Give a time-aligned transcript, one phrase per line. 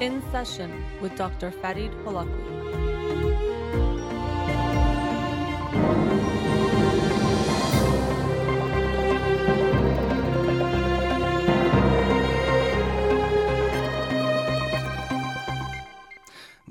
[0.00, 1.50] In Session with Dr.
[1.50, 2.60] Farid Holakouee.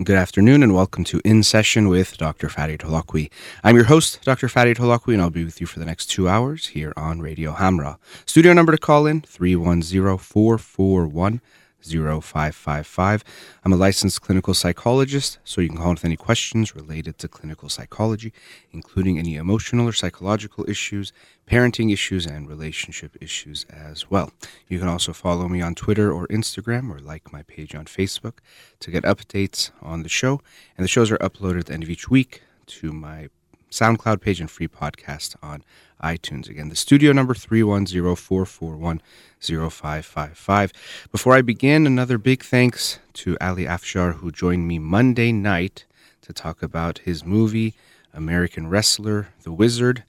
[0.03, 2.49] Good afternoon and welcome to In Session with Dr.
[2.49, 3.29] Farid Holakouee.
[3.63, 4.49] I'm your host, Dr.
[4.49, 7.53] Farid Holakouee, and I'll be with you for the next two hours here on Radio
[7.53, 7.99] Hamra.
[8.25, 11.41] Studio number to call in 310 441
[11.81, 13.23] 0555.
[13.63, 17.69] I'm a licensed clinical psychologist, so you can call with any questions related to clinical
[17.69, 18.33] psychology,
[18.71, 21.13] including any emotional or psychological issues,
[21.49, 24.31] parenting issues, and relationship issues as well.
[24.67, 28.39] You can also follow me on Twitter or Instagram or like my page on Facebook
[28.79, 30.41] to get updates on the show.
[30.77, 33.29] And the shows are uploaded at the end of each week to my
[33.71, 35.63] SoundCloud page and free podcast on
[36.01, 36.49] iTunes.
[36.49, 39.01] Again, the studio number 310 441
[39.39, 40.73] 0555.
[41.11, 45.85] Before I begin, another big thanks to Ali Afshar, who joined me Monday night
[46.21, 47.73] to talk about his movie,
[48.13, 50.03] American Wrestler, The Wizard,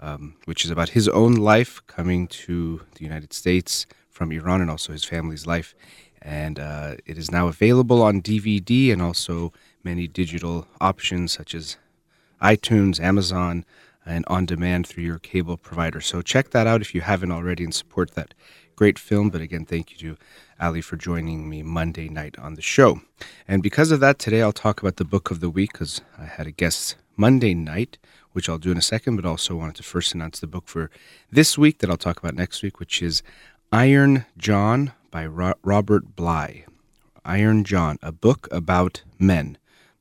[0.00, 4.70] um, which is about his own life coming to the United States from Iran and
[4.70, 5.74] also his family's life.
[6.20, 9.52] And uh, it is now available on DVD and also
[9.84, 11.76] many digital options such as
[12.40, 13.64] iTunes, Amazon,
[14.04, 16.00] and on demand through your cable provider.
[16.00, 18.34] So check that out if you haven't already and support that
[18.76, 19.30] great film.
[19.30, 20.16] But again, thank you to
[20.60, 23.00] Ali for joining me Monday night on the show.
[23.48, 26.24] And because of that, today I'll talk about the book of the week because I
[26.26, 27.98] had a guest Monday night,
[28.32, 30.90] which I'll do in a second, but also wanted to first announce the book for
[31.32, 33.22] this week that I'll talk about next week, which is
[33.72, 36.64] Iron John by Ro- Robert Bly.
[37.24, 39.58] Iron John, a book about men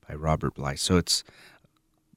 [0.07, 0.75] by Robert Bly.
[0.75, 1.23] So it's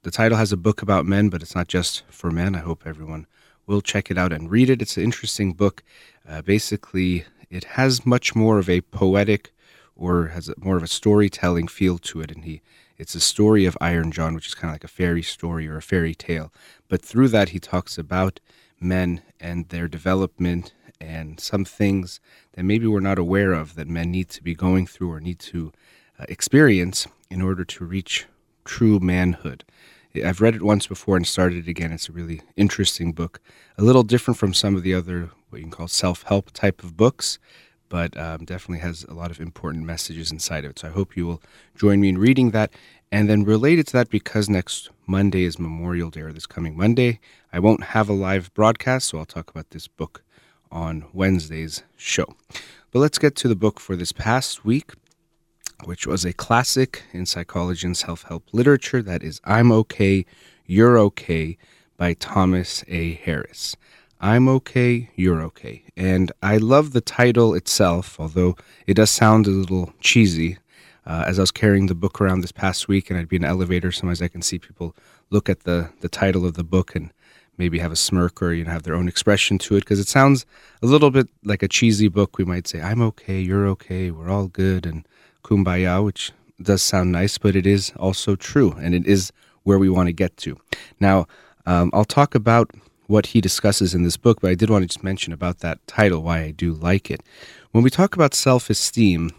[0.03, 2.55] the title has a book about men, but it's not just for men.
[2.55, 3.27] I hope everyone
[3.67, 4.81] will check it out and read it.
[4.81, 5.83] It's an interesting book.
[6.29, 9.53] Uh, basically, it has much more of a poetic
[9.97, 12.31] or has a, more of a storytelling feel to it.
[12.31, 12.63] And he,
[12.97, 15.77] it's a story of Iron John, which is kind of like a fairy story or
[15.77, 16.53] a fairy tale.
[16.89, 18.41] But through that, he talks about
[18.81, 22.21] men and their development and some things
[22.53, 25.39] that maybe we're not aware of that men need to be going through or need
[25.39, 25.73] to
[26.19, 28.27] uh, experience in order to reach
[28.69, 29.65] true manhood.
[30.25, 31.91] I've read it once before and started it again.
[31.91, 33.41] It's a really interesting book,
[33.77, 36.97] a little different from some of the other what you can call self-help type of
[36.97, 37.39] books,
[37.89, 40.79] but um, definitely has a lot of important messages inside of it.
[40.79, 41.43] So I hope you will
[41.75, 42.71] join me in reading that.
[43.11, 47.21] And then related to that, because next Monday is Memorial Day, or this coming Monday,
[47.51, 50.23] I won't have a live broadcast, so I'll talk about this book
[50.71, 52.27] on Wednesday's show.
[52.91, 54.93] But let's get to the book for this past week
[55.85, 59.03] which was a classic in psychology and self help literature.
[59.03, 60.27] That is I'm Okay,
[60.67, 61.59] You're Okay
[61.97, 63.15] by Thomas A.
[63.15, 63.77] Harris.
[64.21, 65.85] I'm okay, you're okay.
[65.97, 68.57] And I love the title itself, although
[68.87, 70.59] it does sound a little cheesy.
[71.07, 73.45] Uh, as I was carrying the book around this past week and I'd be in
[73.45, 74.95] an elevator, sometimes I can see people
[75.31, 77.13] look at the, the title of the book and
[77.57, 80.09] maybe have a smirk or you know have their own expression to it because it
[80.09, 80.47] sounds
[80.83, 82.39] a little bit like a cheesy book.
[82.39, 85.07] We might say, "I'm okay, you're okay, we're all good," and
[85.49, 89.33] kumbaya, which does sound nice, but it is also true, and it is
[89.63, 90.59] where we want to get to.
[91.01, 91.27] Now,
[91.67, 92.71] um, I'll talk about
[93.07, 95.85] what he discusses in this book, but I did want to just mention about that
[95.87, 97.23] title, why I do like it.
[97.73, 99.31] When we talk about self esteem,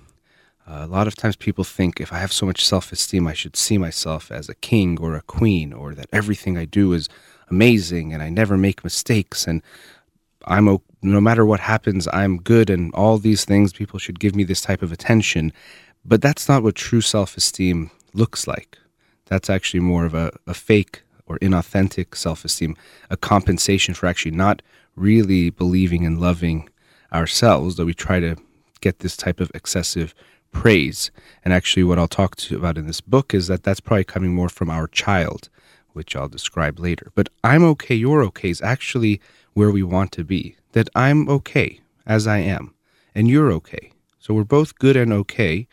[0.67, 3.33] uh, a lot of times people think if I have so much self esteem, I
[3.33, 7.09] should see myself as a king or a queen, or that everything I do is
[7.51, 9.61] amazing and I never make mistakes and
[10.45, 13.71] I'm no matter what happens, I'm good and all these things.
[13.71, 15.53] People should give me this type of attention.
[16.05, 18.77] But that's not what true self esteem looks like.
[19.25, 22.75] That's actually more of a, a fake or inauthentic self esteem,
[23.09, 24.61] a compensation for actually not
[24.95, 26.67] really believing and loving
[27.13, 28.35] ourselves, that we try to
[28.81, 30.13] get this type of excessive
[30.51, 31.11] praise.
[31.43, 34.33] And actually, what I'll talk to about in this book is that that's probably coming
[34.33, 35.49] more from our child,
[35.93, 37.11] which I'll describe later.
[37.15, 39.21] But I'm okay, you're okay is actually
[39.53, 40.55] where we want to be.
[40.73, 42.73] That I'm okay as I am,
[43.15, 43.91] and you're okay.
[44.19, 45.67] So we're both good and okay.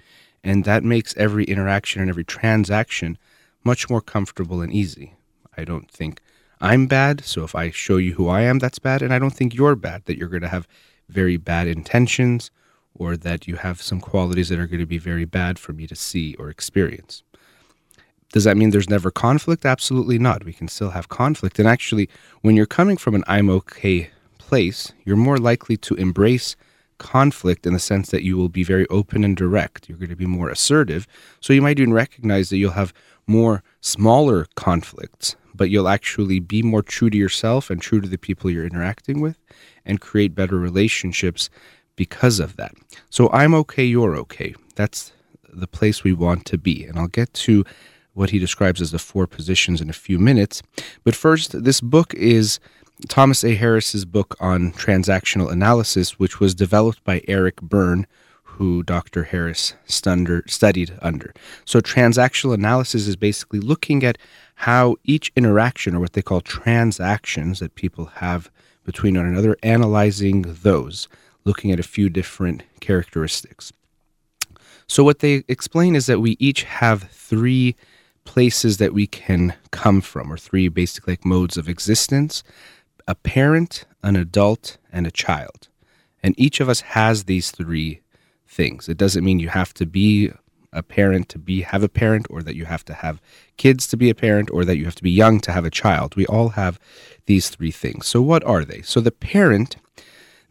[0.46, 3.18] And that makes every interaction and every transaction
[3.64, 5.14] much more comfortable and easy.
[5.56, 6.20] I don't think
[6.60, 7.24] I'm bad.
[7.24, 9.02] So if I show you who I am, that's bad.
[9.02, 10.68] And I don't think you're bad, that you're going to have
[11.08, 12.52] very bad intentions
[12.94, 15.84] or that you have some qualities that are going to be very bad for me
[15.88, 17.24] to see or experience.
[18.32, 19.66] Does that mean there's never conflict?
[19.66, 20.44] Absolutely not.
[20.44, 21.58] We can still have conflict.
[21.58, 22.08] And actually,
[22.42, 26.54] when you're coming from an I'm okay place, you're more likely to embrace
[26.98, 29.88] conflict in the sense that you will be very open and direct.
[29.88, 31.06] You're going to be more assertive.
[31.40, 32.92] So you might even recognize that you'll have
[33.26, 38.18] more smaller conflicts, but you'll actually be more true to yourself and true to the
[38.18, 39.38] people you're interacting with
[39.84, 41.50] and create better relationships
[41.96, 42.74] because of that.
[43.10, 44.54] So I'm okay, you're okay.
[44.74, 45.12] That's
[45.48, 46.84] the place we want to be.
[46.84, 47.64] And I'll get to
[48.12, 50.62] what he describes as the four positions in a few minutes.
[51.04, 52.58] But first, this book is
[53.08, 53.54] Thomas A.
[53.54, 58.06] Harris's book on transactional analysis, which was developed by Eric Berne,
[58.42, 59.24] who Dr.
[59.24, 61.34] Harris studied under.
[61.66, 64.16] So, transactional analysis is basically looking at
[64.56, 68.50] how each interaction, or what they call transactions that people have
[68.84, 71.06] between one another, analyzing those,
[71.44, 73.74] looking at a few different characteristics.
[74.86, 77.76] So, what they explain is that we each have three
[78.24, 82.42] places that we can come from, or three basic like modes of existence
[83.06, 85.68] a parent, an adult, and a child.
[86.22, 88.00] And each of us has these three
[88.46, 88.88] things.
[88.88, 90.32] It doesn't mean you have to be
[90.72, 93.20] a parent to be have a parent or that you have to have
[93.56, 95.70] kids to be a parent or that you have to be young to have a
[95.70, 96.16] child.
[96.16, 96.78] We all have
[97.26, 98.06] these three things.
[98.06, 98.82] So what are they?
[98.82, 99.76] So the parent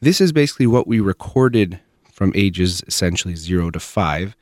[0.02, 1.80] this is basically what we recorded
[2.12, 4.36] from ages essentially 0 to 5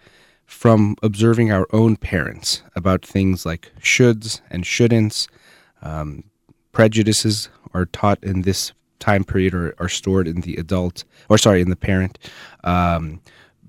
[0.46, 5.28] from observing our own parents about things like shoulds and shouldn'ts.
[5.82, 6.26] Um,
[6.74, 11.62] prejudices are taught in this time period or are stored in the adult, or sorry,
[11.62, 12.20] in the parent.
[12.64, 13.22] Um,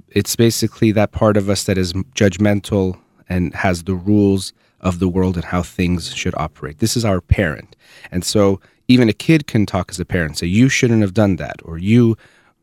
[0.08, 2.98] it's basically that part of us that is judgmental
[3.28, 6.78] and has the rules of the world and how things should operate.
[6.78, 7.74] This is our parent.
[8.10, 11.36] And so even a kid can talk as a parent, say, you shouldn't have done
[11.36, 12.16] that, or you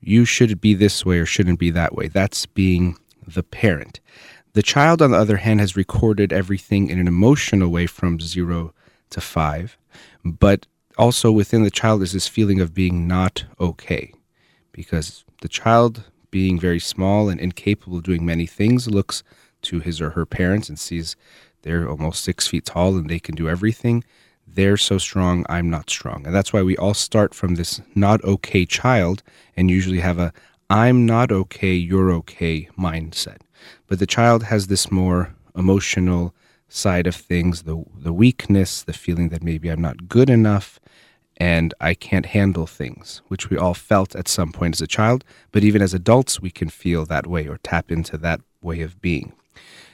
[0.04, 2.08] you should be this way or shouldn't be that way.
[2.08, 2.98] That's being
[3.28, 4.00] the parent.
[4.54, 8.74] The child, on the other hand, has recorded everything in an emotional way from zero
[9.12, 9.78] to five,
[10.24, 10.68] but
[10.98, 14.14] also within the child is this feeling of being not okay
[14.72, 19.24] because the child being very small and incapable of doing many things, looks
[19.64, 21.16] to his or her parents and sees
[21.62, 24.04] they're almost six feet tall and they can do everything.
[24.48, 26.26] They're so strong, I'm not strong.
[26.26, 29.22] And that's why we all start from this not okay child
[29.56, 30.34] and usually have a
[30.70, 33.40] I'm not okay, you're okay mindset.
[33.88, 36.34] But the child has this more emotional
[36.72, 40.80] side of things, the the weakness, the feeling that maybe I'm not good enough,
[41.38, 45.24] and I can't handle things, which we all felt at some point as a child,
[45.52, 49.02] but even as adults, we can feel that way or tap into that way of
[49.02, 49.34] being.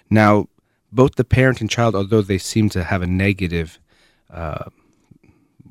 [0.09, 0.47] Now,
[0.91, 3.79] both the parent and child, although they seem to have a negative
[4.29, 4.65] uh,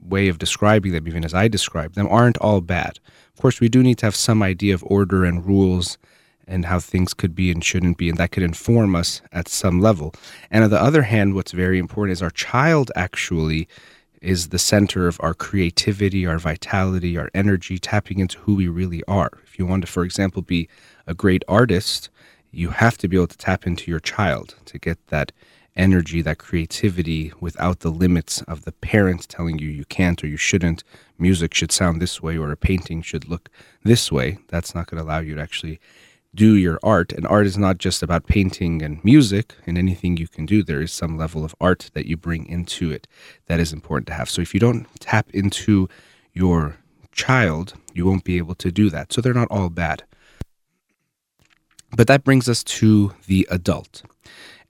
[0.03, 2.99] way of describing them, even as I describe them, aren't all bad.
[3.35, 5.99] Of course, we do need to have some idea of order and rules
[6.47, 9.81] and how things could be and shouldn't be, and that could inform us at some
[9.81, 10.15] level.
[10.51, 13.69] And on the other hand, what's very important is our child actually
[14.23, 19.03] is the center of our creativity, our vitality, our energy, tapping into who we really
[19.07, 19.31] are.
[19.45, 20.69] If you want to, for example, be
[21.07, 22.09] a great artist,
[22.51, 25.33] you have to be able to tap into your child to get that
[25.77, 30.37] energy, that creativity without the limits of the parents telling you you can't or you
[30.37, 30.83] shouldn't.
[31.19, 33.51] Music should sound this way or a painting should look
[33.85, 34.39] this way.
[34.49, 35.79] That's not going to allow you to actually
[36.37, 37.13] do your art.
[37.13, 40.63] And art is not just about painting and music and anything you can do.
[40.63, 43.09] There is some level of art that you bring into it
[43.47, 44.31] that is important to have.
[44.31, 45.89] So if you don't tap into
[46.33, 46.77] your
[47.11, 49.13] child, you won't be able to do that.
[49.13, 50.05] So they're not all bad.
[51.97, 54.03] But that brings us to the adult.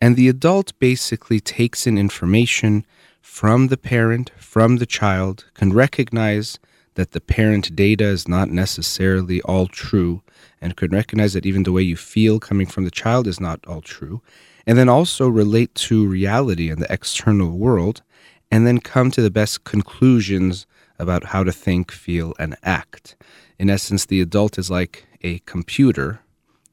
[0.00, 2.86] And the adult basically takes in information
[3.20, 6.58] from the parent, from the child, can recognize
[6.96, 10.22] that the parent data is not necessarily all true
[10.60, 13.64] and can recognize that even the way you feel coming from the child is not
[13.66, 14.20] all true,
[14.66, 18.02] and then also relate to reality and the external world,
[18.50, 20.66] and then come to the best conclusions
[20.98, 23.16] about how to think, feel, and act.
[23.58, 26.20] In essence, the adult is like a computer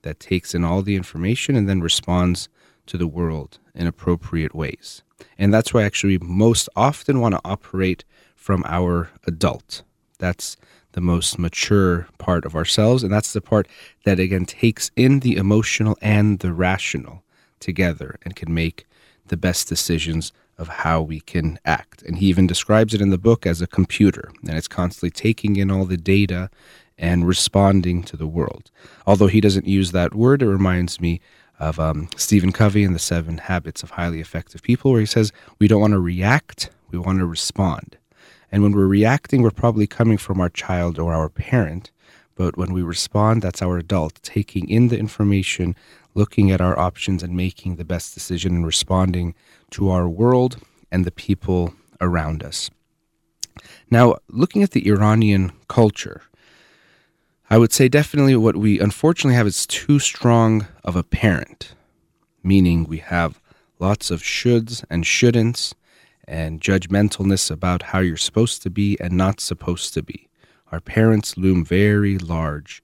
[0.03, 2.48] that takes in all the information and then responds
[2.86, 5.03] to the world in appropriate ways.
[5.38, 8.03] And that's why actually we most often want to operate
[8.36, 9.84] from our adult.
[10.24, 10.56] That's
[10.94, 13.03] the most mature part of ourselves.
[13.03, 13.68] And that's the part
[14.06, 17.24] that, again, takes in the emotional and the rational
[17.60, 18.88] together and can make
[19.27, 22.03] the best decisions of how we can act.
[22.03, 25.58] And he even describes it in the book as a computer, and it's constantly taking
[25.58, 26.50] in all the data
[26.98, 28.72] and responding to the world.
[29.06, 31.20] Although he doesn't use that word, it reminds me
[31.60, 35.34] of um, Stephen Covey and the Seven Habits of Highly Effective People, where he says
[35.60, 37.98] we don't want to react, we want to respond.
[38.53, 41.89] And when we're reacting, we're probably coming from our child or our parent.
[42.36, 45.75] But when we respond, that's our adult taking in the information,
[46.13, 49.33] looking at our options, and making the best decision and responding
[49.72, 50.60] to our world
[50.91, 52.69] and the people around us.
[53.89, 56.22] Now, looking at the Iranian culture,
[57.50, 61.74] I would say definitely what we unfortunately have is too strong of a parent,
[62.43, 63.41] meaning we have
[63.79, 65.74] lots of shoulds and shouldn'ts
[66.27, 70.30] and judgmentalness about how you're supposed to be and not supposed to be.
[70.72, 72.84] Our parents loom very large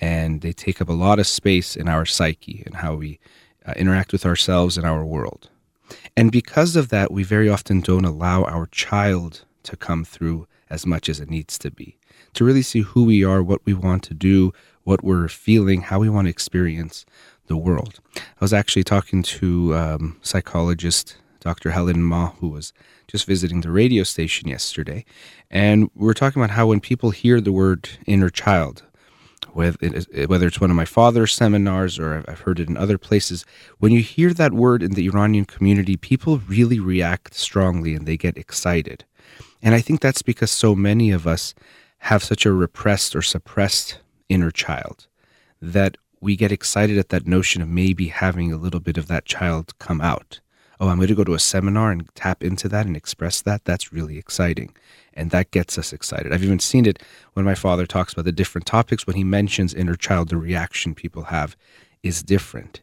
[0.00, 3.18] and they take up a lot of space in our psyche and how we
[3.66, 5.50] uh, interact with ourselves and our world.
[6.16, 10.86] And because of that, we very often don't allow our child to come through as
[10.86, 11.98] much as it needs to be,
[12.34, 14.52] to really see who we are, what we want to do,
[14.84, 17.04] what we're feeling, how we want to experience
[17.46, 18.00] the world.
[18.16, 21.70] I was actually talking to um, psychologist Dr.
[21.70, 22.72] Helen Ma, who was
[23.08, 25.04] just visiting the radio station yesterday,
[25.50, 28.84] and we are talking about how when people hear the word inner child,
[29.52, 33.44] whether it's one of my father's seminars or I've heard it in other places,
[33.78, 38.16] when you hear that word in the Iranian community, people really react strongly and they
[38.16, 39.04] get excited.
[39.60, 41.54] And I think that's because so many of us
[41.98, 45.08] have such a repressed or suppressed inner child
[45.60, 49.24] that we get excited at that notion of maybe having a little bit of that
[49.24, 50.40] child come out.
[50.80, 53.66] Oh, I'm going to go to a seminar and tap into that and express that.
[53.66, 54.74] That's really exciting.
[55.12, 56.32] And that gets us excited.
[56.32, 57.02] I've even seen it
[57.34, 59.06] when my father talks about the different topics.
[59.06, 61.54] When he mentions inner child, the reaction people have
[62.02, 62.80] is different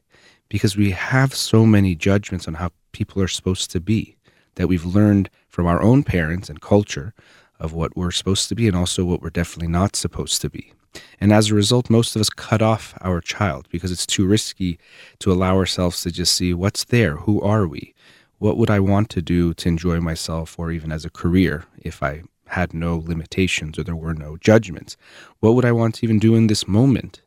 [0.47, 4.15] because we have so many judgments on how people are supposed to be
[4.55, 7.15] that we've learned from our own parents and culture
[7.59, 10.71] of what we're supposed to be and also what we're definitely not supposed to be.
[11.19, 14.79] And as a result, most of us cut off our child because it's too risky
[15.19, 17.93] to allow ourselves to just see what's there, who are we,
[18.39, 22.03] what would I want to do to enjoy myself or even as a career if
[22.03, 24.95] I had no limitations or there were no judgments?
[25.39, 27.21] What would I want to even do in this moment?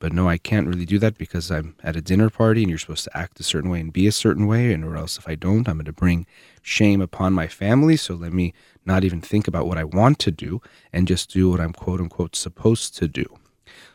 [0.00, 2.78] But no, I can't really do that because I'm at a dinner party and you're
[2.78, 4.72] supposed to act a certain way and be a certain way.
[4.72, 6.26] And or else if I don't, I'm going to bring
[6.62, 7.96] shame upon my family.
[7.96, 10.62] So let me not even think about what I want to do
[10.92, 13.24] and just do what I'm quote unquote supposed to do.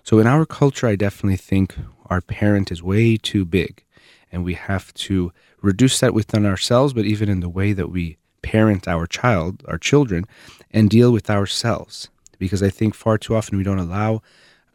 [0.03, 1.75] So in our culture, I definitely think
[2.07, 3.83] our parent is way too big
[4.31, 5.31] and we have to
[5.61, 9.77] reduce that within ourselves, but even in the way that we parent our child, our
[9.77, 10.25] children,
[10.71, 12.09] and deal with ourselves.
[12.39, 14.21] Because I think far too often we don't allow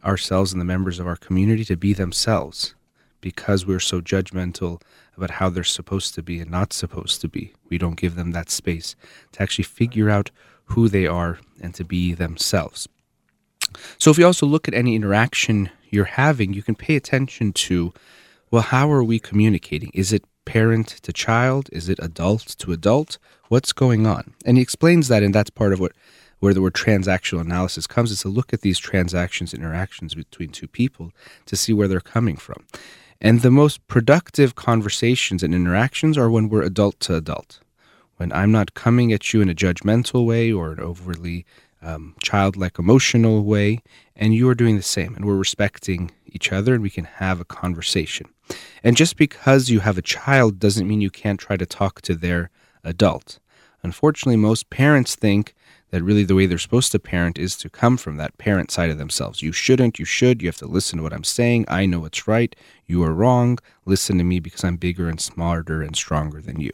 [0.09, 2.75] ourselves and the members of our community to be themselves
[3.21, 4.81] because we're so judgmental
[5.17, 7.53] about how they're supposed to be and not supposed to be.
[7.69, 8.97] We don't give them that space
[9.33, 10.31] to actually figure out
[10.67, 12.89] who they are and to be themselves.
[13.99, 17.93] So, if you also look at any interaction you're having, you can pay attention to
[18.51, 19.91] well, how are we communicating?
[19.93, 21.69] Is it parent to child?
[21.71, 23.19] Is it adult to adult?
[23.49, 24.33] What's going on?
[24.47, 25.93] And he explains that, and that's part of what
[26.41, 30.69] where the word transactional analysis comes is to look at these transactions, interactions between two
[30.69, 31.13] people
[31.47, 32.65] to see where they're coming from.
[33.21, 37.61] And the most productive conversations and interactions are when we're adult to adult,
[38.17, 41.45] when I'm not coming at you in a judgmental way or an overly
[41.83, 43.83] um, childlike emotional way,
[44.15, 47.41] and you are doing the same, and we're respecting each other and we can have
[47.41, 48.27] a conversation.
[48.83, 52.15] And just because you have a child doesn't mean you can't try to talk to
[52.15, 52.51] their
[52.85, 53.39] adult.
[53.83, 55.55] Unfortunately, most parents think
[55.91, 58.91] that really the way they're supposed to parent is to come from that parent side
[58.91, 59.43] of themselves.
[59.43, 61.65] You shouldn't, you should, you have to listen to what I'm saying.
[61.69, 62.55] I know what's right,
[62.87, 63.59] you are wrong.
[63.85, 66.73] Listen to me because I'm bigger and smarter and stronger than you.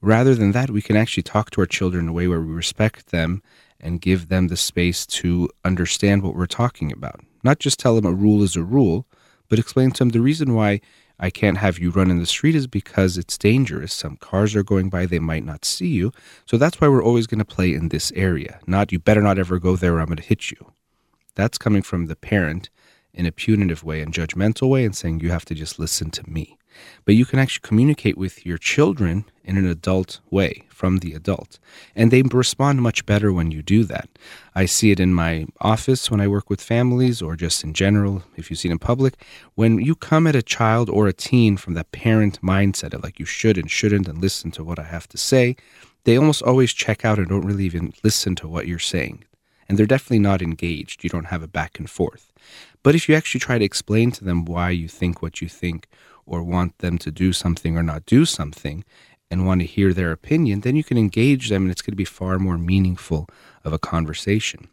[0.00, 2.52] Rather than that, we can actually talk to our children in a way where we
[2.52, 3.42] respect them
[3.80, 7.20] and give them the space to understand what we're talking about.
[7.42, 9.06] Not just tell them a rule is a rule,
[9.48, 10.80] but explain to them the reason why
[11.18, 13.94] I can't have you run in the street is because it's dangerous.
[13.94, 16.12] Some cars are going by, they might not see you.
[16.44, 18.60] So that's why we're always going to play in this area.
[18.66, 20.72] Not, you better not ever go there or I'm going to hit you.
[21.34, 22.68] That's coming from the parent
[23.14, 26.28] in a punitive way and judgmental way and saying, you have to just listen to
[26.28, 26.58] me.
[27.04, 31.58] But you can actually communicate with your children in an adult way from the adult.
[31.94, 34.08] And they respond much better when you do that.
[34.54, 38.24] I see it in my office when I work with families or just in general,
[38.36, 39.14] if you see it in public.
[39.54, 43.18] When you come at a child or a teen from that parent mindset of like
[43.18, 45.56] you should and shouldn't and listen to what I have to say,
[46.04, 49.24] they almost always check out and don't really even listen to what you're saying.
[49.68, 51.02] And they're definitely not engaged.
[51.02, 52.32] You don't have a back and forth.
[52.82, 55.88] But if you actually try to explain to them why you think what you think
[56.26, 58.84] or want them to do something or not do something
[59.30, 61.96] and want to hear their opinion, then you can engage them and it's going to
[61.96, 63.28] be far more meaningful
[63.64, 64.68] of a conversation.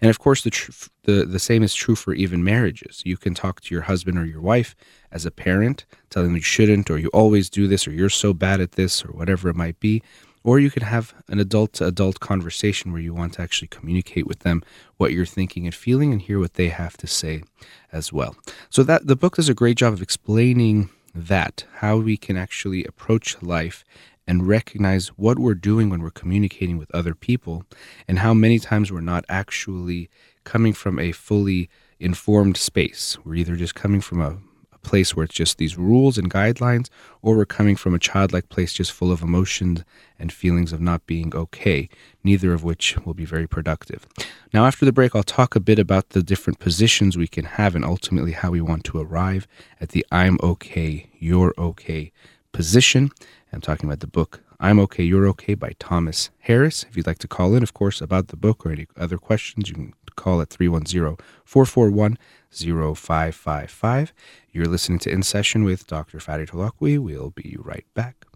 [0.00, 0.72] And of course, the, tr-
[1.04, 3.02] the, the same is true for even marriages.
[3.04, 4.76] You can talk to your husband or your wife
[5.10, 8.34] as a parent, tell them you shouldn't, or you always do this, or you're so
[8.34, 10.02] bad at this, or whatever it might be.
[10.44, 14.28] Or you could have an adult to adult conversation where you want to actually communicate
[14.28, 14.62] with them
[14.96, 17.42] what you're thinking and feeling and hear what they have to say
[17.90, 18.36] as well.
[18.70, 22.84] So that the book does a great job of explaining that, how we can actually
[22.84, 23.84] approach life
[24.26, 27.64] and recognize what we're doing when we're communicating with other people
[28.06, 30.10] and how many times we're not actually
[30.44, 33.16] coming from a fully informed space.
[33.24, 34.38] We're either just coming from a
[34.86, 36.88] place where it's just these rules and guidelines,
[37.20, 39.84] or we're coming from a childlike place just full of emotions
[40.18, 41.88] and feelings of not being okay,
[42.24, 44.06] neither of which will be very productive.
[44.54, 47.74] Now, after the break, I'll talk a bit about the different positions we can have
[47.74, 49.46] and ultimately how we want to arrive
[49.80, 52.12] at the I'm okay, you're okay
[52.52, 53.10] position.
[53.52, 56.86] I'm talking about the book I'm Okay, You're Okay by Thomas Harris.
[56.88, 59.68] If you'd like to call in, of course, about the book or any other questions,
[59.68, 62.16] you can call at 310 441
[62.64, 64.12] 0555.
[64.52, 66.20] You're listening to In Session with Dr.
[66.20, 66.98] Farid Holakouee.
[66.98, 68.26] We'll be right back.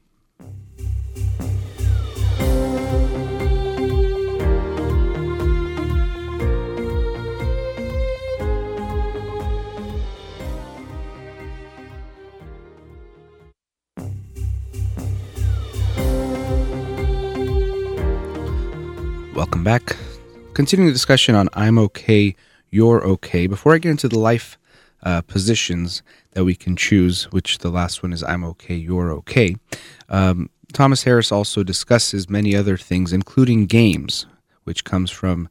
[19.35, 19.97] Welcome back.
[20.53, 22.37] Continuing the discussion on I'm okay,
[22.71, 23.47] you're okay.
[23.47, 24.59] Before I get into the life
[25.03, 29.57] uh, positions that we can choose, which the last one is I'm okay, you're okay,
[30.09, 34.27] um, Thomas Harris also discusses many other things, including games,
[34.65, 35.49] which comes from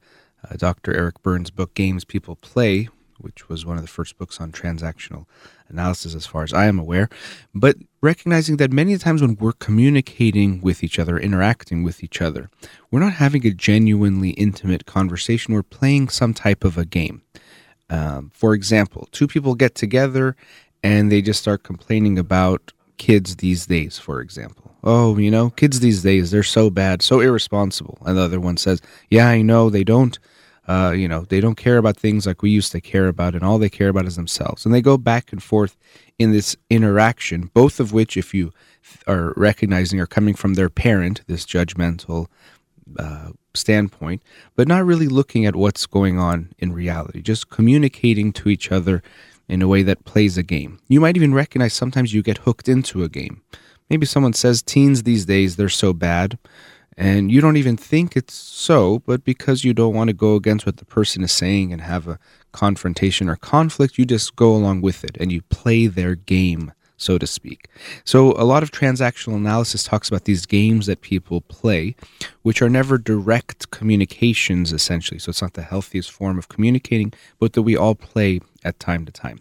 [0.50, 0.94] uh, Dr.
[0.96, 5.26] Eric Berne's book, Games People Play, which was one of the first books on transactional
[5.70, 7.10] analysis, as far as I am aware.
[7.54, 12.50] But recognizing that many times when we're communicating with each other, interacting with each other,
[12.92, 15.54] we're not having a genuinely intimate conversation.
[15.54, 17.22] We're playing some type of a game.
[17.90, 20.36] Um, for example, two people get together
[20.84, 24.76] and they just start complaining about kids these days, for example.
[24.84, 27.98] Oh, you know, kids these days, they're so bad, so irresponsible.
[28.06, 30.18] And the other one says, Yeah, I know, they don't
[30.70, 33.44] uh, you know, they don't care about things like we used to care about, and
[33.44, 34.66] all they care about is themselves.
[34.66, 35.76] And they go back and forth
[36.20, 38.54] in this interaction, both of which, if you
[39.08, 42.28] are recognizing, are coming from their parent, this judgmental
[43.00, 44.22] uh, standpoint,
[44.56, 49.02] but not really looking at what's going on in reality, just communicating to each other
[49.48, 50.80] in a way that plays a game.
[50.88, 53.42] You might even recognize sometimes you get hooked into a game.
[53.90, 56.38] Maybe someone says teens these days, they're so bad
[57.00, 60.66] and you don't even think it's so, but because you don't want to go against
[60.66, 62.20] what the person is saying and have a
[62.52, 67.18] confrontation or conflict, you just go along with it and you play their game, so
[67.18, 67.70] to speak.
[68.04, 71.96] So, a lot of transactional analysis talks about these games that people play,
[72.42, 75.20] which are never direct communications, essentially.
[75.20, 79.06] So, it's not the healthiest form of communicating, but that we all play at time
[79.06, 79.40] to time.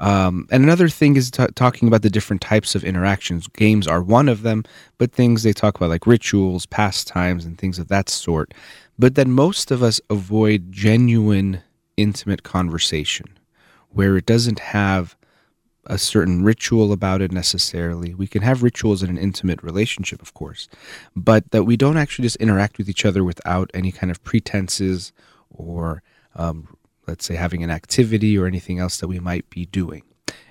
[0.00, 3.48] Um, and another thing is t- talking about the different types of interactions.
[3.48, 4.64] Games are one of them,
[4.96, 8.54] but things they talk about like rituals, pastimes, and things of that sort.
[8.98, 11.62] But then most of us avoid genuine,
[11.96, 13.26] intimate conversation
[13.90, 15.16] where it doesn't have
[15.86, 18.14] a certain ritual about it necessarily.
[18.14, 20.68] We can have rituals in an intimate relationship, of course,
[21.16, 25.12] but that we don't actually just interact with each other without any kind of pretenses
[25.50, 26.02] or
[26.36, 26.76] um,
[27.08, 30.02] let's say having an activity or anything else that we might be doing.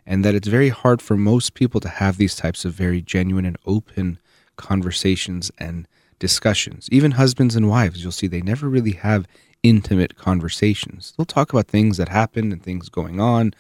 [0.06, 3.46] And that it's very hard for most people to have these types of very genuine
[3.46, 4.20] and open
[4.56, 5.88] conversations and
[6.20, 6.90] discussions.
[6.92, 9.28] Even husbands and wives, you'll see they never really have
[9.64, 11.14] intimate conversations.
[11.16, 13.54] They'll talk about things that happened and things going on,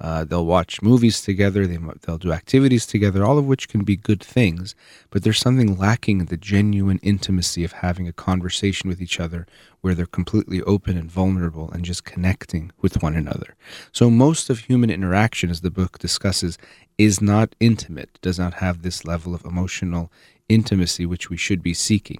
[0.00, 1.66] uh, they'll watch movies together.
[1.66, 4.74] They, they'll do activities together, all of which can be good things.
[5.10, 9.46] But there's something lacking in the genuine intimacy of having a conversation with each other
[9.82, 13.54] where they're completely open and vulnerable and just connecting with one another.
[13.92, 16.56] So, most of human interaction, as the book discusses,
[16.96, 20.10] is not intimate, does not have this level of emotional
[20.50, 22.18] intimacy which we should be seeking.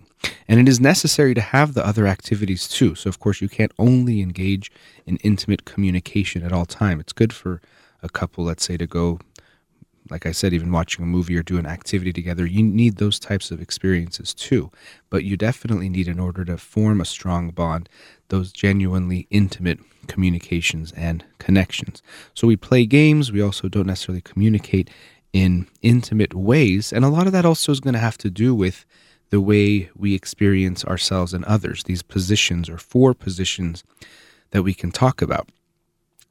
[0.49, 2.95] And it is necessary to have the other activities too.
[2.95, 4.71] So, of course, you can't only engage
[5.05, 7.01] in intimate communication at all time.
[7.01, 7.61] It's good for
[8.03, 9.19] a couple, let's say, to go,
[10.11, 12.47] like I said, even watching a movie or do an activity together.
[12.47, 14.71] You need those types of experiences too.
[15.11, 17.89] But you definitely need, in order to form a strong bond,
[18.29, 22.03] those genuinely intimate communications and connections.
[22.35, 23.33] So, we play games.
[23.33, 24.91] We also don't necessarily communicate
[25.33, 26.93] in intimate ways.
[26.93, 28.85] And a lot of that also is going to have to do with
[29.31, 33.85] the way we experience ourselves and others, these positions or four positions
[34.51, 35.49] that we can talk about.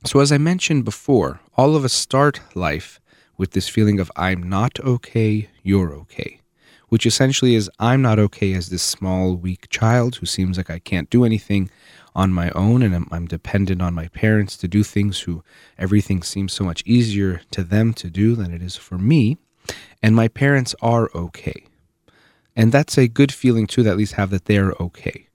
[0.06, 3.00] So, as I mentioned before, all of us start life
[3.38, 6.40] with this feeling of I'm not okay, you're okay,
[6.90, 10.80] which essentially is I'm not okay as this small, weak child who seems like I
[10.80, 11.70] can't do anything
[12.16, 15.44] on my own and I'm, I'm, dependent on my parents to do things who
[15.78, 19.38] everything seems so much easier to them to do than it is for me
[20.02, 21.66] and my parents are okay.
[22.56, 25.28] And that's a good feeling too to at least have that they're okay.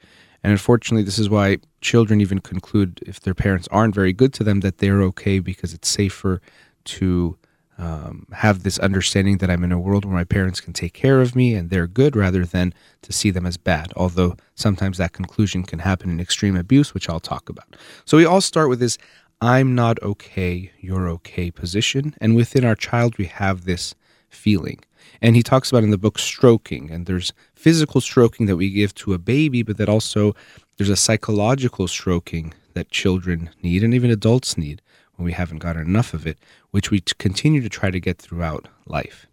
[0.43, 4.45] And unfortunately this is why children even conclude if their parents aren't very good to
[4.45, 6.41] them that they're okay because it's safer
[6.85, 7.39] to
[7.79, 11.21] um, have this understanding that I'm in a world where my parents can take care
[11.21, 13.93] of me and they're good rather than to see them as bad.
[13.97, 17.77] Although sometimes that conclusion can happen in extreme abuse, which I'll talk about.
[18.05, 18.99] So we all start with this
[19.41, 22.15] I'm not okay, you're okay position.
[22.21, 23.95] And within our child, we have this
[24.31, 24.81] feeling.
[25.21, 28.95] And he talks about in the book stroking, and there's physical stroking that we give
[28.97, 30.35] to a baby, but that also
[30.77, 34.83] there's a psychological stroking that children need and even adults need
[35.17, 36.39] when we haven't gotten enough of it,
[36.75, 39.29] which we continue to try to get throughout life.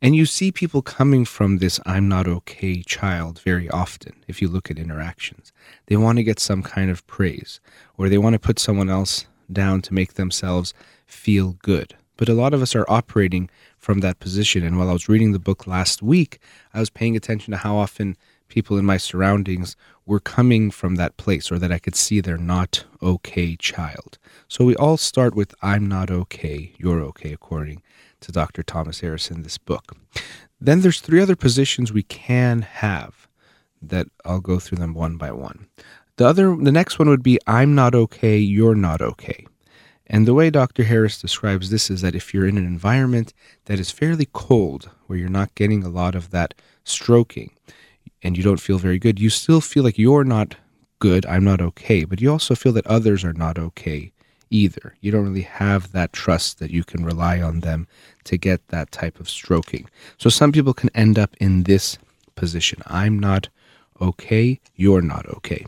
[0.00, 4.48] And you see people coming from this I'm not okay child very often if you
[4.48, 5.52] look at interactions.
[5.88, 7.60] They want to get some kind of praise,
[7.98, 10.72] or they want to put someone else down to make themselves
[11.06, 11.94] feel good.
[12.16, 14.64] But a lot of us are operating from that position.
[14.64, 16.38] And while I was reading the book last week,
[16.72, 18.16] I was paying attention to how often
[18.48, 22.38] people in my surroundings were coming from that place or that I could see they're
[22.38, 24.18] not okay child.
[24.48, 27.82] So we all start with I'm not okay, you're okay, according
[28.20, 28.62] to Dr.
[28.62, 29.96] Thomas Harris in this book.
[30.60, 33.28] Then there's three other positions we can have
[33.82, 35.66] that I'll go through them one by one.
[36.16, 39.46] The other the next one would be I'm not okay, you're not okay.
[40.06, 40.84] And the way Dr.
[40.84, 45.18] Harris describes this is that if you're in an environment that is fairly cold, where
[45.18, 46.54] you're not getting a lot of that
[46.84, 47.50] stroking,
[48.22, 50.56] and you don't feel very good, you still feel like you're not
[50.98, 54.12] good, I'm not okay, but you also feel that others are not okay
[54.50, 54.94] either.
[55.00, 57.86] You don't really have that trust that you can rely on them
[58.24, 59.88] to get that type of stroking.
[60.18, 61.98] So some people can end up in this
[62.34, 63.48] position I'm not
[64.00, 65.66] okay, you're not okay.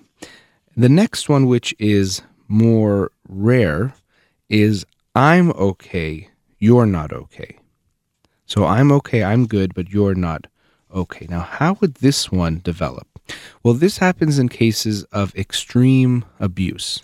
[0.76, 3.94] The next one, which is more rare,
[4.48, 7.58] is I'm okay, you're not okay.
[8.46, 10.46] So I'm okay, I'm good, but you're not
[10.94, 11.26] okay.
[11.28, 13.06] Now, how would this one develop?
[13.62, 17.02] Well, this happens in cases of extreme abuse,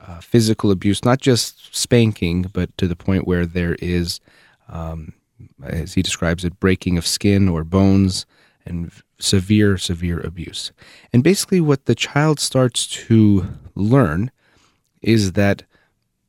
[0.00, 4.20] uh, physical abuse, not just spanking, but to the point where there is,
[4.68, 5.14] um,
[5.62, 8.26] as he describes it, breaking of skin or bones
[8.66, 10.72] and severe, severe abuse.
[11.12, 14.30] And basically, what the child starts to learn
[15.00, 15.62] is that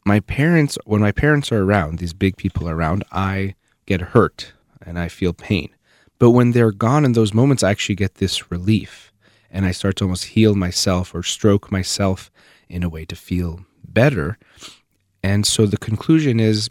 [0.05, 4.53] my parents, when my parents are around, these big people are around, I get hurt
[4.81, 5.69] and I feel pain.
[6.19, 9.11] But when they're gone in those moments, I actually get this relief
[9.49, 12.29] and I start to almost heal myself or stroke myself
[12.67, 14.37] in a way to feel better.
[15.23, 16.69] And so the conclusion is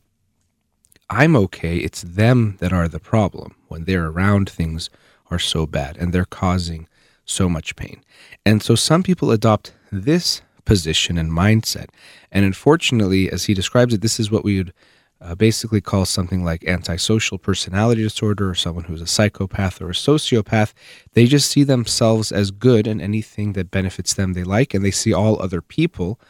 [1.10, 1.78] I'm okay.
[1.78, 3.56] It's them that are the problem.
[3.68, 4.90] When they're around, things
[5.30, 6.86] are so bad and they're causing
[7.24, 8.02] so much pain.
[8.44, 11.86] And so some people adopt this position and mindset.
[12.30, 14.74] And unfortunately, as he describes it, this is what we would
[15.20, 19.94] uh, basically call something like antisocial personality disorder or someone who's a psychopath or a
[19.94, 20.72] sociopath.
[21.12, 24.90] They just see themselves as good and anything that benefits them they like, and they
[24.90, 26.20] see all other people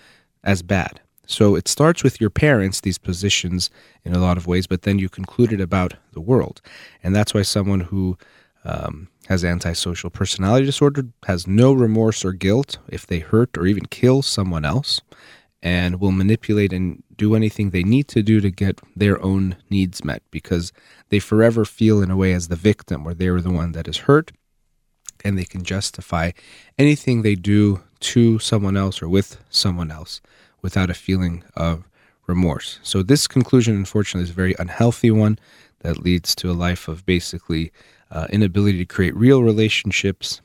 [0.43, 1.01] as bad.
[1.27, 3.69] So it starts with your parents, these positions
[4.03, 6.63] in a lot of ways, but then you conclude it about the world.
[7.03, 8.17] And that's why someone who
[8.65, 13.85] um, has antisocial personality disorder, has no remorse or guilt if they hurt or even
[13.87, 15.03] kill someone else,
[15.63, 20.05] and will manipulate and do anything they need to do to get their own needs
[20.05, 20.73] met because
[21.09, 23.99] they forever feel in a way as the victim or they're the one that is
[23.99, 24.31] hurt
[25.25, 26.31] and they can justify
[26.79, 30.21] anything they do to someone else or with someone else
[30.63, 31.85] without a feeling of
[32.27, 32.79] remorse.
[32.83, 35.39] So, this conclusion, unfortunately, is a very unhealthy one
[35.81, 37.73] that leads to a life of basically
[38.11, 40.41] uh, inability to create real relationships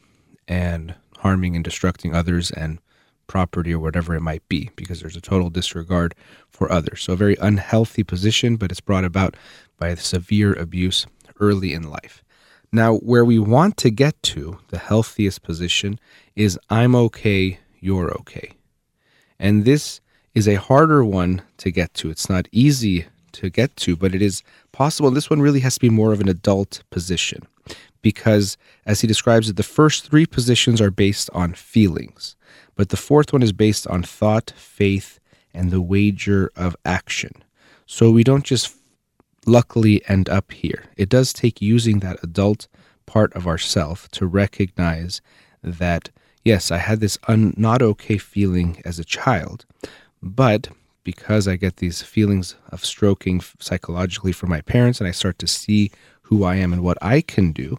[0.48, 2.80] and harming and destructing others and
[3.28, 6.16] property or whatever it might be because there's a total disregard
[6.50, 7.02] for others.
[7.02, 9.36] So, a very unhealthy position, but it's brought about
[9.78, 11.06] by severe abuse
[11.40, 12.24] early in life.
[12.72, 16.00] Now, where we want to get to, the healthiest position,
[16.36, 18.54] is I'm okay, you're okay.
[19.40, 20.02] And this
[20.34, 22.10] is a harder one to get to.
[22.10, 25.12] It's not easy to get to, but it is possible.
[25.12, 27.46] This one really has to be more of an adult position
[28.04, 32.36] because, as he describes it, the first three positions are based on feelings,
[32.76, 35.20] but the fourth one is based on thought, faith,
[35.56, 37.32] and the wager of action.
[37.88, 38.76] So we don't just
[39.46, 40.86] luckily end up here.
[40.96, 42.68] It does take using that adult
[43.06, 45.22] part of ourself to recognize
[45.64, 46.10] that,
[46.44, 49.66] yes, I had this un- not okay feeling as a child,
[50.22, 50.70] but
[51.04, 55.48] because I get these feelings of stroking psychologically from my parents and I start to
[55.48, 55.92] see
[56.24, 57.78] who I am and what I can do,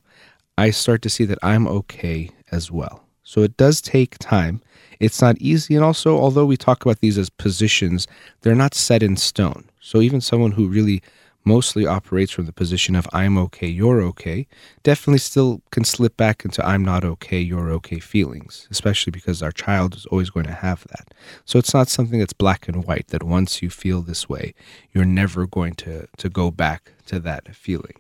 [0.57, 3.05] I start to see that I'm okay as well.
[3.25, 4.61] So it does take time.
[5.01, 5.75] It's not easy.
[5.75, 8.07] And also, although we talk about these as positions,
[8.43, 9.65] they're not set in stone.
[9.81, 11.03] So even someone who really
[11.45, 14.47] mostly operates from the position of I'm okay, you're okay,
[14.83, 19.53] definitely still can slip back into I'm not okay, you're okay feelings, especially because our
[19.53, 21.13] child is always going to have that.
[21.45, 24.55] So it's not something that's black and white, that once you feel this way,
[24.93, 27.97] you're never going to, to go back to that feeling.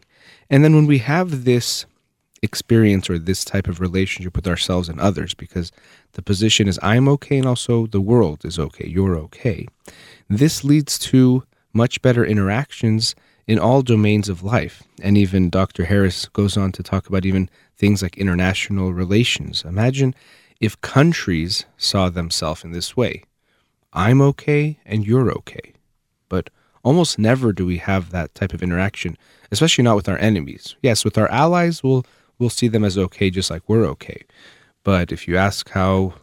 [0.48, 1.84] And then when we have this
[2.44, 5.72] experience or this type of relationship with ourselves and others because
[6.12, 9.66] the position is I'm okay and also the world is okay, you're okay.
[10.28, 13.14] This leads to much better interactions
[13.46, 14.82] in all domains of life.
[15.02, 15.84] And even Dr.
[15.86, 19.64] Harris goes on to talk about even things like international relations.
[19.64, 20.14] Imagine
[20.60, 23.24] if countries saw themselves in this way
[23.92, 25.72] I'm okay and you're okay.
[26.28, 26.50] But
[26.82, 29.16] almost never do we have that type of interaction,
[29.52, 30.74] especially not with our enemies.
[30.82, 32.04] Yes, with our allies, we'll,
[32.38, 34.22] we'll see them as okay, just like we're okay.
[34.82, 36.14] But if you ask how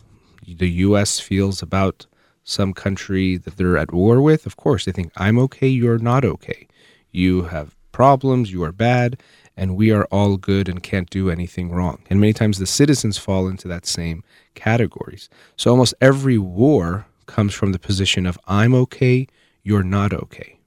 [0.46, 1.20] the U.S.
[1.20, 2.06] feels about
[2.44, 6.26] some country that they're at war with, of course, they think, I'm okay, you're not
[6.26, 6.68] okay.
[7.12, 9.22] You have problems, you are bad,
[9.58, 12.02] and we are all good and can't do anything wrong.
[12.10, 14.24] And many times the citizens fall into that same
[14.56, 15.30] categories.
[15.58, 19.28] So almost every war comes from the position of I'm okay,
[19.64, 20.58] you're not okay.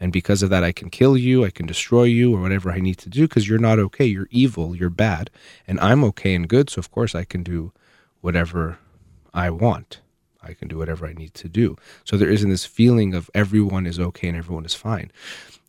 [0.00, 2.78] And because of that, I can kill you, I can destroy you, or whatever I
[2.78, 4.04] need to do because you're not okay.
[4.04, 5.30] You're evil, you're bad.
[5.66, 6.70] And I'm okay and good.
[6.70, 7.72] So, of course, I can do
[8.20, 8.78] whatever
[9.34, 10.00] I want.
[10.42, 11.76] I can do whatever I need to do.
[12.04, 15.10] So, there isn't this feeling of everyone is okay and everyone is fine.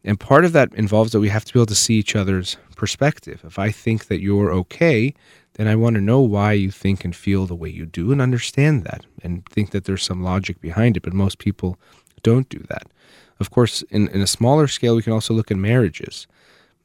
[0.03, 2.57] And part of that involves that we have to be able to see each other's
[2.75, 3.41] perspective.
[3.43, 5.13] If I think that you're okay,
[5.53, 8.21] then I want to know why you think and feel the way you do and
[8.21, 11.03] understand that and think that there's some logic behind it.
[11.03, 11.77] But most people
[12.23, 12.87] don't do that.
[13.39, 16.27] Of course, in, in a smaller scale, we can also look at marriages.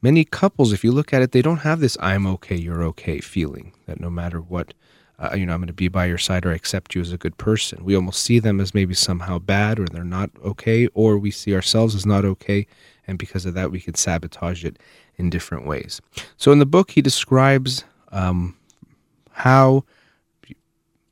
[0.01, 3.19] Many couples, if you look at it, they don't have this I'm okay, you're okay
[3.19, 4.73] feeling that no matter what,
[5.19, 7.11] uh, you know, I'm going to be by your side or I accept you as
[7.11, 7.83] a good person.
[7.83, 11.55] We almost see them as maybe somehow bad or they're not okay, or we see
[11.55, 12.67] ourselves as not okay
[13.07, 14.77] and because of that, we can sabotage it
[15.17, 16.01] in different ways.
[16.37, 18.57] So in the book, he describes um,
[19.31, 19.83] how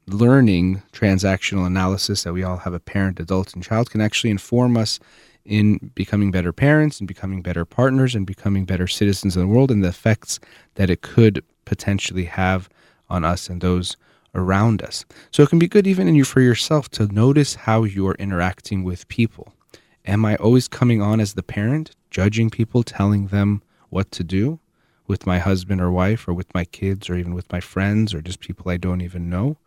[0.07, 4.77] learning transactional analysis that we all have a parent, adult, and child can actually inform
[4.77, 4.99] us
[5.45, 9.71] in becoming better parents and becoming better partners and becoming better citizens in the world
[9.71, 10.39] and the effects
[10.75, 12.69] that it could potentially have
[13.09, 13.97] on us and those
[14.35, 15.05] around us.
[15.31, 18.83] So it can be good even in you for yourself to notice how you're interacting
[18.83, 19.53] with people.
[20.05, 24.59] Am I always coming on as the parent, judging people, telling them what to do
[25.07, 28.21] with my husband or wife or with my kids or even with my friends or
[28.21, 29.57] just people I don't even know?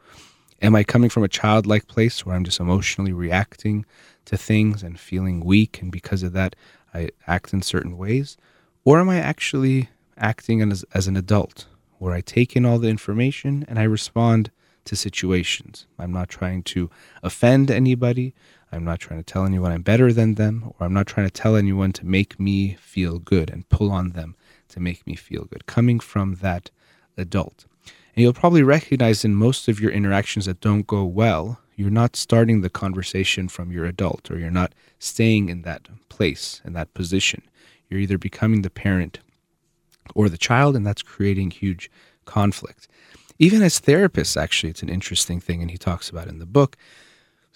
[0.63, 3.85] Am I coming from a childlike place where I'm just emotionally reacting
[4.25, 6.57] to things and feeling weak and because of that
[6.95, 8.39] I act in certain ways?
[8.85, 11.67] Or am I actually acting as, as an adult
[11.99, 14.51] where I take in all the information and I respond
[14.87, 15.87] to situations?
[15.99, 16.89] I'm not trying to
[17.23, 18.35] offend anybody.
[18.73, 21.33] I'm not trying to tell anyone I'm better than them, or I'm not trying to
[21.33, 24.37] tell anyone to make me feel good and pull on them
[24.69, 25.67] to make me feel good.
[25.67, 26.71] Coming from that
[27.17, 27.67] adult.
[28.17, 32.17] And you'll probably recognize in most of your interactions that don't go well, you're not
[32.17, 36.95] starting the conversation from your adult, or you're not staying in that place, in that
[36.95, 37.43] position.
[37.89, 39.19] You're either becoming the parent
[40.15, 41.91] or the child, and that's creating huge
[42.25, 42.89] conflict.
[43.39, 46.77] Even as therapists, actually, it's an interesting thing, and he talks about in the book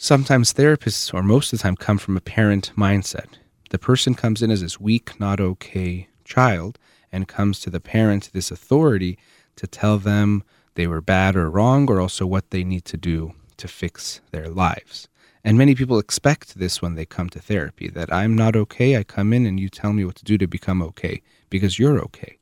[0.03, 3.35] Sometimes therapists, or most of the time, come from a parent mindset.
[3.69, 6.79] The person comes in as this weak, not okay child
[7.13, 9.19] and comes to the parent, this authority,
[9.61, 10.43] to tell them
[10.75, 14.49] they were bad or wrong, or also what they need to do to fix their
[14.49, 15.07] lives.
[15.45, 18.97] And many people expect this when they come to therapy that I'm not okay.
[18.97, 21.21] I come in and you tell me what to do to become okay
[21.51, 22.39] because you're okay.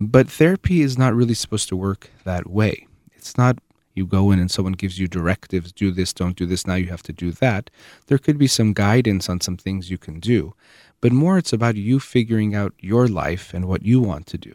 [0.00, 2.86] But therapy is not really supposed to work that way.
[3.16, 3.58] It's not
[3.94, 6.86] you go in and someone gives you directives do this, don't do this, now you
[6.86, 7.70] have to do that.
[8.06, 10.54] There could be some guidance on some things you can do,
[11.00, 14.54] but more it's about you figuring out your life and what you want to do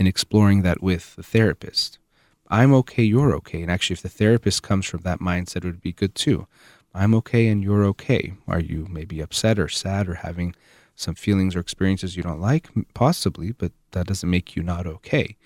[0.00, 1.98] and exploring that with the therapist.
[2.48, 3.60] I'm okay, you're okay.
[3.60, 6.46] And actually, if the therapist comes from that mindset, it would be good too.
[6.94, 8.32] I'm okay and you're okay.
[8.48, 10.54] Are you maybe upset or sad or having
[10.96, 12.68] some feelings or experiences you don't like?
[12.94, 15.36] Possibly, but that doesn't make you not okay.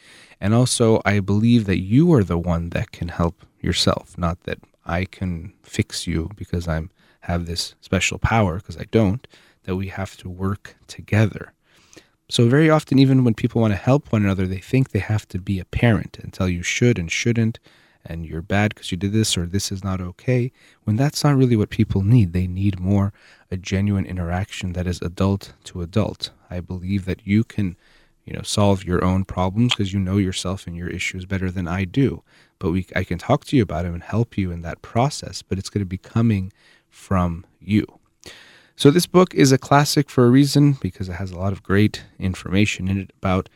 [0.41, 4.61] And also, I believe that you are the one that can help yourself, not that
[4.87, 6.91] I can fix you because I'm
[7.23, 9.27] have this special power because I don't,
[9.65, 11.55] that we have to work together.
[12.29, 15.29] So very often even when people want to help one another, they think they have
[15.29, 17.59] to be a parent and tell you should and shouldn't
[18.05, 20.53] and you're bad because you did this or this is not okay,
[20.85, 22.33] when that's not really what people need.
[22.33, 23.13] They need more
[23.51, 26.31] a genuine interaction that is adult to adult.
[26.51, 27.77] I believe that you can
[28.25, 31.69] you know solve your own problems because you know yourself and your issues better than
[31.69, 32.23] I do.
[32.59, 35.43] But we I can talk to you about them and help you in that process,
[35.43, 36.53] but it's going to be coming
[36.89, 37.87] from you.
[38.77, 41.63] So this book is a classic for a reason because it has a lot of
[41.63, 43.49] great information in it about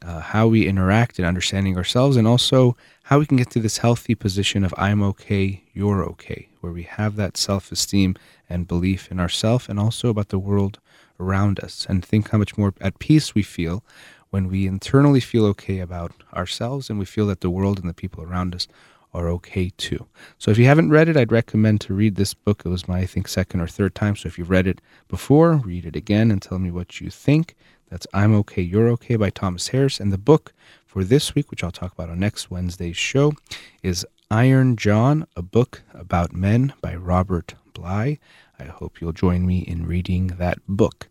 [0.00, 3.78] uh, how we interact and understanding ourselves, and also how we can get to this
[3.78, 8.16] healthy position of I'm okay, you're okay, where we have that self-esteem
[8.48, 10.80] and belief in ourselves, and also about the world
[11.20, 13.84] around us, and think how much more at peace we feel
[14.30, 17.94] when we internally feel okay about ourselves and we feel that the world and the
[17.94, 18.66] people around us
[19.14, 20.06] are okay too.
[20.38, 22.62] So if you haven't read it, I'd recommend to read this book.
[22.64, 24.16] It was my, I think, second or third time.
[24.16, 27.54] So if you've read it before, read it again and tell me what you think.
[27.90, 30.00] That's I'm Okay, You're Okay by Thomas Harris.
[30.00, 30.54] And the book
[30.86, 33.34] for this week, which I'll talk about on next Wednesday's show,
[33.82, 38.18] is Iron John, a book about men by Robert Bly.
[38.58, 41.08] I hope you'll join me in reading that book.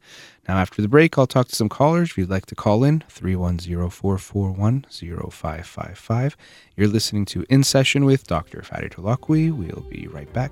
[0.52, 2.10] Now, after the break, I'll talk to some callers.
[2.10, 6.36] If you'd like to call in, 310 441 0555.
[6.76, 8.60] You're listening to In Session with Dr.
[8.60, 9.54] Fadi Holakouee.
[9.54, 10.52] We'll be right back.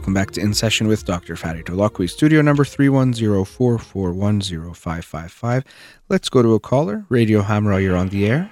[0.00, 1.34] Welcome back to In Session with Dr.
[1.34, 5.62] Fadi Holakouee, studio number 310-441-0555.
[6.08, 7.04] Let's go to a caller.
[7.10, 8.50] Radio Hamrah, you're on the air.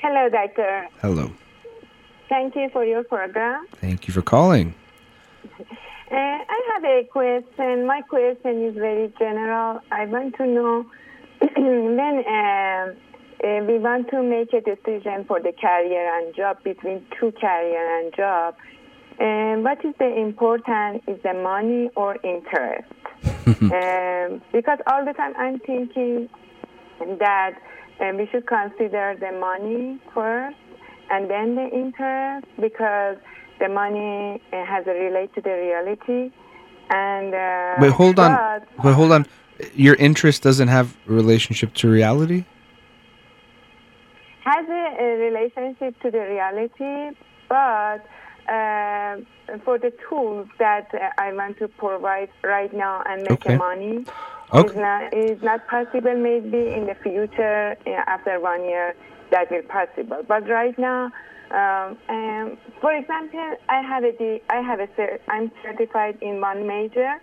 [0.00, 0.86] Hello, doctor.
[1.00, 1.32] Hello.
[2.28, 3.66] Thank you for your program.
[3.80, 4.76] Thank you for calling.
[5.44, 5.64] Uh,
[6.12, 7.84] I have a question.
[7.84, 9.80] My question is very general.
[9.90, 10.86] I want to know
[11.40, 12.94] when uh,
[13.44, 17.98] uh, we want to make a decision for the career and job between two career
[17.98, 18.54] and job,
[19.18, 22.92] and what is the important is the money or interest?
[23.46, 26.28] um, because all the time I'm thinking
[27.18, 27.54] that
[28.00, 30.56] um, we should consider the money first
[31.10, 33.16] and then the interest because
[33.58, 36.32] the money uh, has a relate to the reality.
[36.90, 38.62] And uh, wait, hold on.
[38.84, 39.26] Wait, hold on.
[39.74, 42.44] Your interest doesn't have a relationship to reality.
[44.44, 47.16] Has a, a relationship to the reality,
[47.48, 48.06] but
[48.48, 53.56] uh, for the tools that I want to provide right now and make Okay.
[53.56, 54.06] money.
[54.52, 54.68] Okay.
[54.68, 58.94] It's not, it's not possible maybe in the future, uh, after one year,
[59.30, 60.22] that will possible.
[60.26, 61.10] But right now,
[61.50, 66.40] um, um, for example, I have a, D- I have a, cer- I'm certified in
[66.40, 67.14] one major,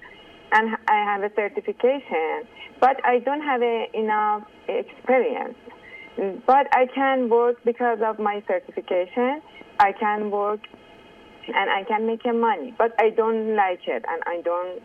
[0.52, 2.44] and I have a certification,
[2.80, 5.56] but I don't have a, enough experience.
[6.46, 9.42] But I can work because of my certification.
[9.80, 10.62] I can work
[11.47, 14.81] and I can make money, but I don't like it and I don't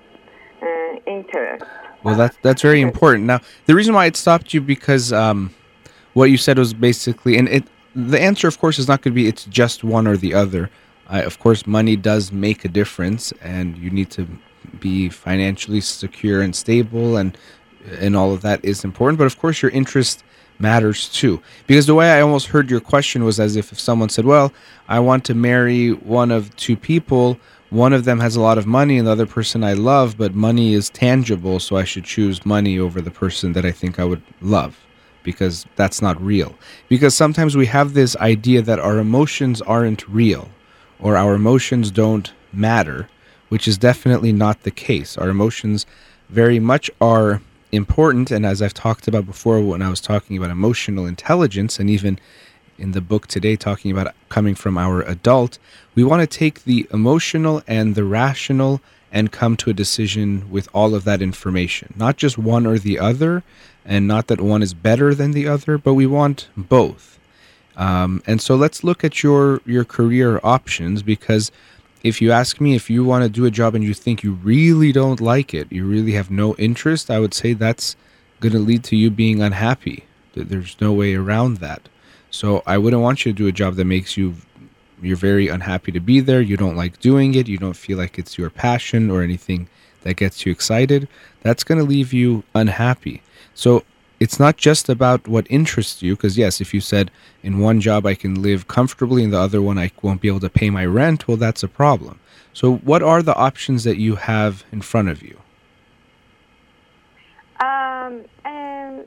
[0.63, 1.65] uh, interest.
[2.03, 3.25] Well, that's that's very important.
[3.27, 5.55] Now, the reason why it stopped you because um,
[6.15, 9.15] what you said was basically, and it the answer, of course, is not going to
[9.15, 10.71] be it's just one or the other.
[11.09, 14.29] Of course, money does make a difference, and you need to
[14.79, 17.37] be financially secure and stable, and
[17.99, 19.19] and all of that is important.
[19.19, 20.23] But of course, your interest
[20.61, 21.41] matters too.
[21.67, 24.53] Because the way I almost heard your question was as if if someone said, "Well,
[24.89, 27.39] I want to marry one of two people."
[27.71, 30.35] One of them has a lot of money, and the other person I love, but
[30.35, 34.05] money is tangible, so I should choose money over the person that I think I
[34.05, 34.77] would love
[35.23, 36.55] because that's not real.
[36.89, 40.49] Because sometimes we have this idea that our emotions aren't real
[40.99, 43.09] or our emotions don't matter,
[43.49, 45.17] which is definitely not the case.
[45.17, 45.87] Our emotions
[46.29, 47.41] very much are
[47.73, 48.31] important.
[48.31, 52.19] And as I've talked about before, when I was talking about emotional intelligence, and even
[52.79, 55.59] in the book today, talking about coming from our adult,
[55.95, 58.81] we want to take the emotional and the rational
[59.13, 62.99] and come to a decision with all of that information, not just one or the
[62.99, 63.43] other,
[63.85, 67.19] and not that one is better than the other, but we want both.
[67.77, 71.51] Um, and so let's look at your your career options because
[72.03, 74.33] if you ask me if you want to do a job and you think you
[74.33, 77.97] really don't like it, you really have no interest, I would say that's
[78.41, 80.05] going to lead to you being unhappy.
[80.35, 81.89] There's no way around that.
[82.31, 84.37] So I wouldn't want you to do a job that makes you
[85.03, 88.19] you're very unhappy to be there, you don't like doing it, you don't feel like
[88.19, 89.69] it's your passion or anything
[90.03, 91.09] that gets you excited.
[91.43, 93.23] That's going to leave you unhappy.
[93.55, 93.83] So
[94.21, 97.11] it's not just about what interests you because yes if you said
[97.43, 100.41] in one job i can live comfortably in the other one i won't be able
[100.41, 102.21] to pay my rent well that's a problem
[102.53, 105.39] so what are the options that you have in front of you
[107.61, 109.05] Um, um,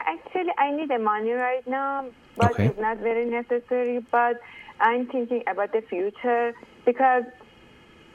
[0.00, 2.66] actually, I need the money right now, but Okay.
[2.66, 4.04] it's not very necessary.
[4.12, 4.40] But
[4.80, 6.52] I'm thinking about the future
[6.84, 7.24] because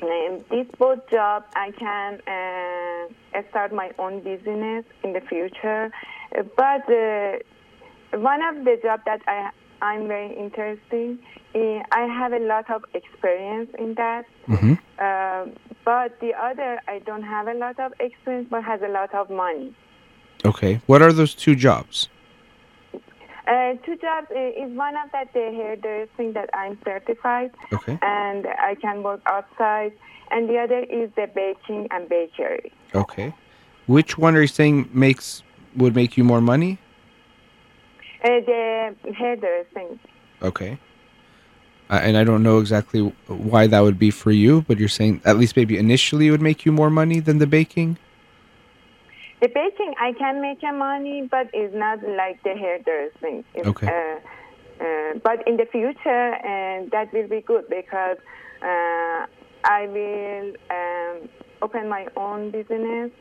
[0.01, 5.91] um, this both job I can uh, start my own business in the future.
[6.31, 7.37] But uh,
[8.19, 9.51] one of the job that I
[9.81, 11.17] I'm very interested
[11.53, 14.25] in, I have a lot of experience in that.
[14.47, 14.73] mm-hmm.
[14.99, 15.45] Uh,
[15.85, 19.29] but the other, I don't have a lot of experience, but has a lot of
[19.29, 19.73] money.
[20.45, 22.07] okay what are those two jobs
[23.47, 28.45] Uh, two jobs uh, is one of that the hairdressing that I'm certified, okay and
[28.69, 29.93] I can work outside.
[30.31, 32.71] and the other is the baking and bakery.
[32.93, 33.33] Okay.
[33.87, 35.41] Which one are you saying makes
[35.75, 36.77] would make you more money?
[38.23, 39.99] Uh, the hairdressing.
[40.41, 40.77] Okay.
[41.89, 45.21] Uh, and I don't know exactly why that would be for you, but you're saying
[45.25, 47.97] at least maybe initially it would make you more money than the baking?
[49.41, 53.43] The baking, I can make a money, but it's not like the hairdressing.
[53.55, 53.87] It's, Okay.
[53.87, 54.19] Uh,
[54.83, 58.17] uh, but in the future, uh, that will be good because
[58.61, 59.25] uh,
[59.63, 61.29] I will um,
[61.61, 63.11] open my own business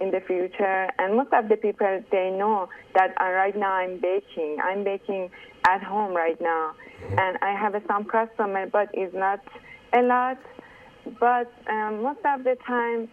[0.00, 0.88] in the future.
[0.98, 4.58] And most of the people, they know that uh, right now I'm baking.
[4.62, 5.30] I'm baking
[5.68, 6.74] at home right now.
[7.18, 9.40] And I have uh, some customer, but it's not
[9.92, 10.38] a lot.
[11.18, 13.08] But um, most of the time,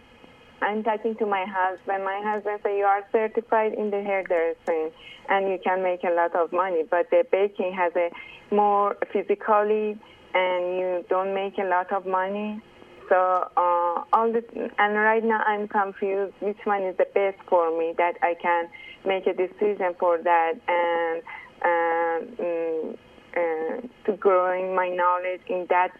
[0.60, 2.04] I'm talking to my husband.
[2.04, 4.90] My husband said, you are certified in the hairdressing
[5.28, 6.82] and you can make a lot of money.
[6.90, 8.10] But the baking has a
[8.54, 9.98] more physically
[10.34, 12.60] and you don't make a lot of money.
[13.08, 17.76] So uh, all this, and right now I'm confused which one is the best for
[17.78, 18.68] me that I can
[19.06, 21.22] make a decision for that and
[21.64, 22.98] um, mm,
[23.36, 25.92] uh, to growing my knowledge in that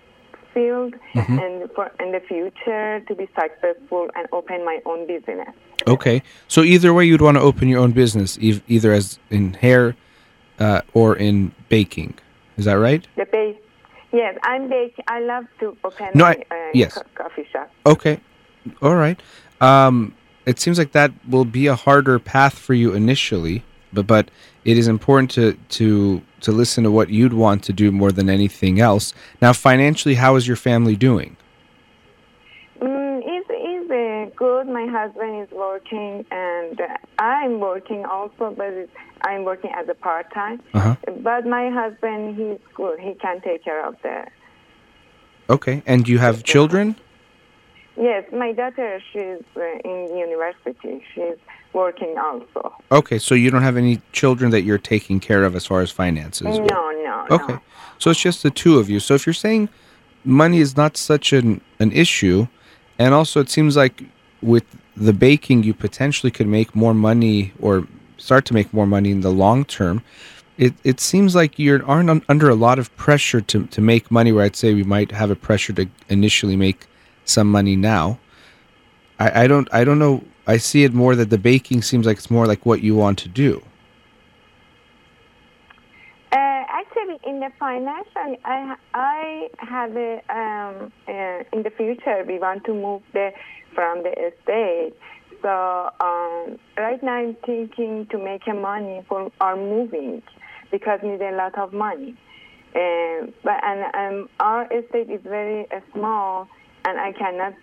[0.52, 5.48] field and for in the future to be successful and open my own business.
[5.86, 6.22] Okay.
[6.48, 9.96] So either way, you'd want to open your own business, either as in hair
[10.58, 12.14] uh, or in baking.
[12.56, 13.06] Is that right?
[13.16, 13.56] The base,
[14.12, 15.04] yes, I'm baking.
[15.08, 16.94] I love to open No, I- uh, yes.
[16.94, 17.70] co- coffee shop.
[17.86, 18.20] Okay.
[18.82, 19.20] All right.
[19.60, 20.14] Um,
[20.46, 24.30] it seems like that will be a harder path for you initially, but but
[24.64, 28.28] it is important to to to listen to what you'd want to do more than
[28.30, 29.12] anything else.
[29.42, 31.36] Now, financially, how is your family doing?
[32.80, 34.68] Mm, it's, it's uh, good.
[34.68, 36.80] My husband is working, and
[37.18, 38.88] I'm working also, but
[39.22, 40.62] I'm working as a part time.
[40.74, 40.96] Uh-huh.
[41.20, 42.98] But my husband, he's good.
[43.00, 44.26] He can take care of the.
[45.50, 45.82] Okay.
[45.86, 46.96] And you have children?
[47.96, 51.02] Yes, my daughter, she's uh, in university.
[51.14, 51.34] She's
[51.72, 52.72] working also.
[52.92, 55.90] Okay, so you don't have any children that you're taking care of as far as
[55.90, 56.44] finances.
[56.44, 57.54] No, no, Okay.
[57.54, 57.60] no.
[57.98, 59.00] So it's just the two of you.
[59.00, 59.68] So if you're saying
[60.24, 62.46] money is not such an, an issue,
[62.98, 64.04] and also it seems like
[64.42, 64.64] with
[64.96, 67.86] the baking, you potentially could make more money or
[68.16, 70.02] start to make more money in the long term.
[70.56, 74.10] It, it seems like you aren't un- under a lot of pressure to, to make
[74.10, 76.86] money, where I'd say we might have a pressure to initially make
[77.24, 78.18] some money now.
[79.18, 80.24] I, I don't I don't know.
[80.46, 83.18] I see it more that the baking seems like it's more like what you want
[83.18, 83.62] to do.
[86.32, 92.38] Uh, actually, in the financial, I I have a um, uh, in the future we
[92.38, 93.32] want to move the
[93.74, 94.94] from the estate.
[95.42, 100.22] So um, right now I'm thinking to make money for our moving
[100.70, 102.16] because we need a lot of money.
[102.74, 106.48] Um, but and um, our estate is very uh, small,
[106.84, 107.54] and I cannot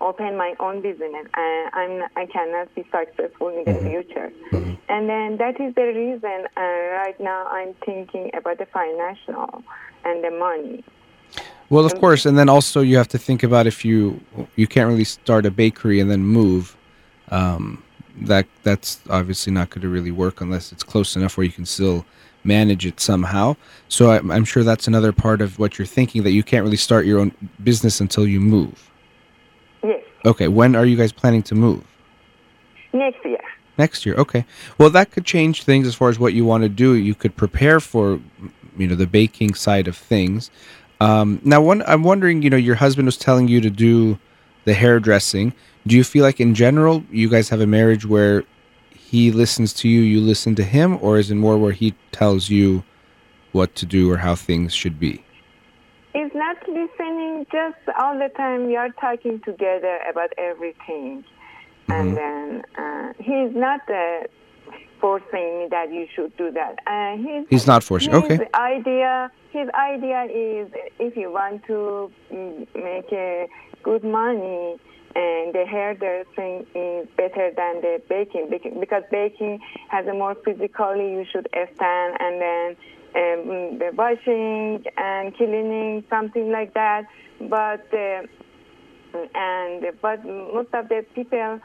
[0.00, 1.26] open my own business.
[1.34, 1.40] Uh,
[1.72, 4.30] I'm I cannot be successful in the future,
[4.88, 6.46] and then that is the reason.
[6.56, 9.64] Uh, right now, I'm thinking about the financial
[10.04, 10.84] and the money.
[11.72, 14.20] Well, of course, and then also you have to think about if you
[14.56, 16.76] you can't really start a bakery and then move.
[17.30, 17.82] Um,
[18.20, 21.64] that that's obviously not going to really work unless it's close enough where you can
[21.64, 22.04] still
[22.44, 23.56] manage it somehow.
[23.88, 26.76] So I, I'm sure that's another part of what you're thinking that you can't really
[26.76, 27.32] start your own
[27.64, 28.90] business until you move.
[29.82, 31.82] Yes, Okay, when are you guys planning to move?
[32.92, 33.38] next year.
[33.78, 34.14] Next year.
[34.16, 34.44] Okay.
[34.76, 36.92] Well, that could change things as far as what you want to do.
[36.92, 38.20] You could prepare for,
[38.76, 40.50] you know, the baking side of things.
[41.02, 44.20] Um, now, one, I'm wondering, you know, your husband was telling you to do
[44.66, 45.52] the hairdressing.
[45.84, 48.44] Do you feel like, in general, you guys have a marriage where
[48.90, 52.50] he listens to you, you listen to him, or is it more where he tells
[52.50, 52.84] you
[53.50, 55.24] what to do or how things should be?
[56.14, 57.46] It's not listening.
[57.50, 61.24] Just all the time we are talking together about everything,
[61.88, 64.28] and then uh, he's not uh,
[65.02, 66.74] forcing me that you should do that.
[66.86, 68.12] Uh, he's He's not forcing.
[68.12, 68.48] His Okay.
[68.54, 70.66] idea, his idea is
[70.98, 72.10] if you want to
[72.74, 73.48] make a
[73.82, 74.78] good money,
[75.14, 78.48] and the hairdressing is better than the baking
[78.80, 82.66] because baking has a more physically you should stand and then
[83.14, 87.02] um, the washing and cleaning something like that.
[87.40, 88.22] But uh,
[89.34, 91.60] and but most of the people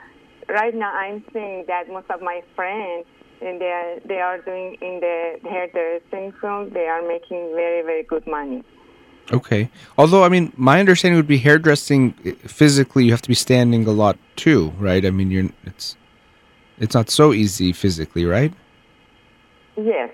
[0.49, 3.05] right now I'm seeing that most of my friends
[3.41, 8.03] and they are, they are doing in the hairdressing field they are making very very
[8.03, 8.63] good money.
[9.31, 9.69] Okay.
[9.97, 13.85] Although, I mean, my understanding would be hairdressing eh, physically, you have to be standing
[13.85, 15.05] a lot too, right?
[15.05, 15.97] I mean, you're it's
[16.79, 18.53] it's not so easy physically, right?
[19.75, 20.11] Yes.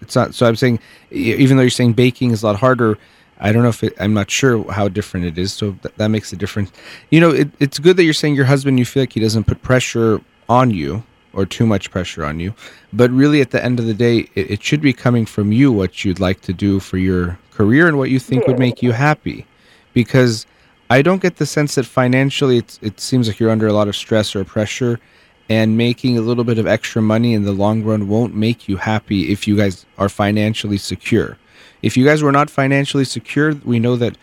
[0.00, 0.34] It's not.
[0.34, 2.98] So I'm saying, even though you're saying baking is a lot harder,
[3.40, 6.08] I don't know if it, I'm not sure how different it is, so th- that
[6.08, 6.72] makes a difference.
[7.10, 9.44] You know, it, it's good that you're saying your husband, you feel like he doesn't
[9.44, 12.54] put pressure on you or too much pressure on you,
[12.92, 15.72] but really at the end of the day, it, it should be coming from you
[15.72, 18.92] what you'd like to do for your career and what you think would make you
[18.92, 19.46] happy,
[19.92, 20.46] because
[20.90, 23.88] I don't get the sense that financially it, it seems like you're under a lot
[23.88, 25.00] of stress or pressure
[25.48, 28.76] and making a little bit of extra money in the long run won't make you
[28.76, 31.36] happy if you guys are financially secure.
[31.82, 34.16] If you guys were not financially secure, we know that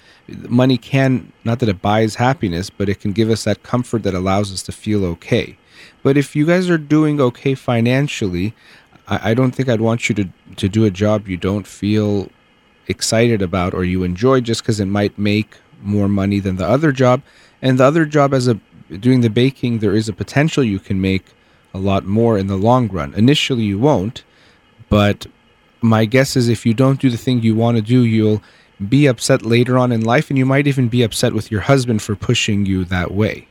[0.47, 4.13] money can, not that it buys happiness, but it can give us that comfort that
[4.13, 5.57] allows us to feel okay.
[6.03, 8.53] But if you guys are doing okay financially,
[9.07, 12.29] I, I don't think I'd want you to, to do a job you don't feel
[12.87, 16.91] excited about or you enjoy just because it might make more money than the other
[16.91, 17.21] job.
[17.61, 18.59] And the other job, as a
[18.99, 21.25] doing the baking, there is a potential you can make
[21.73, 23.13] a lot more in the long run.
[23.13, 24.23] Initially, you won't,
[24.89, 25.27] but
[25.81, 28.41] my guess is if you don't do the thing you want to do, you'll
[28.87, 32.01] be upset later on in life, and you might even be upset with your husband
[32.01, 33.47] for pushing you that way.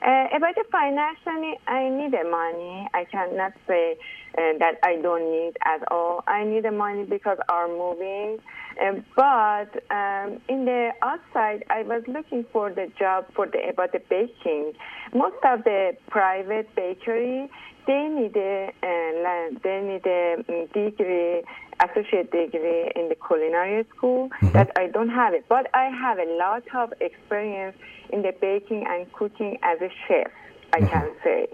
[0.00, 2.88] Uh, about the financially, I need the money.
[2.94, 3.96] I cannot say
[4.38, 6.22] uh, that I don't need at all.
[6.28, 8.38] I need the money because I'm moving.
[8.80, 13.90] Uh, but um, in the outside, I was looking for the job for the about
[13.90, 14.74] the baking.
[15.12, 17.50] Most of the private bakery,
[17.88, 21.42] they need a uh, they need a mm, degree,
[21.80, 24.30] associate degree in the culinary school.
[24.30, 24.52] Mm-hmm.
[24.52, 27.76] That I don't have it, but I have a lot of experience
[28.10, 30.30] in the baking and cooking as a chef.
[30.72, 30.86] I mm-hmm.
[30.86, 31.46] can say.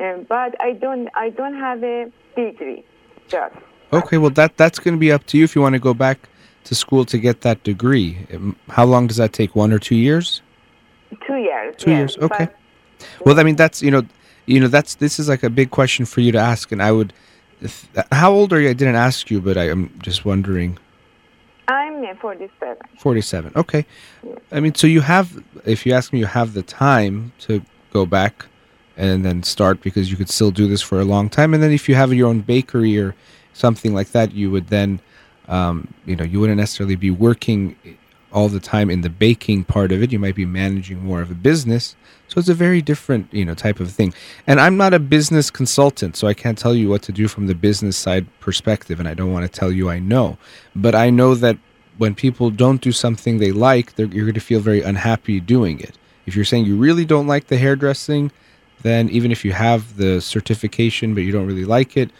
[0.00, 2.84] Um, but I don't I don't have a degree.
[3.28, 3.54] Just
[3.92, 4.18] okay.
[4.18, 6.28] Well, that that's going to be up to you if you want to go back
[6.64, 8.26] to school to get that degree.
[8.32, 9.54] Um, how long does that take?
[9.54, 10.42] One or two years?
[11.26, 11.74] Two years.
[11.76, 12.16] Two years.
[12.18, 12.48] Okay.
[13.24, 14.02] well, I mean, that's you know,
[14.46, 16.92] you know, that's this is like a big question for you to ask, and I
[16.92, 17.12] would.
[18.12, 18.70] How old are you?
[18.70, 20.78] I didn't ask you, but I, am just wondering.
[21.68, 22.76] I'm 47.
[22.98, 23.52] 47.
[23.56, 23.86] Okay.
[24.26, 24.34] Yeah.
[24.52, 28.06] I mean, so you have, if you ask me, you have the time to go
[28.06, 28.46] back
[28.96, 31.54] and then start because you could still do this for a long time.
[31.54, 33.14] And then if you have your own bakery or
[33.52, 35.00] something like that, you would then,
[35.48, 37.76] um, you know, you wouldn't necessarily be working
[38.32, 40.12] all the time in the baking part of it.
[40.12, 41.96] You might be managing more of a business.
[42.28, 44.14] So it's a very different, you know, type of thing.
[44.46, 47.48] And I'm not a business consultant, so I can't tell you what to do from
[47.48, 50.38] the business side perspective, and I don't want to tell you I know.
[50.76, 51.58] But I know that
[51.98, 55.98] when people don't do something they like, you're going to feel very unhappy doing it.
[56.26, 58.30] If you're saying you really don't like the hairdressing,
[58.82, 62.10] then even if you have the certification but you don't really like it,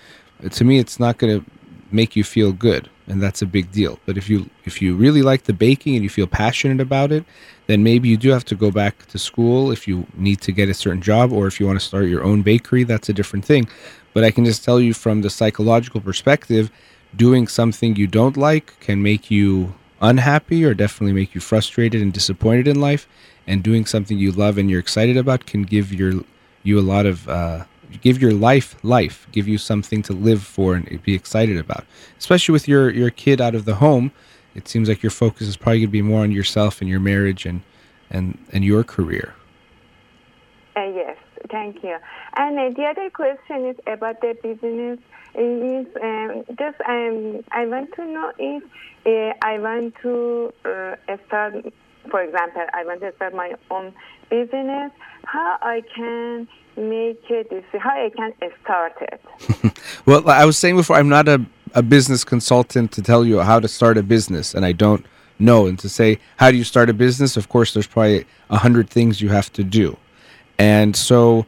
[0.51, 1.51] to me it's not going to
[1.93, 3.99] make you feel good and that's a big deal.
[4.07, 7.24] But if you if you really like the baking and you feel passionate about it
[7.66, 10.68] then maybe you do have to go back to school if you need to get
[10.68, 13.45] a certain job or if you want to start your own bakery that's a different
[13.45, 13.68] thing.
[14.12, 16.70] But i can just tell you from the psychological perspective
[17.16, 22.12] doing something you don't like can make you unhappy or definitely make you frustrated and
[22.12, 23.07] disappointed in life.
[23.47, 26.22] And doing something you love and you're excited about can give your
[26.62, 27.64] you a lot of uh,
[27.99, 31.84] give your life life, give you something to live for and be excited about.
[32.18, 34.12] Especially with your your kid out of the home,
[34.55, 37.01] it seems like your focus is probably going to be more on yourself and your
[37.01, 37.62] marriage and
[38.11, 39.34] and and your career.
[40.76, 41.16] Uh, yes,
[41.51, 41.97] thank you.
[42.36, 44.99] And uh, the other question is about the business.
[45.32, 48.64] Is um, just um, I want to know if
[49.07, 50.97] uh, I want to uh,
[51.28, 51.55] start,
[52.11, 53.95] for example, I want to start my own
[54.28, 54.91] business.
[55.24, 59.21] How I can make it, how I can start it.
[60.07, 61.45] well, I was saying before, I'm not a,
[61.75, 65.05] a business consultant to tell you how to start a business, and I don't
[65.39, 65.66] know.
[65.66, 67.37] And to say, how do you start a business?
[67.37, 69.97] Of course, there's probably a hundred things you have to do.
[70.59, 71.47] And so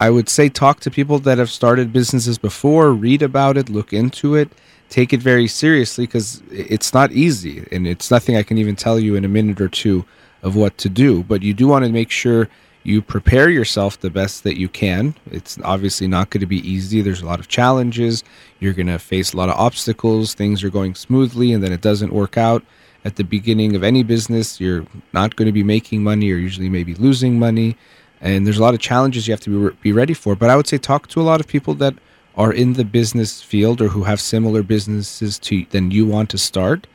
[0.00, 3.92] I would say talk to people that have started businesses before, read about it, look
[3.92, 4.50] into it,
[4.88, 8.98] take it very seriously because it's not easy and it's nothing I can even tell
[8.98, 10.06] you in a minute or two
[10.42, 11.22] of what to do.
[11.22, 12.48] But you do want to make sure
[12.82, 15.14] you prepare yourself the best that you can.
[15.30, 17.02] It's obviously not going to be easy.
[17.02, 18.24] There's a lot of challenges.
[18.58, 20.34] You're going to face a lot of obstacles.
[20.34, 22.64] Things are going smoothly, and then it doesn't work out.
[23.04, 26.68] At the beginning of any business, you're not going to be making money, or usually
[26.68, 27.76] maybe losing money.
[28.20, 30.36] And there's a lot of challenges you have to be, re- be ready for.
[30.36, 31.94] But I would say talk to a lot of people that
[32.36, 36.38] are in the business field or who have similar businesses to than you want to
[36.38, 36.86] start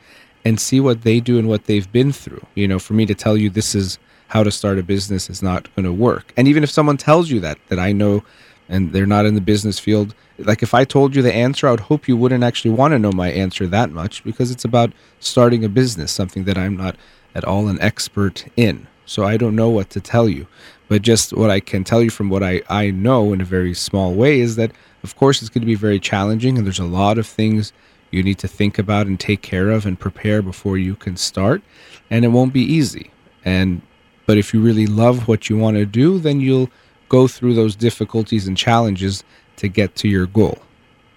[0.44, 2.44] and see what they do and what they've been through.
[2.54, 3.98] You know, for me to tell you this is
[4.28, 6.32] how to start a business is not going to work.
[6.36, 8.24] And even if someone tells you that, that I know
[8.68, 11.70] and they're not in the business field, like if I told you the answer, I
[11.70, 14.92] would hope you wouldn't actually want to know my answer that much because it's about
[15.20, 16.96] starting a business, something that I'm not
[17.34, 18.86] at all an expert in.
[19.04, 20.46] So I don't know what to tell you.
[20.88, 23.74] But just what I can tell you from what I, I know in a very
[23.74, 24.72] small way is that,
[25.02, 27.72] of course, it's going to be very challenging and there's a lot of things
[28.10, 31.62] you need to think about and take care of and prepare before you can start,
[32.10, 33.10] and it won't be easy.
[33.44, 33.82] And
[34.26, 36.70] but if you really love what you want to do, then you'll
[37.08, 39.24] go through those difficulties and challenges
[39.56, 40.58] to get to your goal.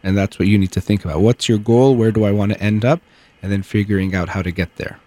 [0.04, 1.22] And that's what you need to think about.
[1.22, 1.96] What's your goal?
[1.96, 3.02] Where do I want to end up?
[3.42, 5.00] And then figuring out how to get there.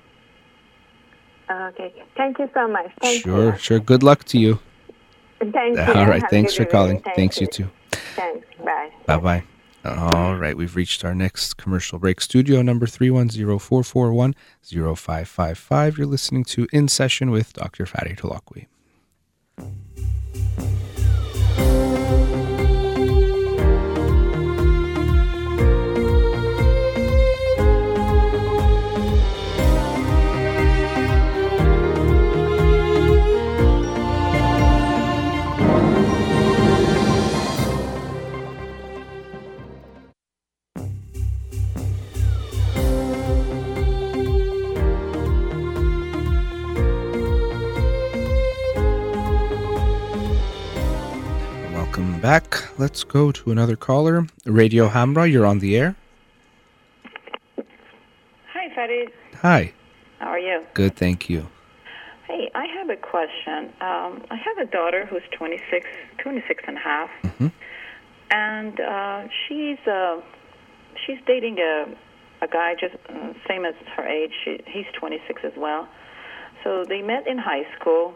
[1.51, 1.93] Okay.
[2.17, 2.91] Thank you so much.
[3.01, 3.79] Thank sure, sure.
[3.79, 4.59] Good luck to you.
[5.43, 5.53] you.
[5.53, 5.95] Thank you.
[5.95, 6.23] All right.
[6.23, 7.01] Have Thanks for calling.
[7.01, 7.71] Thank Thanks, you too.
[8.17, 8.47] Thanks.
[8.65, 8.91] Bye.
[9.07, 9.45] Bye bye.
[9.85, 12.21] All right, we've reached our next commercial break.
[12.21, 15.99] Studio number 310 441 0555.
[15.99, 17.85] You're listening to In Session with Dr.
[17.87, 18.67] Fadi Holakouee.
[52.23, 52.79] Back.
[52.79, 54.29] Let's go to another caller.
[54.47, 55.97] Radio Hamrah, you're on the air.
[58.53, 59.11] Hi, Farid.
[59.41, 59.73] Hi.
[60.21, 60.63] How are you?
[60.73, 61.49] Good, thank you.
[62.29, 63.73] Hey, I have a question.
[63.81, 65.85] Um, I have a daughter who's 26,
[66.19, 67.11] 26 and a half,
[68.31, 70.21] and uh, she's uh,
[71.05, 71.87] she's dating a
[72.41, 74.31] a guy just uh, same as her age.
[74.45, 75.89] She, he's 26 as well.
[76.63, 78.15] So they met in high school,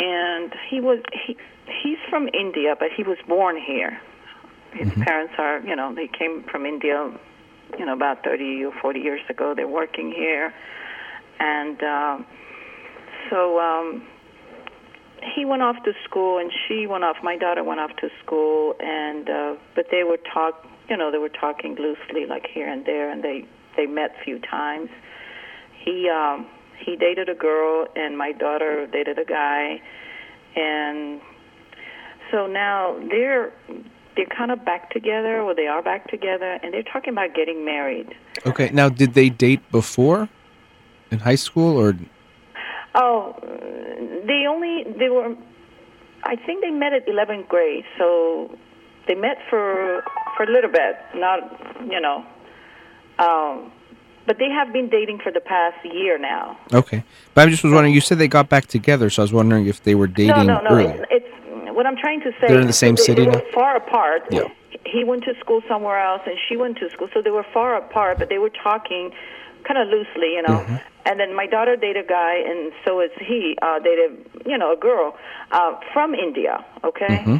[0.00, 1.36] and he was he
[1.82, 4.00] he's from India, but he was born here.
[4.72, 7.10] His parents are, you know, they came from India,
[7.78, 9.54] you know, about 30 or 40 years ago.
[9.54, 10.54] They're working here,
[11.40, 12.26] and um,
[13.28, 14.06] so um,
[15.34, 17.16] he went off to school, and she went off.
[17.22, 21.18] My daughter went off to school, and uh, but they were talk, you know, they
[21.18, 23.46] were talking loosely, like here and there, and they
[23.76, 24.88] they met a few times.
[25.84, 26.46] He um,
[26.78, 29.80] he dated a girl, and my daughter dated a guy,
[30.56, 31.20] and
[32.30, 33.52] so now they're
[34.16, 37.64] they're kind of back together, or they are back together, and they're talking about getting
[37.64, 38.14] married.
[38.46, 40.28] Okay, now did they date before
[41.10, 41.94] in high school or
[42.94, 43.36] Oh,
[44.26, 45.36] they only they were.
[46.24, 48.56] I think they met at 11th grade, so
[49.06, 50.02] they met for
[50.36, 51.38] for a little bit, not
[51.88, 52.24] you know.
[53.18, 53.72] Um,
[54.26, 56.58] but they have been dating for the past year now.
[56.72, 57.04] Okay.
[57.34, 59.66] But I just was wondering you said they got back together, so I was wondering
[59.66, 60.70] if they were dating no, no, no.
[60.70, 61.06] earlier.
[61.10, 61.29] It's, it's
[61.80, 62.48] what I'm trying to say.
[62.48, 63.38] They're in the same city they now?
[63.38, 64.24] were far apart.
[64.30, 64.48] Yeah.
[64.84, 67.74] He went to school somewhere else, and she went to school, so they were far
[67.74, 68.18] apart.
[68.18, 69.12] But they were talking
[69.66, 70.60] kind of loosely, you know.
[70.60, 70.76] Mm-hmm.
[71.06, 73.56] And then my daughter dated a guy, and so is he.
[73.62, 74.12] Uh, dated,
[74.44, 75.16] you know, a girl
[75.52, 76.62] uh, from India.
[76.84, 77.16] Okay.
[77.24, 77.36] Mm-hmm.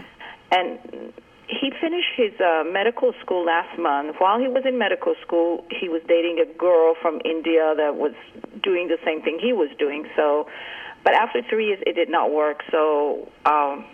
[0.53, 1.13] And
[1.47, 4.17] he finished his uh, medical school last month.
[4.19, 8.15] While he was in medical school, he was dating a girl from India that was
[8.63, 10.07] doing the same thing he was doing.
[10.17, 10.49] So,
[11.05, 12.63] but after three years, it did not work.
[12.71, 13.85] So, um,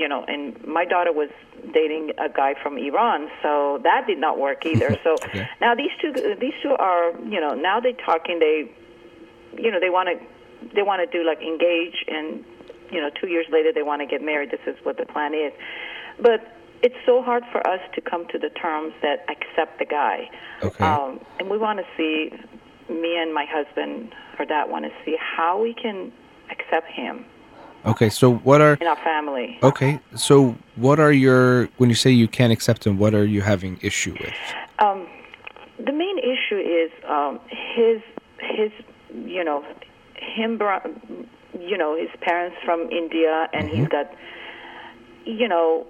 [0.00, 1.30] you know, and my daughter was
[1.72, 4.96] dating a guy from Iran, so that did not work either.
[5.04, 5.46] So Okay.
[5.60, 8.38] now these two, these two are, you know, now they're talking.
[8.38, 8.70] They,
[9.56, 12.44] you know, they want to, they want to do like engage, and
[12.90, 14.50] you know, two years later they want to get married.
[14.50, 15.52] This is what the plan is,
[16.20, 16.40] but
[16.82, 20.28] it's so hard for us to come to the terms that accept the guy.
[20.62, 20.84] Okay.
[20.84, 22.30] Um, and we want to see,
[22.88, 26.12] me and my husband or that want to see how we can
[26.50, 27.24] accept him
[27.86, 29.58] Okay, so what are in our family.
[29.62, 33.42] Okay, so what are your when you say you can't accept him, what are you
[33.42, 34.34] having issue with?
[34.78, 35.06] Um,
[35.78, 38.00] the main issue is um, his
[38.38, 38.70] his
[39.26, 39.64] you know
[40.16, 40.60] him
[41.58, 44.10] you know his parents from India and he's got
[45.24, 45.86] you know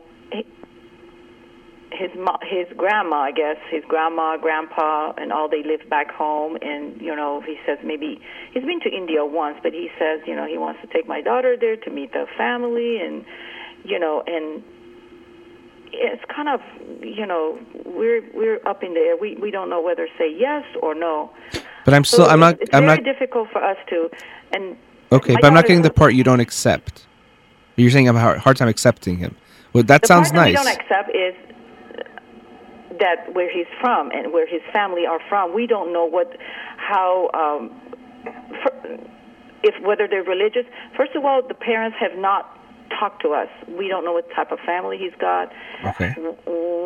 [1.94, 2.10] his
[2.42, 7.14] his grandma I guess his grandma grandpa and all they live back home and you
[7.14, 8.20] know he says maybe
[8.52, 11.20] he's been to India once but he says you know he wants to take my
[11.20, 13.24] daughter there to meet the family and
[13.84, 14.62] you know and
[15.96, 16.60] it's kind of
[17.02, 19.16] you know we're we're up in the air.
[19.16, 21.30] We we don't know whether to say yes or no.
[21.84, 24.10] But I'm still So I'm not It's I'm very not difficult for us to.
[24.52, 24.76] And
[25.12, 27.06] Okay, but I'm not getting the part you don't accept.
[27.76, 29.36] You're saying I'm hard, hard time accepting him.
[29.72, 30.58] Well, that the sounds part that nice.
[30.58, 31.53] we don't accept is
[33.00, 35.54] that where he's from and where his family are from.
[35.54, 36.36] We don't know what
[36.76, 37.80] how um,
[38.62, 38.72] for,
[39.62, 40.64] if whether they're religious.
[40.96, 42.58] First of all, the parents have not
[42.98, 43.48] talked to us.
[43.68, 45.52] We don't know what type of family he's got.
[45.84, 46.14] Okay.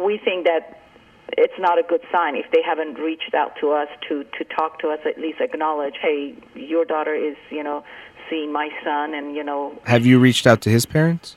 [0.05, 0.79] We think that
[1.37, 4.79] it's not a good sign if they haven't reached out to us to to talk
[4.81, 7.85] to us at least acknowledge hey your daughter is you know
[8.31, 11.37] seeing my son and you know Have you reached out to his parents?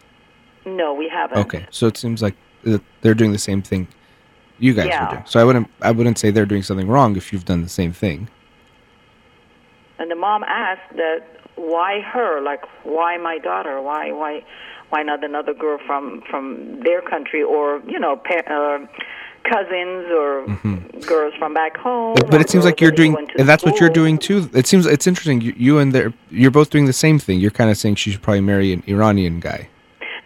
[0.65, 3.87] no we haven't Okay, so it seems like uh, they're doing the same thing
[4.61, 5.05] You guys Yeah.
[5.05, 5.23] were doing.
[5.25, 7.91] So I wouldn't I wouldn't say they're doing something wrong if you've done the same
[7.91, 8.29] thing.
[9.99, 11.19] And the mom asked that
[11.55, 12.41] why her?
[12.41, 13.81] Like why my daughter?
[13.81, 14.43] Why why
[14.89, 18.79] why not another girl from from their country or you know pa- uh,
[19.51, 20.45] cousins or
[21.07, 22.15] girls from back home?
[22.15, 22.29] Mm-hmm.
[22.29, 24.49] But it seems like you're doing and that's what you're doing too.
[24.53, 25.41] It seems it's interesting.
[25.41, 27.39] You, you and they you're both doing the same thing.
[27.39, 29.69] You're kind of saying she should probably marry an Iranian guy.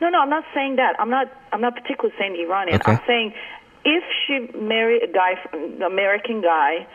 [0.01, 0.95] No, no, I'm not saying that.
[0.99, 1.31] I'm not.
[1.53, 2.75] I'm not particularly saying Iranian.
[2.81, 2.91] Okay.
[2.93, 3.33] I'm saying
[3.85, 6.87] if she married a guy, an American guy,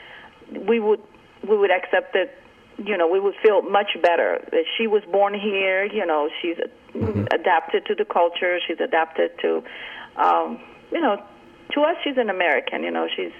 [0.69, 1.01] we would
[1.49, 2.35] we would accept that.
[2.83, 5.85] You know, we would feel much better that she was born here.
[5.85, 6.57] You know, she's
[7.31, 8.59] adapted to the culture.
[8.67, 9.63] She's adapted to,
[10.17, 10.59] um,
[10.91, 11.23] you know,
[11.73, 12.83] to us she's an American.
[12.83, 13.33] You know, she's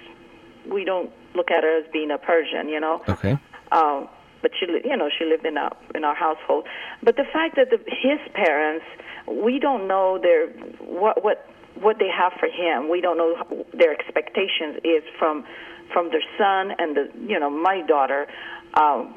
[0.71, 2.69] we don't look at her as being a Persian.
[2.69, 3.39] You know, Okay.
[3.71, 4.07] um,
[4.43, 6.67] but she, li- you know, she lived in our in our household.
[7.01, 8.85] But the fact that the, his parents,
[9.27, 10.49] we don't know their
[10.79, 11.47] what what
[11.79, 12.89] what they have for him.
[12.89, 15.45] We don't know their expectations is from
[15.93, 18.27] from their son and the you know my daughter.
[18.73, 19.15] Um,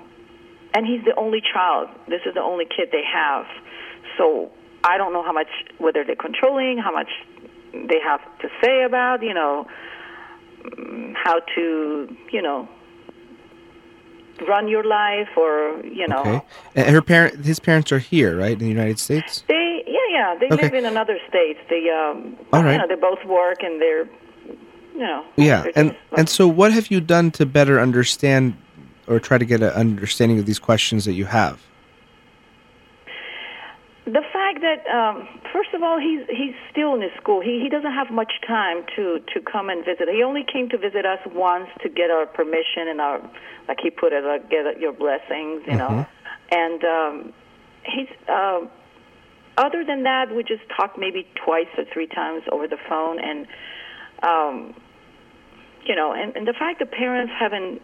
[0.75, 1.89] and he's the only child.
[2.09, 3.47] This is the only kid they have.
[4.19, 4.51] So
[4.83, 5.49] I don't know how much
[5.79, 7.09] whether they're controlling, how much
[7.73, 9.67] they have to say about you know
[11.15, 12.69] how to you know
[14.49, 16.41] run your life or you know Okay.
[16.75, 19.45] And her parent his parents are here, right, in the United States?
[19.49, 20.63] they yeah yeah they Okay.
[20.65, 22.73] live in another states they um All right.
[22.73, 24.05] you know they both work and they're
[24.95, 25.65] you know Yeah.
[25.77, 28.55] And just, and so what have you done to better understand
[29.07, 31.61] or try to get an understanding of these questions that you have?
[34.07, 37.41] The fact that um first of all he's he's still in his school.
[37.41, 40.09] He he doesn't have much time to to come and visit.
[40.13, 43.19] He only came to visit us once to get our permission and our
[43.67, 46.07] like he put it like get your blessings you know.
[46.53, 47.33] And um
[47.85, 48.69] he's um
[49.57, 53.47] other than that we just talk maybe twice or three times over the phone and
[54.23, 54.75] um
[55.87, 57.81] you know and, and the fact that parents haven't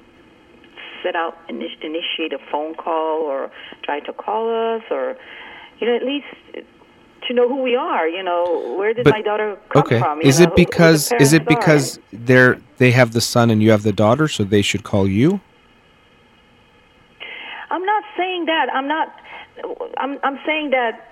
[1.03, 3.51] set out init- initiate a phone call or
[3.83, 5.17] try to call us or
[5.81, 6.27] you know at least
[7.29, 9.99] to know who we are you know where did But- my daughter come Okay.
[9.99, 13.21] from Is know, it who- who the because is it because they're they have the
[13.21, 15.41] son and you have the daughter, so they should call you?
[17.71, 19.09] i'm not saying that i'm not
[19.99, 21.07] i'm i'm saying that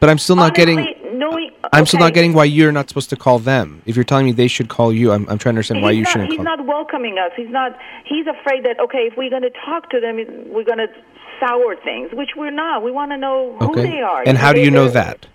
[0.00, 3.08] But I'm still not getting honestly, knowing I'm still not getting why you're not supposed
[3.14, 3.66] to call them.
[3.88, 5.98] If you're telling me they should call you, I'm I'm trying to understand why he's
[6.00, 6.50] you not, shouldn't he's call.
[6.56, 7.30] not welcoming us.
[7.40, 7.70] He's not.
[8.12, 10.14] He's afraid that okay, if we're going to talk to them,
[10.54, 10.90] we're going to
[11.42, 12.82] sour things, which we're not.
[12.82, 13.82] We want to know who okay.
[13.82, 14.22] they are.
[14.26, 15.26] And how do you know that?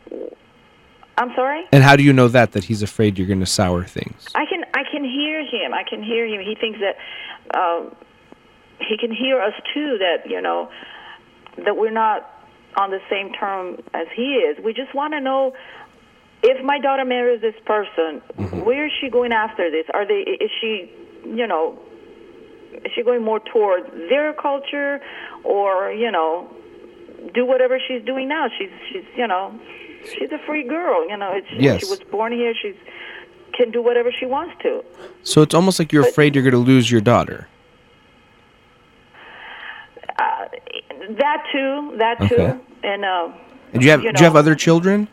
[1.17, 1.63] I'm sorry.
[1.71, 4.27] And how do you know that that he's afraid you're going to sour things?
[4.35, 5.73] I can I can hear him.
[5.73, 6.41] I can hear him.
[6.41, 6.97] He thinks that
[7.53, 7.89] uh,
[8.79, 9.97] he can hear us too.
[9.97, 10.69] That you know
[11.65, 12.31] that we're not
[12.77, 14.63] on the same term as he is.
[14.63, 15.53] We just want to know
[16.43, 18.21] if my daughter marries this person,
[18.63, 19.85] where is she going after this?
[19.93, 20.19] Are they?
[20.19, 20.91] Is she,
[21.25, 21.79] you know,
[22.85, 24.99] is she going more toward their culture,
[25.43, 26.49] or you know,
[27.33, 28.47] do whatever she's doing now?
[28.57, 29.57] She's she's you know,
[30.17, 31.07] she's a free girl.
[31.09, 31.81] You know, it's, Yes.
[31.81, 32.53] she was born here.
[32.61, 32.75] She's
[33.53, 34.83] can do whatever she wants to.
[35.23, 37.47] So it's almost like you're But- afraid you're going to lose your daughter.
[40.19, 40.45] Uh,
[41.17, 42.57] that too, that too, Okay.
[42.83, 43.29] and uh,
[43.73, 45.07] And do you have You do you have other children?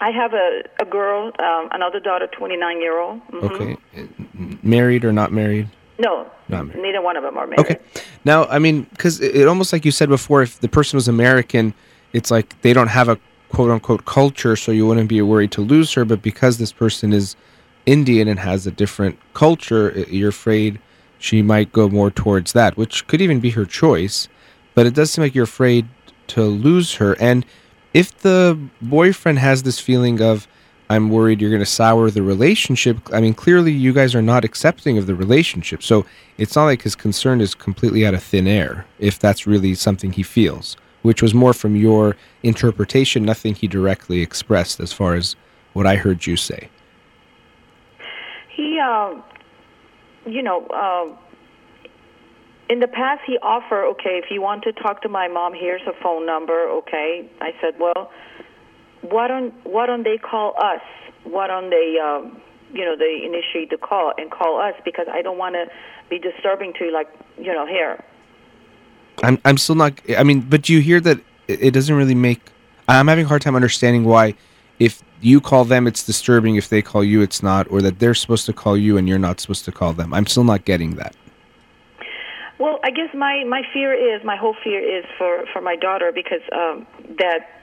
[0.00, 3.20] I have a a girl, um, another daughter, twenty nine year old.
[3.30, 3.42] Mhm.
[3.52, 3.76] Okay.
[4.62, 5.68] Married or not married?
[6.02, 7.60] No, neither one of them are married.
[7.60, 7.78] Okay.
[8.24, 11.06] Now, I mean, because it, it almost like you said before, if the person was
[11.06, 11.74] American,
[12.12, 13.18] it's like they don't have a
[13.50, 16.04] quote unquote culture, so you wouldn't be worried to lose her.
[16.04, 17.36] But because this person is
[17.86, 20.80] Indian and has a different culture, you're afraid
[21.20, 24.28] she might go more towards that, which could even be her choice.
[24.74, 25.86] But it does seem like you're afraid
[26.28, 27.14] to lose her.
[27.20, 27.46] And
[27.94, 30.48] if the boyfriend has this feeling of,
[30.92, 32.98] I'm worried you're going to sour the relationship.
[33.12, 35.82] I mean, clearly you guys are not accepting of the relationship.
[35.82, 36.04] So
[36.36, 40.12] it's not like his concern is completely out of thin air, if that's really something
[40.12, 45.34] he feels, which was more from your interpretation, nothing he directly expressed as far as
[45.72, 46.68] what I heard you say.
[48.54, 49.14] He, uh,
[50.26, 51.16] you know, uh,
[52.68, 55.82] in the past he offered, okay, if you want to talk to my mom, here's
[55.86, 56.68] a phone number.
[56.68, 58.10] Okay, I said, well,
[59.02, 60.80] why don't why don't they call us?
[61.24, 62.40] Why don't they, um,
[62.72, 65.66] you know, they initiate the call and call us because I don't want to
[66.08, 68.02] be disturbing to like, you know, here.
[69.22, 72.40] I'm, I'm still not, I mean, but you hear that it, doesn't really make,
[72.88, 74.34] I'm having a hard time understanding why
[74.78, 76.56] if you call them, it's disturbing.
[76.56, 79.18] If they call you, it's not, or that they're supposed to call you and you're
[79.18, 80.12] not supposed to call them.
[80.12, 81.14] I'm still not getting that.
[82.58, 86.10] Well, I guess my my fear is my whole fear is for for my daughter
[86.12, 86.86] because um,
[87.18, 87.61] that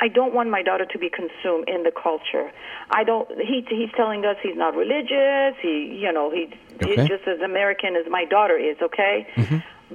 [0.00, 2.50] I don't want my daughter to be consumed in the culture.
[2.90, 3.28] I don't.
[3.38, 5.54] He he's telling us he's not religious.
[5.62, 6.96] He you know he Okay.
[6.96, 8.76] he's just as American as my daughter is.
[8.82, 9.26] Okay,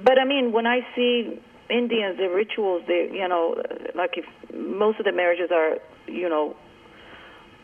[0.01, 1.39] but I mean when I see
[1.69, 3.61] Indians, the rituals, they you know
[3.95, 4.25] like if
[4.55, 5.77] most of the marriages are
[6.07, 6.55] you know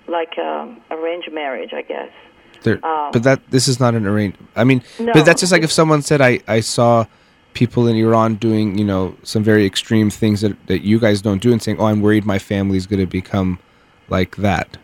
[0.08, 2.12] like um, arranged marriage, I guess.
[2.66, 4.38] Um, but that this is not an arranged.
[4.56, 5.14] I mean, No.
[5.14, 7.06] but that's just like if someone said, "I I saw
[7.56, 11.42] people in Iran doing you know some very extreme things that that you guys don't
[11.42, 13.58] do," and saying, "Oh, I'm worried my family's going to become
[14.10, 14.78] like that."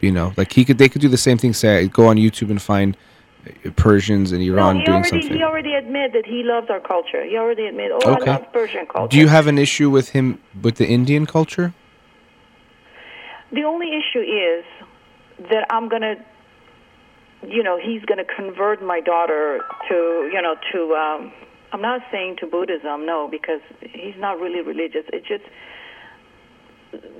[0.00, 1.52] You know, like he could they could do the same thing.
[1.54, 2.96] Say, go on YouTube and find
[3.46, 5.32] uh, Persians in Iran no, doing already something.
[5.38, 7.24] he already admitted that he loves our culture.
[7.24, 8.30] He already admitted, oh, Okay.
[8.30, 9.10] I love Persian culture.
[9.12, 11.72] Do you have an issue with him with the Indian culture?
[13.52, 14.64] The only issue is
[15.50, 16.16] that I'm gonna,
[17.48, 20.94] you know, he's gonna convert my daughter to, you know, to.
[20.94, 21.32] Um,
[21.72, 25.04] I'm not saying to Buddhism, no, because he's not really religious.
[25.12, 25.42] It's just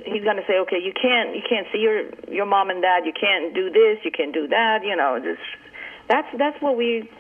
[0.05, 3.05] he's gonna say, okay, you can't, you can't see your your mom and dad.
[3.05, 3.99] You can't do this.
[4.05, 4.85] You can't do that.
[4.85, 5.41] You know, just
[6.09, 7.11] that's that's what we,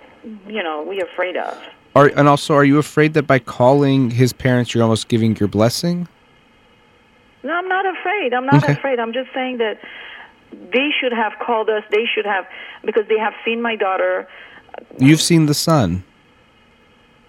[0.46, 1.56] you know, we're afraid of.
[1.96, 5.48] Are and also, are you afraid that by calling his parents, you're almost giving your
[5.48, 6.08] blessing?
[7.42, 8.32] No, I'm not afraid.
[8.32, 8.72] I'm not Okay.
[8.72, 8.98] afraid.
[8.98, 9.78] I'm just saying that
[10.72, 11.82] they should have called us.
[11.90, 12.46] They should have
[12.84, 14.28] because they have seen my daughter.
[14.98, 16.04] You've seen the son.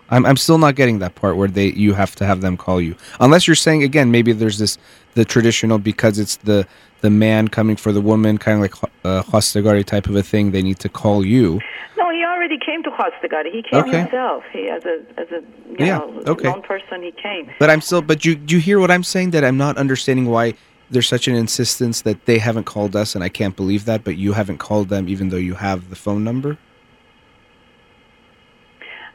[0.09, 2.79] I'm I'm still not getting that part where they you have to have them call
[2.79, 2.95] you.
[3.19, 4.77] Unless you're saying again, maybe there's this
[5.15, 6.67] the traditional because it's the
[7.01, 10.51] the man coming for the woman, kind of like uh, khastegari type of a thing.
[10.51, 11.59] They need to call you.
[11.97, 13.51] No, he already came to khastegari.
[13.51, 14.01] He came Okay.
[14.01, 14.43] himself.
[14.53, 16.53] He as a as a you Yeah, know okay.
[16.61, 17.01] person.
[17.01, 17.49] He came.
[17.59, 18.01] But I'm still.
[18.01, 19.31] But you do you hear what I'm saying?
[19.31, 20.53] That I'm not understanding why
[20.89, 24.03] there's such an insistence that they haven't called us, and I can't believe that.
[24.03, 26.57] But you haven't called them, even though you have the phone number.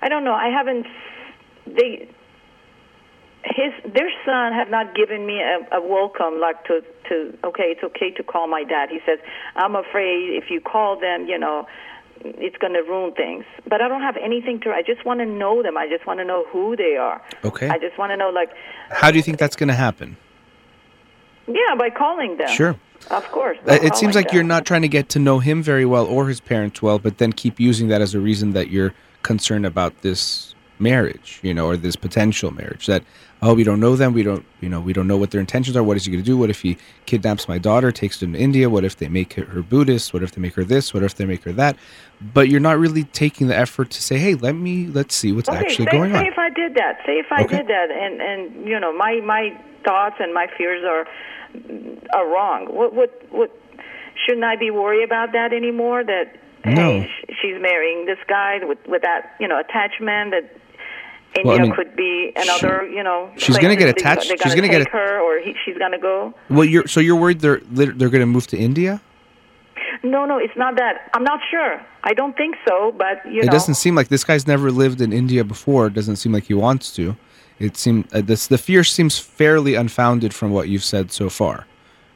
[0.02, 0.34] I don't know.
[0.34, 0.86] I haven't.
[1.66, 2.08] They.
[3.42, 7.82] His their son have not given me a, a welcome like to to okay it's
[7.82, 8.90] okay to call my dad.
[8.90, 9.18] He says
[9.56, 11.66] I'm afraid if you call them you know
[12.22, 13.44] it's going to ruin things.
[13.66, 14.72] But I don't have anything to.
[14.72, 15.78] I just want to know them.
[15.78, 17.22] I just want to know who they are.
[17.42, 17.68] Okay.
[17.68, 18.50] I just want to know like
[18.90, 20.18] How do you think that's going to happen?
[21.54, 22.48] Yeah by calling them.
[22.48, 22.76] Sure.
[23.10, 23.58] Of course.
[23.66, 26.28] Uh, It seems like you're not trying to get to know him very well or
[26.28, 30.02] his parents well, but then keep using that as a reason that you're concerned about
[30.02, 32.86] this marriage, you know, or this potential marriage.
[32.86, 33.02] That
[33.42, 35.76] oh, we don't know them, we don't, you know, we don't know what their intentions
[35.76, 35.82] are.
[35.82, 36.36] What is he going to do?
[36.36, 38.70] What if he kidnaps my daughter, takes her to India?
[38.70, 40.12] What if they make her, Buddhist?
[40.14, 40.94] What if they make her this?
[40.94, 41.76] What if they make her that?
[42.20, 45.48] But you're not really taking the effort to say, hey, let me let's see what's
[45.48, 46.26] Okay, actually say, going say on.
[46.26, 46.98] if I did that.
[47.06, 47.56] Say if I Okay.
[47.58, 51.06] did that, and and you know my my thoughts and my fears are
[52.14, 52.66] are wrong.
[52.70, 53.50] What what what?
[54.26, 56.04] Shouldn't I be worried about that anymore?
[56.04, 57.00] That No.
[57.00, 60.56] hey, she's marrying this guy with with that you know attachment that.
[61.36, 63.30] India Well, I mean, could be another, you know.
[63.36, 66.34] she's gonna get attached- she's gonna gonna get her, or he, she's gonna go.
[66.48, 69.00] Well, you're so you're worried they're they're going to move to India?
[70.02, 71.08] No, no, it's not that.
[71.14, 71.80] I'm not sure.
[72.02, 73.52] I don't think so, but you it know.
[73.52, 75.86] doesn't seem like this guy's never lived in India before.
[75.86, 77.14] It doesn't seem like he wants to.
[77.60, 81.66] It seem uh, this the fear seems fairly unfounded from what you've said so far.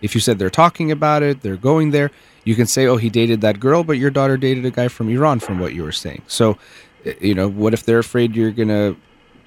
[0.00, 2.10] If you said they're talking about it, they're going there,
[2.44, 5.08] you can say, "Oh, he dated that girl," but your daughter dated a guy from
[5.08, 6.22] Iran, from what you were saying.
[6.26, 6.58] So,
[7.06, 8.96] uh, you know, what if they're afraid you're gonna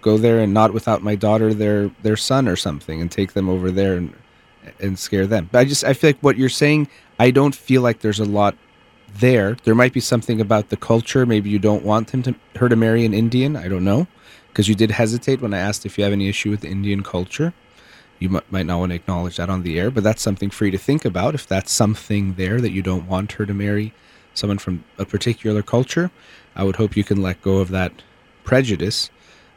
[0.01, 3.49] go there and not without my daughter, their their son or something, and take them
[3.49, 4.13] over there and
[4.79, 5.49] and scare them?
[5.51, 6.89] But I just I feel like what you're saying,
[7.19, 8.55] I don't feel like there's a lot
[9.19, 9.57] there.
[9.63, 11.25] There might be something about the culture.
[11.25, 13.55] Maybe you don't want him to her to marry an Indian.
[13.55, 14.07] I don't know,
[14.57, 17.53] because you did hesitate when I asked if you have any issue with Indian culture.
[18.17, 20.71] You might, not want to acknowledge that on the air, but that's something for you
[20.71, 21.35] to think about.
[21.35, 23.93] If that's something there that you don't want her to marry
[24.33, 26.09] someone from a particular culture,
[26.55, 28.01] I would hope you can let go of that
[28.45, 29.11] prejudice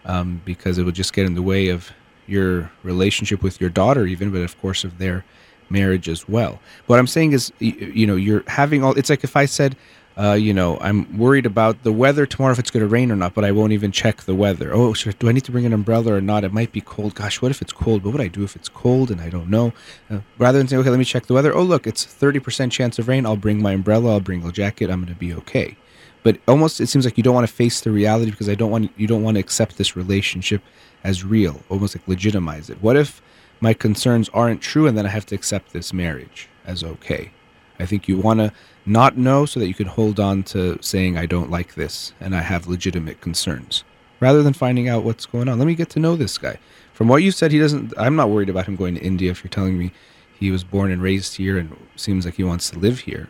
[0.05, 1.93] um, because it would just get in the way of
[2.27, 5.25] your relationship with your daughter, even, but of course of their
[5.71, 6.61] marriage as well.
[6.89, 8.93] What I'm saying is, y- you know, you're having all.
[8.99, 9.77] It's like if I said,
[10.21, 13.17] uh, you know, I'm worried about the weather tomorrow if it's going to rain or
[13.17, 14.71] not, but I won't even check the weather.
[14.75, 16.45] Oh, should, do I need to bring an umbrella or not?
[16.45, 17.15] It might be cold.
[17.15, 18.05] Gosh, what if it's cold?
[18.05, 19.73] What would I do if it's cold and I don't know?
[20.11, 21.55] Uh, rather than saying, okay, let me check the weather.
[21.55, 23.25] Oh, look, it's 30% chance of rain.
[23.25, 24.13] I'll bring my umbrella.
[24.13, 24.91] I'll bring a jacket.
[24.91, 25.79] I'm going to be okay.
[26.23, 28.71] But almost, it seems like you don't want to face the reality because I don't
[28.71, 30.63] want you don't want to accept this relationship
[31.03, 31.63] as real.
[31.71, 32.83] Almost like legitimize it.
[32.83, 33.23] What if
[33.61, 37.33] my concerns aren't true and then I have to accept this marriage as okay?
[37.81, 38.53] I think you want to
[38.87, 42.35] not know so that you can hold on to saying, I don't like this and
[42.35, 43.85] I have legitimate concerns
[44.21, 45.59] rather than finding out what's going on.
[45.59, 46.59] Let me get to know this guy.
[46.93, 49.43] From what you said, he doesn't, I'm not worried about him going to India if
[49.43, 49.93] you're telling me
[50.39, 53.29] he was born and raised here and seems like he wants to live here.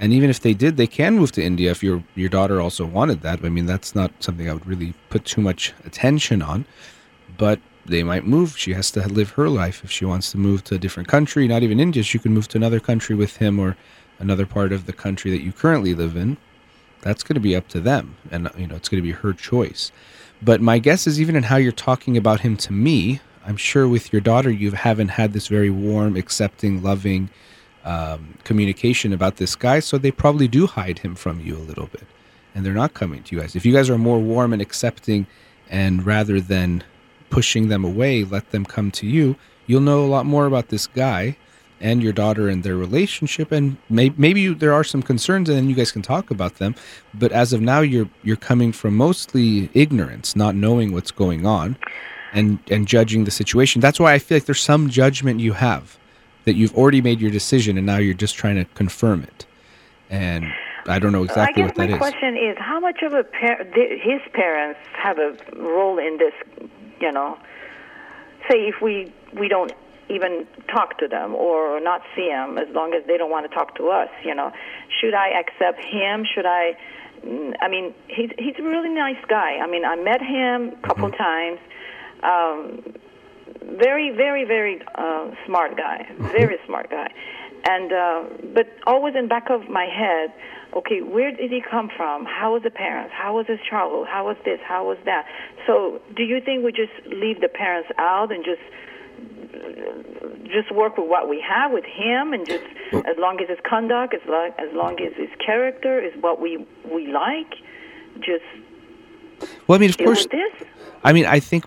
[0.00, 2.86] And even if they did, they can move to India if your your daughter also
[2.86, 3.44] wanted that.
[3.44, 6.64] I mean, that's not something I would really put too much attention on.
[7.36, 7.58] But
[7.88, 8.56] they might move.
[8.56, 9.82] She has to live her life.
[9.82, 12.48] If she wants to move to a different country, not even India, she can move
[12.48, 13.76] to another country with him or
[14.18, 16.36] another part of the country that you currently live in.
[17.00, 19.32] That's going to be up to them, and you know it's going to be her
[19.32, 19.92] choice.
[20.42, 23.88] But my guess is even in how you're talking about him to me, I'm sure
[23.88, 27.30] with your daughter you haven't had this very warm, accepting, loving
[27.84, 31.86] um, communication about this guy, so they probably do hide him from you a little
[31.86, 32.04] bit,
[32.54, 33.56] and they're not coming to you guys.
[33.56, 35.26] If you guys are more warm and accepting,
[35.70, 36.82] and rather than
[37.30, 40.86] pushing them away, let them come to you, you'll know a lot more about this
[40.86, 41.36] guy
[41.80, 45.56] and your daughter and their relationship and may, maybe you, there are some concerns and
[45.56, 46.74] then you guys can talk about them.
[47.14, 51.76] But as of now you're you're coming from mostly ignorance not knowing what's going on
[52.32, 53.80] and and judging the situation.
[53.80, 55.98] That's why i feel like there's some judgment you have
[56.44, 59.46] that you've already made your decision and now you're just trying to confirm it.
[60.10, 60.46] And
[60.86, 61.92] i don't know exactly what that is.
[61.92, 66.32] my question is how much of a par- his parents have a role in this
[67.00, 67.38] you know
[68.48, 69.72] say if we we don't
[70.10, 73.54] even talk to them or not see them as long as they don't want to
[73.54, 74.50] talk to us you know
[75.00, 76.24] should i accept him?
[76.34, 76.76] Should i
[77.60, 79.58] i mean he's he's a really nice guy.
[79.58, 81.16] I mean i met him a couple mm-hmm.
[81.16, 81.58] times.
[82.22, 82.94] Um
[83.76, 86.06] very very very uh smart guy.
[86.18, 87.12] Very smart guy.
[87.64, 88.24] And uh
[88.54, 90.32] but always in back of my head
[90.74, 94.26] okay where did he come from how was the parents how was his childhood how
[94.26, 95.26] was this how was that
[95.66, 98.60] so do you think we just leave the parents out and just
[100.44, 104.14] just work with what we have with him, and just as long as his conduct,
[104.14, 107.54] as long as long as his character is what we we like,
[108.20, 108.44] just.
[109.66, 110.26] Well, I mean, of course.
[111.04, 111.64] I mean, I think.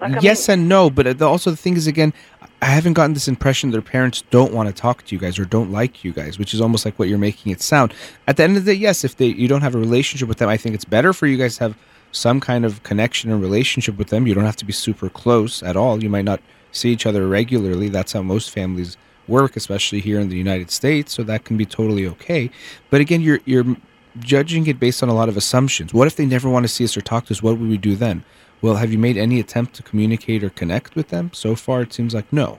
[0.00, 2.14] Like, yes I mean, and no, but also the thing is, again,
[2.62, 5.46] I haven't gotten this impression their parents don't want to talk to you guys or
[5.46, 7.94] don't like you guys, which is almost like what you're making it sound.
[8.26, 10.38] At the end of the day, yes, if they you don't have a relationship with
[10.38, 11.78] them, I think it's better for you guys to have
[12.12, 14.26] some kind of connection and relationship with them.
[14.26, 16.02] You don't have to be super close at all.
[16.02, 16.40] You might not
[16.72, 17.88] see each other regularly.
[17.88, 18.96] That's how most families
[19.26, 21.14] work, especially here in the United States.
[21.14, 22.50] So that can be totally okay.
[22.90, 23.76] But again, you're you're
[24.18, 25.94] judging it based on a lot of assumptions.
[25.94, 27.42] What if they never want to see us or talk to us?
[27.42, 28.24] What would we do then?
[28.62, 31.30] Well, have you made any attempt to communicate or connect with them?
[31.32, 32.58] So far, it seems like no.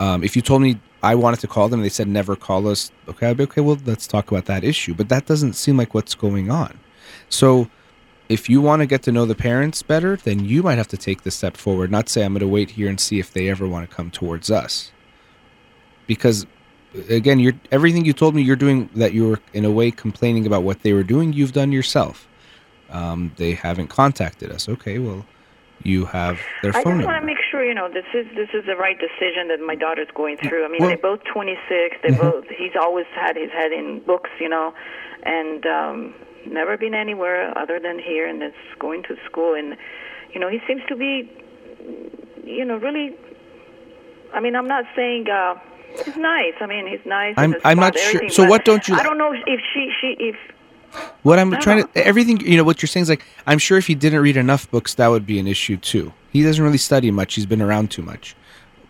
[0.00, 2.90] Um, if you told me I wanted to call them, they said never call us.
[3.08, 3.60] Okay, I'd be okay.
[3.60, 4.94] Well, let's talk about that issue.
[4.94, 6.78] But that doesn't seem like what's going on.
[7.28, 7.70] So
[8.28, 10.96] if you want to get to know the parents better, then you might have to
[10.96, 13.48] take the step forward, not say, I'm going to wait here and see if they
[13.48, 14.92] ever want to come towards us.
[16.06, 16.46] Because,
[17.08, 20.46] again, you're, everything you told me you're doing that you were, in a way, complaining
[20.46, 22.28] about what they were doing, you've done yourself.
[22.90, 24.68] Um, they haven't contacted us.
[24.68, 25.26] Okay, well,
[25.82, 26.90] you have their phone number.
[26.90, 29.48] I just want to make sure you know this is this is the right decision
[29.48, 30.64] that my daughter's going through.
[30.64, 31.96] I mean, well, they're both 26.
[32.02, 32.20] They mm-hmm.
[32.20, 34.74] both he's always had his head in books, you know,
[35.22, 36.14] and um,
[36.46, 39.54] never been anywhere other than here, and it's going to school.
[39.54, 39.76] And
[40.32, 41.30] you know, he seems to be,
[42.44, 43.16] you know, really.
[44.34, 45.54] I mean, I'm not saying uh,
[46.04, 46.52] he's nice.
[46.60, 47.34] I mean, he's nice.
[47.36, 48.28] I'm I'm not sure.
[48.28, 48.94] So what don't you?
[48.94, 50.36] I don't know if she she if.
[51.22, 53.86] What I'm trying to everything you know what you're saying is like I'm sure if
[53.86, 56.12] he didn't read enough books that would be an issue too.
[56.32, 57.34] He doesn't really study much.
[57.34, 58.36] He's been around too much.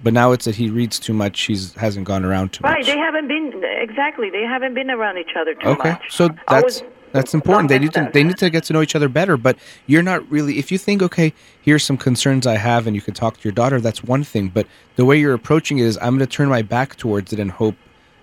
[0.03, 1.41] But now it's that he reads too much.
[1.43, 2.87] He's hasn't gone around too right, much.
[2.87, 2.95] Right.
[2.95, 4.31] They haven't been exactly.
[4.31, 5.91] They haven't been around each other too okay.
[5.91, 5.99] much.
[5.99, 6.09] Okay.
[6.11, 6.83] So that's
[7.13, 7.69] that's important.
[7.69, 9.37] They need to they need to get to know each other better.
[9.37, 10.59] But you're not really.
[10.59, 13.53] If you think, okay, here's some concerns I have, and you can talk to your
[13.53, 14.49] daughter, that's one thing.
[14.49, 17.41] But the way you're approaching it is, I'm going to turn my back towards it
[17.41, 17.77] and hope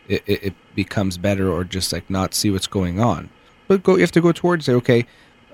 [0.08, 3.30] it, it, it, becomes better, or just like not see what's going on.
[3.68, 4.74] But go, you have to go towards it.
[4.74, 5.06] Okay,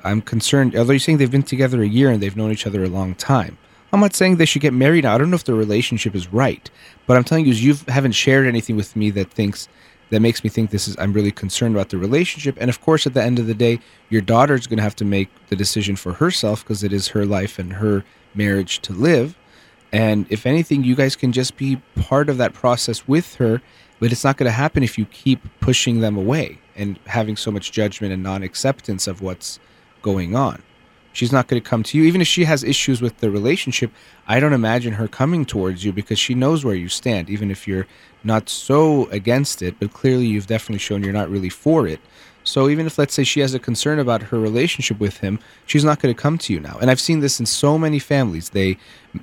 [0.04, 0.76] I'm concerned.
[0.76, 3.16] Although you're saying they've been together a year and they've known each other a long
[3.16, 3.58] time.
[3.94, 5.06] I'm not saying they should get married.
[5.06, 6.70] I don't know if the relationship is right,
[7.08, 9.68] but I'm telling you, you haven't shared anything with me that thinks
[10.12, 12.58] that makes me think this is I'm really concerned about the relationship.
[12.60, 15.06] And of course, at the end of the day, your daughter's going to have to
[15.06, 19.36] make the decision for herself because it is her life and her marriage to live.
[19.92, 23.62] And if anything, you guys can just be part of that process with her,
[24.00, 27.52] but it's not going to happen if you keep pushing them away and having so
[27.52, 29.60] much judgment and non acceptance of what's
[30.02, 30.62] going on.
[31.14, 32.06] She's not going to come to you.
[32.06, 33.92] Even if she has issues with the relationship,
[34.28, 37.68] I don't imagine her coming towards you because she knows where you stand, even if
[37.68, 37.86] you're
[38.24, 42.00] not so against it, but clearly you've definitely shown you're not really for it.
[42.44, 45.84] So even if, let's say, she has a concern about her relationship with him, she's
[45.84, 46.78] not going to come to you now.
[46.82, 48.50] And I've seen this in so many families.
[48.50, 48.78] They,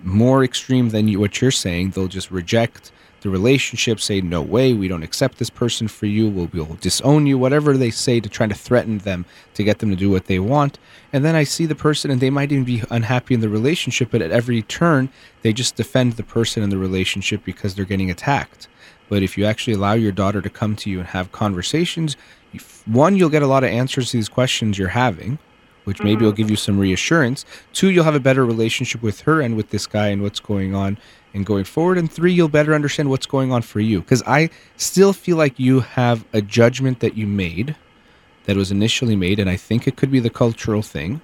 [0.04, 4.72] more extreme than you, what you're saying, they'll just reject the relationship, say, no way,
[4.72, 8.28] we don't accept this person for you, we'll, we'll disown you, whatever they say to
[8.28, 10.78] try to threaten them to get them to do what they want.
[11.12, 14.10] And then I see the person and they might even be unhappy in the relationship,
[14.10, 15.08] but at every turn,
[15.42, 18.68] they just defend the person in the relationship because they're getting attacked.
[19.08, 22.16] But if you actually allow your daughter to come to you and have conversations,
[22.86, 25.38] one, you'll get a lot of answers to these questions you're having,
[25.88, 26.26] which maybe mm-hmm.
[26.26, 27.46] will give you some reassurance.
[27.72, 30.74] Two, you'll have a better relationship with her and with this guy and what's going
[30.74, 30.98] on
[31.32, 31.96] and going forward.
[31.96, 34.02] And three, you'll better understand what's going on for you.
[34.02, 37.74] Because I still feel like you have a judgment that you made
[38.44, 41.22] that was initially made, and I think it could be the cultural thing.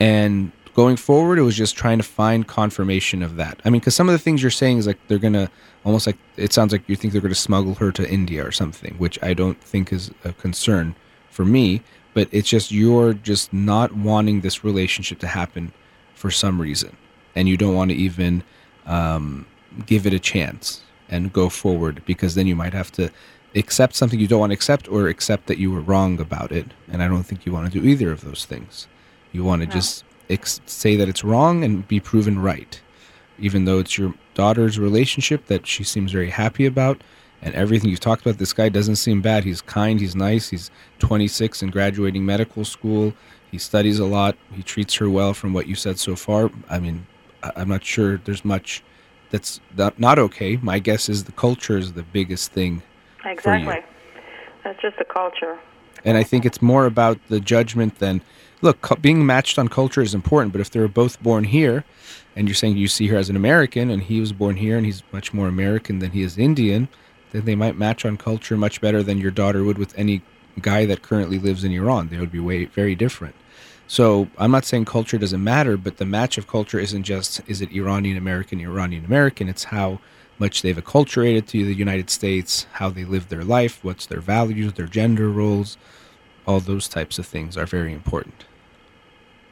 [0.00, 3.60] And going forward, it was just trying to find confirmation of that.
[3.66, 5.50] I mean, because some of the things you're saying is like they're gonna
[5.84, 8.94] almost like it sounds like you think they're gonna smuggle her to India or something,
[8.94, 10.94] which I don't think is a concern
[11.30, 11.82] for me.
[12.14, 15.72] But it's just you're just not wanting this relationship to happen
[16.14, 16.96] for some reason,
[17.34, 18.42] and you don't want to even
[18.86, 19.46] um,
[19.86, 23.10] give it a chance and go forward because then you might have to
[23.54, 26.66] accept something you don't want to accept or accept that you were wrong about it.
[26.90, 28.88] And I don't think you want to do either of those things.
[29.32, 29.74] You want to no.
[29.74, 32.80] just ex- say that it's wrong and be proven right,
[33.38, 37.02] even though it's your daughter's relationship that she seems very happy about.
[37.42, 39.44] And everything you've talked about, this guy doesn't seem bad.
[39.44, 43.12] He's kind, he's nice, he's 26 and graduating medical school.
[43.50, 46.50] He studies a lot, he treats her well from what you said so far.
[46.70, 47.06] I mean,
[47.42, 48.82] I'm not sure there's much
[49.30, 49.60] that's
[49.98, 50.56] not okay.
[50.56, 52.82] My guess is the culture is the biggest thing.
[53.24, 53.82] Exactly.
[54.62, 55.58] That's just the culture.
[56.04, 58.22] And I think it's more about the judgment than
[58.62, 61.84] look, being matched on culture is important, but if they're both born here
[62.36, 64.86] and you're saying you see her as an American and he was born here and
[64.86, 66.88] he's much more American than he is Indian,
[67.34, 70.22] then they might match on culture much better than your daughter would with any
[70.60, 72.08] guy that currently lives in Iran.
[72.08, 73.34] They would be way very different.
[73.88, 77.60] So I'm not saying culture doesn't matter, but the match of culture isn't just is
[77.60, 79.48] it Iranian American, Iranian American.
[79.48, 79.98] It's how
[80.38, 84.74] much they've acculturated to the United States, how they live their life, what's their values,
[84.74, 85.76] their gender roles.
[86.46, 88.44] All those types of things are very important.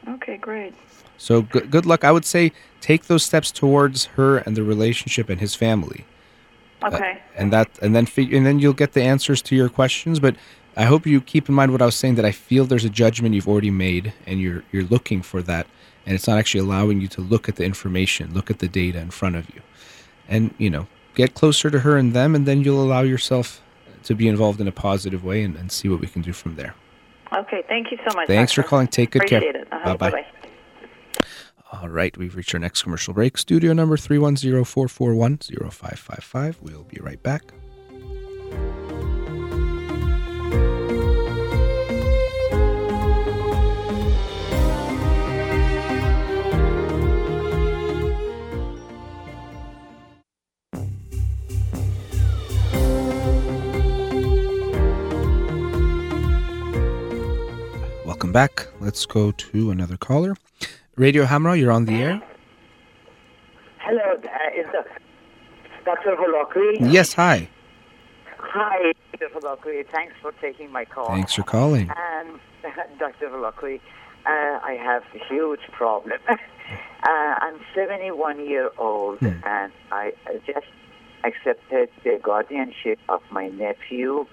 [0.08, 0.72] Okay, great.
[1.18, 2.04] So good, good luck.
[2.04, 6.04] I would say take those steps towards her and the relationship and his family.
[6.82, 7.12] Uh, okay.
[7.12, 10.20] Uh, and that, and then fig- and then you'll get the answers to your questions.
[10.20, 10.36] But
[10.76, 12.90] I hope you keep in mind what I was saying that I feel there's a
[12.90, 15.66] judgment you've already made, and you're you're looking for that,
[16.06, 18.98] and it's not actually allowing you to look at the information, look at the data
[18.98, 19.62] in front of you,
[20.28, 23.62] and you know get closer to her and them, and then you'll allow yourself
[24.04, 26.56] to be involved in a positive way and, and see what we can do from
[26.56, 26.74] there.
[27.36, 28.26] Okay, thank you so much.
[28.26, 28.62] Thanks doctor.
[28.62, 28.88] for calling.
[28.88, 29.64] Take good Appreciate care.
[29.72, 29.96] Uh-huh.
[29.96, 30.26] Bye bye.
[31.72, 33.38] All right, we've reached our next commercial break.
[33.38, 35.38] Studio number 310 441
[35.70, 36.58] 0555.
[36.60, 37.44] We'll be right back.
[58.04, 58.68] Welcome back.
[58.78, 60.36] Let's go to another caller.
[60.97, 62.22] Radio Hamrah, you're on the air.
[63.78, 64.66] Hello, uh, is
[65.86, 66.16] Dr.
[66.16, 66.93] Holakouee?
[66.93, 67.49] Yes, hi.
[68.38, 69.28] Hi, Dr.
[69.34, 69.86] Holakouee.
[69.90, 71.07] Thanks for taking my call.
[71.07, 71.90] Thanks for calling.
[71.97, 72.38] And
[72.99, 73.30] Dr.
[73.30, 73.80] Holakouee,
[74.26, 74.28] uh,
[74.62, 76.18] I have a huge problem.
[76.28, 76.36] uh,
[77.09, 79.30] I'm 71 year old, hmm.
[79.45, 80.12] and I
[80.47, 80.66] just
[81.24, 84.26] accepted the guardianship of my nephew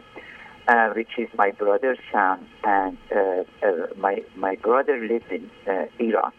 [0.69, 5.85] uh, which is my brother's son, and uh, uh, my my brother lives in uh,
[5.97, 6.31] Iran,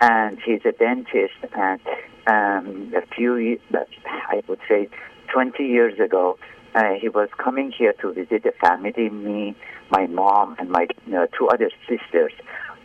[0.00, 1.34] and he's a dentist.
[1.56, 1.80] And
[2.26, 3.58] um, a few,
[4.04, 4.88] I would say,
[5.32, 6.38] 20 years ago,
[6.74, 9.56] uh, he was coming here to visit the family, me,
[9.90, 12.32] my mom, and my you know, two other sisters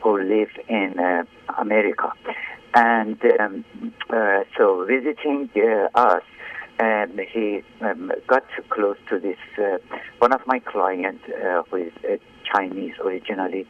[0.01, 1.23] who live in uh,
[1.59, 2.11] America.
[2.73, 3.63] And um,
[4.57, 5.49] so visiting
[5.93, 6.23] us,
[6.79, 9.77] and he um, got close to this uh,
[10.19, 12.17] one of my clients uh, who is uh,
[12.53, 13.65] Chinese originally,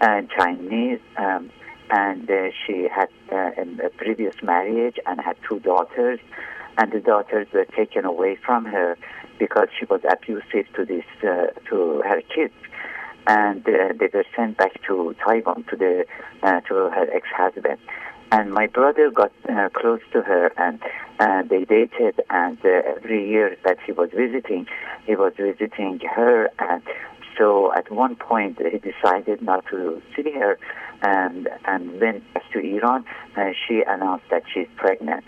[0.00, 1.50] and Chinese, um,
[1.90, 3.50] and uh, she had uh,
[3.84, 6.20] a previous marriage and had two daughters,
[6.76, 8.96] and the daughters were taken away from her
[9.38, 12.54] because she was abusive to this uh, to her kids.
[13.26, 16.06] And they were sent back to Taiwan to the
[16.42, 17.78] to her ex-husband.
[18.30, 20.80] And my brother got uh, close to her and
[21.18, 22.20] uh, they dated.
[22.30, 24.66] And uh, every year that he was visiting
[25.06, 26.82] he was visiting her and
[27.38, 30.58] so at one point he decided not to see her
[31.02, 33.04] and and went to Iran
[33.36, 35.24] and she announced that she's pregnant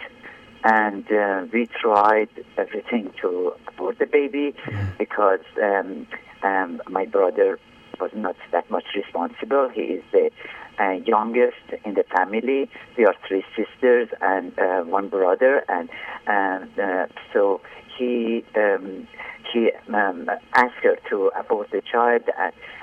[0.65, 2.29] and uh, we tried
[2.59, 4.97] everything to abort the baby mm-hmm.
[4.99, 6.07] because um,
[6.43, 7.59] um, my brother
[8.01, 9.69] was not that much responsible.
[9.73, 10.31] He is the
[10.79, 12.71] uh, youngest in the family.
[12.97, 15.89] We are three sisters and uh, one brother, and
[16.27, 17.61] uh, so
[18.01, 19.07] he um,
[19.53, 22.23] he um, asked her to abort the child,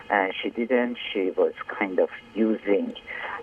[0.09, 0.97] and she didn't.
[1.11, 2.93] She was kind of using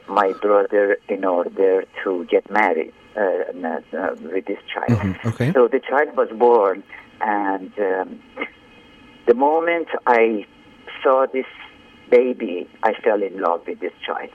[0.09, 5.01] my brother in order to get married uh, uh, with this child.
[5.01, 5.29] Mm-hmm.
[5.29, 5.53] Okay.
[5.53, 6.85] So the child was born,
[7.21, 8.21] and um,
[9.27, 10.47] the moment I
[11.03, 11.47] saw this
[12.11, 14.31] baby, I fell in love with this child.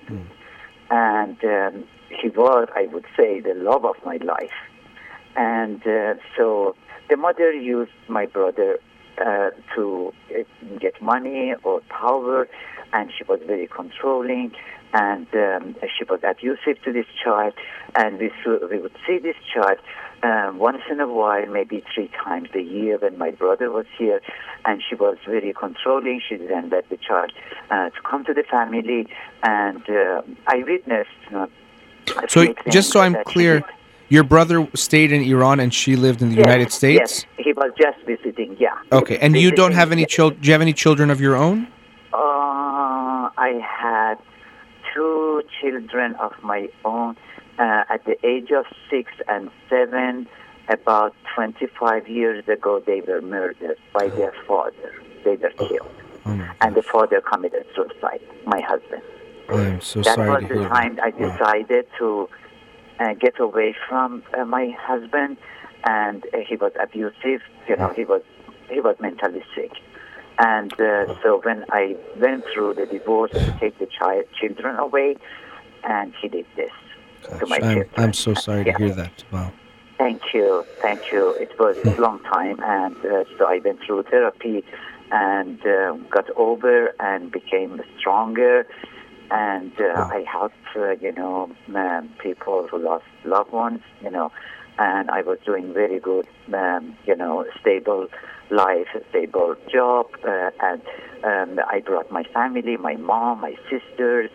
[0.91, 4.59] And um, he was, I would say, the love of my life.
[5.35, 6.75] And uh, so
[7.09, 8.79] the mother used my brother
[9.19, 10.43] uh, to uh,
[10.79, 12.47] get money or power,
[12.93, 14.51] and she was very controlling,
[14.93, 17.53] and um, she was abusive to this child.
[17.95, 18.31] And we,
[18.71, 19.77] we would see this child
[20.23, 24.21] um, once in a while, maybe three times a year when my brother was here,
[24.65, 26.21] and she was very controlling.
[26.27, 27.31] She didn't let the child
[27.69, 29.07] uh, to come to the family,
[29.43, 31.09] and uh, I witnessed.
[31.33, 31.47] Uh,
[32.27, 33.63] So just so I'm clear.
[34.09, 37.25] Your brother stayed in Iran and she lived in the Yes, United States.
[37.37, 38.57] Yes, he was just visiting.
[38.59, 38.75] Yeah.
[38.91, 40.11] Okay, and you don't have any yes.
[40.11, 40.41] children?
[40.41, 41.67] Do you have any children of your own?
[42.13, 44.15] Uh, I had
[44.93, 47.15] two children of my own
[47.59, 50.27] uh, at the age of six and seven.
[50.71, 54.93] About 25 years ago, they were murdered by their father.
[55.25, 55.89] They were killed.
[56.27, 59.01] Oh And the father committed suicide, my husband.
[59.49, 61.05] I am so that sorry was to the time that.
[61.05, 61.31] I Wow.
[61.31, 62.29] decided to
[62.99, 65.37] uh, get away from uh, my husband,
[65.85, 67.41] and uh, he was abusive.
[67.67, 68.21] You know, he was
[68.69, 69.71] he was mentally sick,
[70.39, 75.15] and uh, so when I went through the divorce to take the child children away,
[75.83, 76.71] and he did this
[77.39, 77.89] to my I'm, children.
[77.97, 78.77] I'm so sorry to Yeah.
[78.77, 79.23] hear that.
[79.31, 79.51] Wow.
[79.97, 81.35] Thank you, thank you.
[81.39, 84.63] It was a long time, and uh, so I went through therapy
[85.11, 88.65] and uh, got over and became stronger.
[89.31, 90.09] And uh, Wow.
[90.11, 94.31] I helped, uh, you know, um, people who lost loved ones, you know,
[94.77, 98.07] and I was doing very good, um, you know, stable
[98.49, 100.81] life, stable job, uh, and
[101.23, 104.31] um, I brought my family, my mom, my sisters,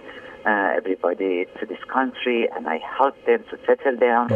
[0.46, 4.30] uh, everybody to this country, and I helped them to settle down.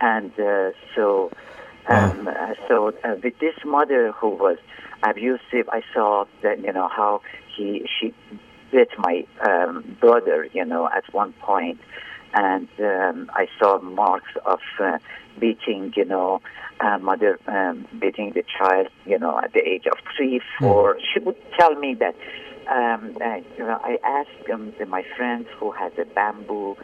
[0.00, 1.30] And uh, so,
[1.88, 4.58] um, uh, so uh, with this mother who was
[5.02, 7.22] abusive, I saw that you know how
[7.56, 8.12] he she
[8.74, 11.80] bit my um, brother, you know, at one point,
[12.34, 14.98] and um, I saw marks of uh,
[15.38, 16.40] beating, you know,
[16.80, 20.98] uh, mother um, beating the child, you know, at the age of three, four.
[21.12, 22.16] She would tell me that.
[22.66, 26.78] Um, uh, you know, I asked um, the, my friend who has a bamboo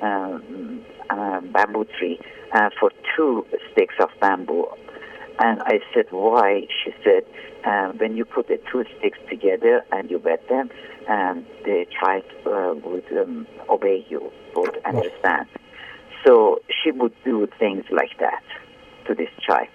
[0.00, 2.18] um, uh, bamboo tree
[2.52, 4.66] uh, for two sticks of bamboo.
[5.38, 6.66] And I said, why?
[6.82, 7.24] She said,
[7.64, 10.70] um, when you put the two sticks together and you wet them,
[11.08, 15.46] um, the child uh, would um, obey you, would understand.
[16.24, 18.42] So she would do things like that
[19.06, 19.68] to this child.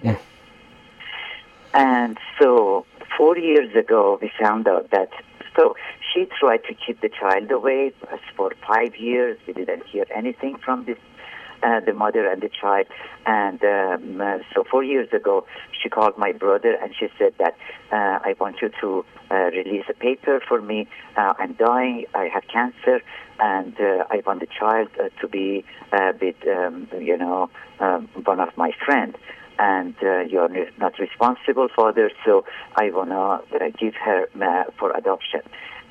[1.74, 2.86] And so
[3.18, 5.10] four years ago, we found out that
[5.56, 5.76] so
[6.14, 7.94] she tried to keep the child away
[8.36, 9.38] for five years.
[9.46, 10.98] We didn't hear anything from this,
[11.64, 12.88] uh, the mother and the child.
[13.26, 15.46] And um, uh, so four years ago,
[15.82, 17.56] she called my brother and she said that
[17.92, 20.88] uh, I want you to uh, release a paper for me.
[21.18, 22.06] Uh, I'm dying.
[22.14, 23.02] I have cancer,
[23.40, 24.90] and uh, I want the child
[25.22, 25.66] to be
[26.22, 29.16] with, um, you know, um, one of my friends
[29.60, 31.94] and uh, you're not responsible for
[32.26, 35.42] so I want to uh, give her uh, for adoption.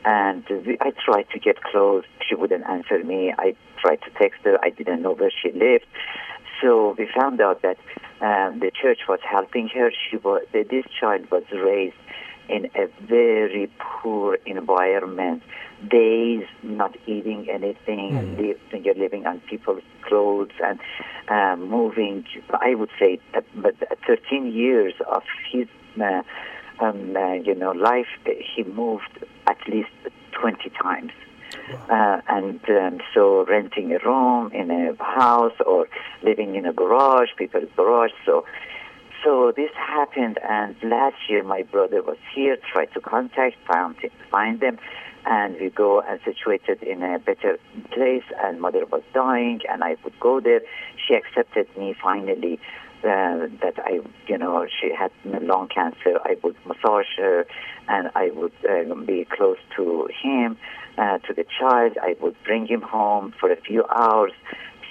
[0.04, 2.04] And we, I tried to get close.
[2.26, 3.32] She wouldn't answer me.
[3.36, 4.58] I tried to text her.
[4.62, 5.86] I didn't know where she lived.
[6.62, 7.78] So we found out that
[8.20, 9.90] um, the church was helping her.
[10.10, 11.96] She was, this child was raised
[12.48, 15.42] in a very poor environment.
[15.88, 20.78] Days not eating anything, live, you're living on people's clothes and
[21.28, 22.26] uh, moving.
[22.52, 25.68] I would say, uh, but 13 years of his,
[25.98, 26.22] uh,
[26.80, 29.90] um, uh, you know, life, he moved at least
[30.32, 31.12] 20 times.
[31.88, 35.86] Uh, and um, so renting a room in a house or
[36.22, 38.12] living in a garage, people's garage.
[38.24, 38.44] So
[39.24, 43.96] so this happened, and last year my brother was here, tried to contact, found
[44.30, 44.78] find them,
[45.26, 47.58] and we go and situated in a better
[47.92, 48.24] place.
[48.42, 50.62] And mother was dying, and I would go there.
[51.06, 52.58] She accepted me finally.
[53.02, 56.18] Uh, that I, you know, she had lung cancer.
[56.22, 57.46] I would massage her,
[57.88, 60.58] and I would uh, be close to him,
[60.98, 61.96] uh, to the child.
[62.02, 64.32] I would bring him home for a few hours,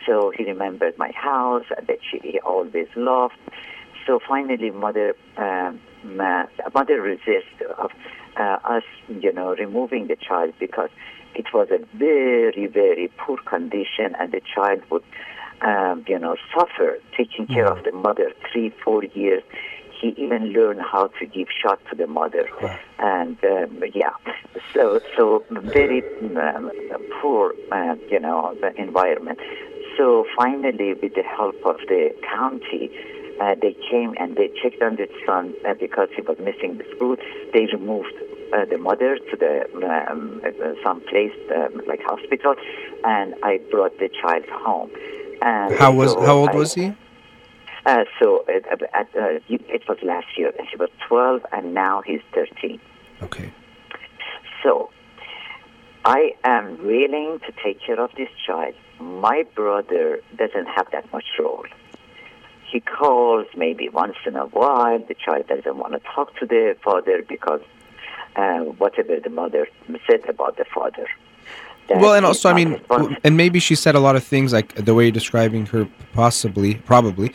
[0.07, 3.35] so he remembered my house that she he always loved
[4.09, 7.91] so finally, mother um, mother resisted of
[8.39, 10.89] uh, us, you know, removing the child because
[11.35, 15.03] it was a very very poor condition, and the child would,
[15.61, 19.43] um, you know, suffer taking care of the mother three four years.
[20.01, 22.47] He even learned how to give shot to the mother,
[22.99, 24.11] and um, yeah,
[24.73, 26.01] so so very
[26.37, 26.71] um,
[27.21, 29.39] poor, uh, you know, the environment.
[29.97, 32.89] So finally, with the help of the county,
[33.41, 36.85] uh, they came and they checked on the son uh, because he was missing the
[36.95, 37.17] school.
[37.53, 38.13] They removed
[38.53, 39.65] uh, the mother to the
[40.09, 42.55] um, uh, some place um, like hospital,
[43.03, 44.91] and I brought the child home.
[45.41, 46.93] And How was so how old I- was he?
[47.85, 52.01] Uh, so it, at, uh, it was last year, and she was 12, and now
[52.05, 52.79] he's 13.
[53.23, 53.51] Okay.
[54.61, 54.91] So
[56.05, 58.75] I am willing to take care of this child.
[58.99, 61.65] My brother doesn't have that much role.
[62.71, 64.99] He calls maybe once in a while.
[64.99, 67.61] The child doesn't want to talk to the father because
[68.35, 69.67] uh, whatever the mother
[70.07, 71.07] said about the father.
[71.89, 72.79] That Well, and also, I mean,
[73.23, 76.75] and maybe she said a lot of things like the way you're describing her, possibly,
[76.85, 77.33] probably,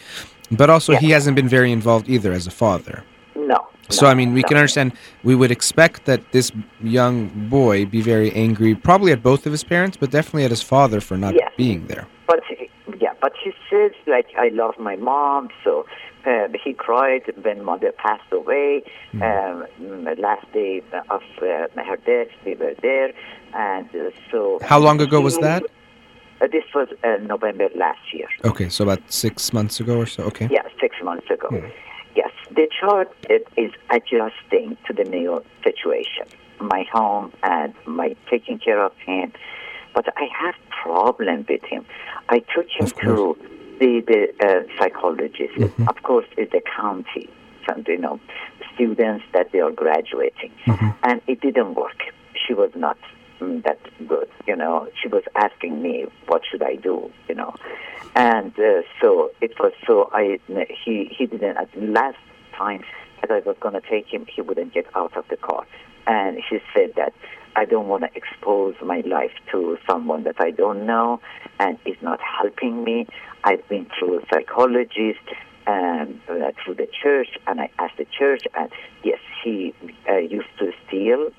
[0.50, 0.98] but also Yeah.
[1.00, 3.02] he hasn't been very involved either as a father.
[3.36, 3.58] no.
[3.90, 4.48] So no, I mean, we no.
[4.48, 4.92] can understand.
[5.24, 6.50] We would expect that this
[6.82, 10.62] young boy be very angry, probably at both of his parents, but definitely at his
[10.62, 11.52] father for not Yes.
[11.58, 12.06] being there.
[12.26, 12.40] But
[12.98, 15.84] yeah, but he says like I love my mom, so
[16.24, 18.82] uh, he cried when mother passed away.
[19.12, 19.22] Hmm.
[19.22, 23.12] Um, mm, last day of uh, her death, we were there,
[23.54, 24.58] and uh, so.
[24.62, 25.62] How long ago was that?
[26.40, 28.28] Uh, this was uh, November last year.
[28.44, 30.24] Okay, so about six months ago or so.
[30.24, 30.48] Okay.
[30.50, 31.48] Yeah, six months ago.
[31.48, 31.66] Hmm.
[32.16, 36.26] Yes, the child it is adjusting to the new situation,
[36.60, 39.32] my home and my taking care of him.
[39.94, 41.84] But I have problem with him.
[42.28, 43.36] I took him to
[43.80, 45.54] the the uh, psychologist.
[45.56, 45.88] Mhm.
[45.88, 47.28] Of course, it's the county,
[47.66, 48.20] some you know,
[48.74, 50.94] students that they are graduating, Mhm.
[51.02, 52.00] and it didn't work.
[52.46, 52.98] She was not
[53.40, 54.28] mm, that good.
[54.46, 57.10] You know, she was asking me what should I do.
[57.28, 57.54] You know,
[58.14, 60.38] and uh, so it was so I
[60.84, 62.18] he he didn't at the last
[62.56, 62.82] time
[63.20, 65.66] that I was going to take him he wouldn't get out of the car
[66.06, 67.14] and he said that
[67.56, 71.20] I don't want to expose my life to someone that I don't know
[71.58, 73.06] and is not helping me
[73.44, 75.26] I've been through a psychologist
[75.66, 78.70] and uh, through the church and I asked the church and
[79.02, 79.74] yes he
[80.08, 81.30] uh, used to steal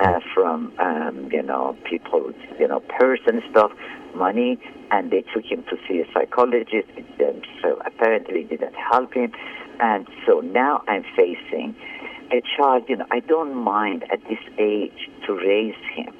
[0.00, 3.72] uh, from um, you know people you know person stuff
[4.14, 4.58] money
[4.90, 6.88] and they took him to see a psychologist
[7.18, 9.32] and so apparently it didn't help him.
[9.80, 11.74] And so now I'm facing
[12.30, 16.14] a child you know I don't mind at this age to raise him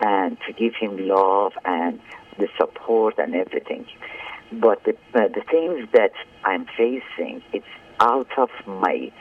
[0.00, 2.00] and to give him love and
[2.38, 3.86] the support and everything.
[4.52, 6.12] But the, uh, the things that
[6.44, 7.66] I'm facing it's
[8.00, 9.12] out of my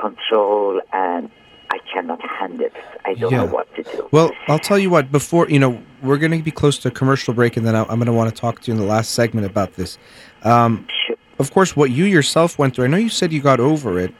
[0.00, 1.30] control and
[1.72, 2.72] I cannot handle it.
[3.04, 4.08] I don't know what to do.
[4.12, 5.10] Well, I'll tell you what.
[5.10, 7.82] Before you know, we're going to be close to a commercial break, and then I-
[7.88, 9.98] I'm going to want to talk to you in the last segment about this.
[10.44, 11.16] Um, Sure.
[11.38, 12.84] of course, what you yourself went through.
[12.84, 14.14] I know you said you got over it,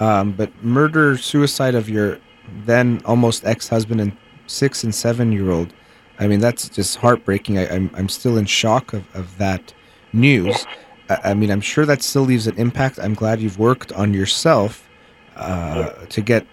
[0.00, 2.18] um, but murder, suicide of your
[2.66, 4.12] then almost ex-husband and
[4.46, 5.72] six and seven-year-old.
[6.18, 7.58] I mean, that's just heartbreaking.
[7.58, 9.72] I, I'm I'm still in shock of, of that
[10.12, 10.66] news.
[11.08, 12.98] I, I mean, I'm sure that still leaves an impact.
[12.98, 14.88] I'm glad you've worked on yourself
[15.36, 16.44] uh, to get.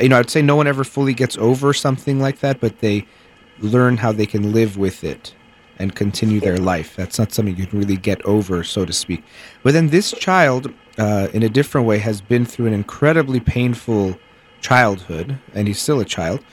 [0.00, 3.06] You know, I'd say no one ever fully gets over something like that, but they
[3.58, 5.34] learn how they can live with it
[5.78, 6.94] and continue their life.
[6.96, 9.24] That's not something you can really get over, so to speak.
[9.62, 14.18] But then this child, uh, in a different way, has been through an incredibly painful
[14.60, 16.44] childhood, and he's still a child.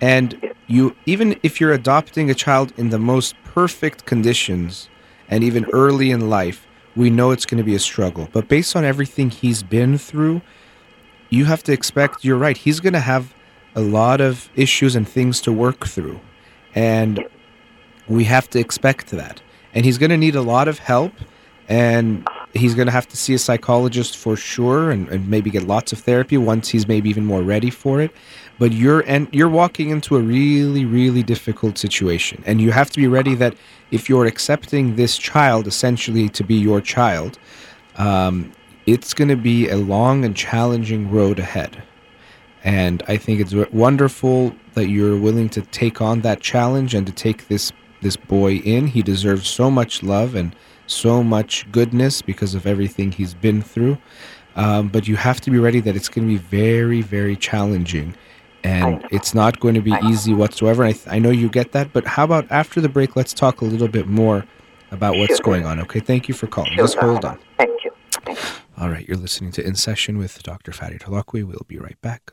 [0.00, 4.90] And you, even if you're adopting a child in the most perfect conditions,
[5.28, 6.66] and even early in life,
[6.96, 8.28] we know it's going to be a struggle.
[8.32, 10.42] But based on everything he's been through,
[11.34, 12.24] you have to expect.
[12.24, 12.56] You're right.
[12.56, 13.34] He's going to have
[13.74, 16.20] a lot of issues and things to work through,
[16.74, 17.24] and
[18.08, 19.42] we have to expect that.
[19.74, 21.12] And he's going to need a lot of help,
[21.68, 25.64] and he's going to have to see a psychologist for sure, and, and maybe get
[25.64, 28.12] lots of therapy once he's maybe even more ready for it.
[28.58, 33.00] But you're and you're walking into a really, really difficult situation, and you have to
[33.00, 33.56] be ready that
[33.90, 37.38] if you're accepting this child essentially to be your child,
[37.96, 38.52] um,
[38.86, 41.82] it's going to be a long and challenging road ahead.
[42.62, 47.12] And I think it's wonderful that you're willing to take on that challenge and to
[47.12, 48.86] take this this boy in.
[48.86, 50.54] He deserves so much love and
[50.86, 53.96] so much goodness because of everything he's been through.
[54.56, 58.14] Um, but you have to be ready that it's going to be very, very challenging,
[58.62, 60.84] and it's not going to be easy whatsoever.
[60.84, 63.16] I, th- I know you get that, but how about after the break?
[63.16, 64.44] Let's talk a little bit more
[64.92, 65.44] about what's Sure.
[65.44, 65.80] going on.
[65.80, 66.72] Okay, thank you for calling.
[66.74, 67.38] Sure, Just hold on.
[67.58, 67.90] Thank you.
[68.24, 68.44] Thank you.
[68.76, 70.72] All right, you're listening to In Session with Dr.
[70.72, 71.44] Fadi Holakouee.
[71.44, 72.32] We'll be right back.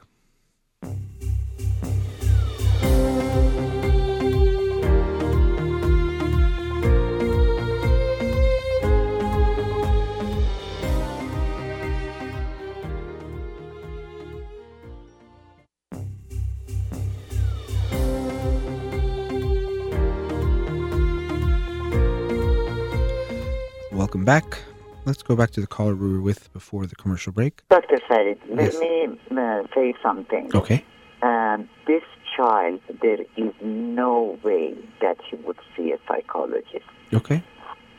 [23.92, 24.58] Welcome back.
[25.06, 27.62] Let's go back to the caller we were with before the commercial break.
[27.70, 27.98] Dr.
[28.08, 28.80] Farid, let Yes.
[28.80, 29.08] me
[29.38, 30.52] uh, say something.
[30.54, 30.86] Okay.
[31.24, 32.04] And this
[32.36, 36.86] child, there is no way that he would see a psychologist.
[37.14, 37.44] Okay.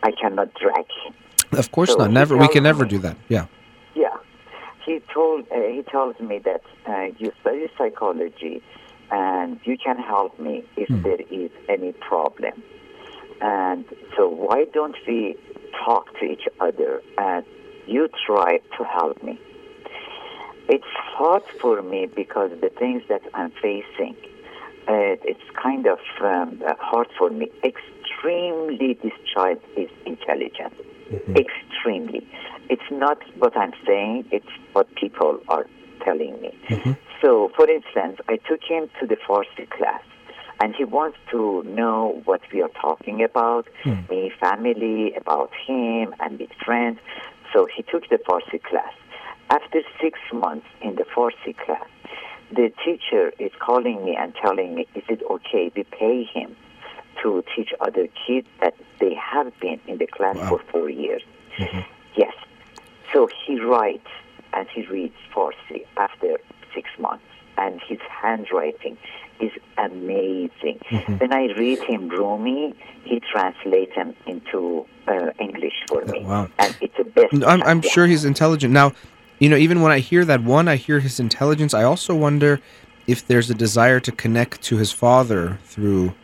[0.02, 1.14] I cannot drag him.
[1.52, 2.10] Of course So not.
[2.10, 2.36] Never.
[2.36, 3.16] We can never do that.
[3.28, 3.46] Yeah.
[3.94, 4.16] Yeah,
[4.86, 8.62] he told uh, he tells me that uh, you study psychology,
[9.10, 12.62] and you can help me if there is any problem.
[13.42, 13.84] And
[14.16, 15.36] so why don't we
[15.84, 17.44] talk to each other and
[17.86, 19.38] you try to help me?
[20.68, 24.16] It's hard for me because the things that I'm facing,
[24.88, 27.50] uh, it's kind of um, hard for me.
[27.64, 30.72] Extremely, this child is intelligent.
[31.36, 32.26] Extremely.
[32.70, 35.66] It's not what I'm saying, it's what people are
[36.04, 36.56] telling me.
[37.20, 40.02] So, for instance, I took him to the Farsi class,
[40.62, 44.02] and he wants to know what we are talking about, hmm.
[44.08, 47.00] me, family, about him, and with friends.
[47.52, 48.94] So he took the Farsi class.
[49.50, 51.88] After six months in the Farsi class,
[52.54, 56.54] the teacher is calling me and telling me, is it okay we pay him
[57.22, 60.48] to teach other kids that they have been in the class Wow.
[60.50, 61.22] for four years?
[61.58, 61.80] Mm-hmm.
[62.16, 62.34] Yes.
[63.12, 64.06] So he writes
[64.52, 66.38] and he reads Farsi after
[66.72, 67.24] six months,
[67.58, 68.96] and his handwriting
[69.40, 70.80] is amazing.
[71.18, 72.74] When I read him Rumi,
[73.04, 76.48] he translates him into uh, English for me, Wow.
[76.58, 77.34] and it's the best.
[77.44, 78.72] I'm, I'm sure he's intelligent.
[78.72, 78.92] Now,
[79.38, 81.74] you know, even when I hear that one, I hear his intelligence.
[81.74, 82.60] I also wonder
[83.08, 86.14] if there's a desire to connect to his father through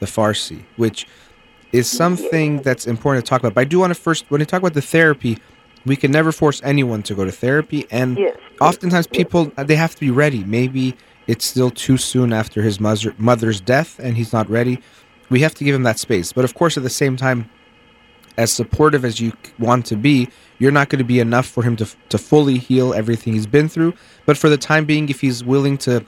[0.00, 1.06] the Farsi, which
[1.72, 3.54] is something that's important to talk about.
[3.54, 5.38] But I do want to first, when we talk about the therapy,
[5.86, 8.36] we can never force anyone to go to therapy, and Yes.
[8.60, 10.44] oftentimes people uh, they have to be ready.
[10.44, 10.94] Maybe
[11.26, 14.80] it's still too soon after his mother, mother's death, and he's not ready.
[15.30, 16.32] We have to give him that space.
[16.32, 17.48] But of course, at the same time,
[18.36, 20.28] as supportive as you want to be,
[20.58, 23.68] you're not going to be enough for him to to fully heal everything he's been
[23.68, 23.94] through.
[24.26, 26.04] But for the time being, if he's willing to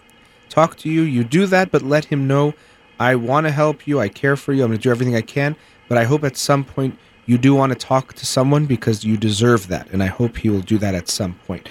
[0.49, 1.71] talk to you, you do that.
[1.71, 2.55] But let him know,
[2.99, 4.01] I want to help you.
[4.01, 4.63] I care for you.
[4.63, 5.57] I'm going to do everything I can.
[5.89, 9.17] But I hope at some point you do want to talk to someone because you
[9.17, 11.69] deserve that, and I hope he will do that at some point.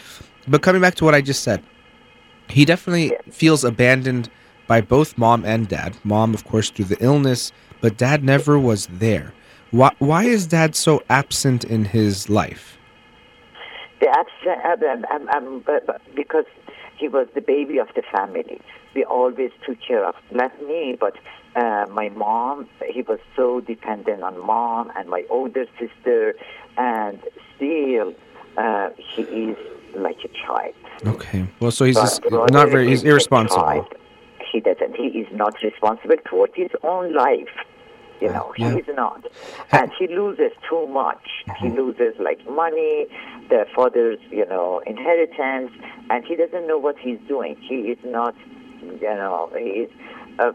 [0.48, 1.64] But coming back to what I just said,
[2.50, 4.30] he definitely feels abandoned
[4.68, 5.98] by both mom and dad.
[6.04, 7.52] Mom, of course, through the illness,
[7.82, 9.34] but dad never was there.
[9.72, 12.78] Why, why is dad so absent in his life?
[14.00, 16.46] The absent, um, um, um, but because
[16.98, 18.62] he was the baby of the family.
[18.94, 21.16] We always took care of, not me, but
[21.56, 22.68] uh, my mom.
[22.94, 26.36] He was so dependent on mom and my older sister,
[26.78, 27.20] and
[27.56, 28.14] still
[28.58, 29.58] uh, he is
[29.96, 30.74] like a child.
[31.06, 31.46] Okay.
[31.60, 33.88] Well, so he's just not very, he's irresponsible.
[34.52, 34.96] He doesn't.
[34.96, 37.50] He is not responsible toward his own life.
[38.22, 38.72] You know, Yeah.
[38.74, 39.26] he is not,
[39.74, 41.26] and he loses too much.
[41.60, 41.76] He Mm-hmm.
[41.78, 43.08] loses like money,
[43.50, 45.72] the father's, you know, inheritance,
[46.10, 47.58] and he doesn't know what he's doing.
[47.60, 48.34] He is not,
[48.82, 49.92] you know, he is.
[50.40, 50.52] Uh,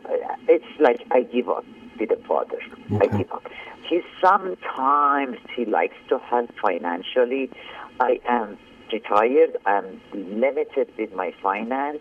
[0.49, 1.65] it's like I give up
[1.99, 2.59] with the father.
[3.01, 3.47] I give up.
[3.89, 7.51] He sometimes he likes to help financially.
[7.99, 8.59] I am
[8.93, 9.57] retired.
[9.67, 12.01] I'm limited with my finance,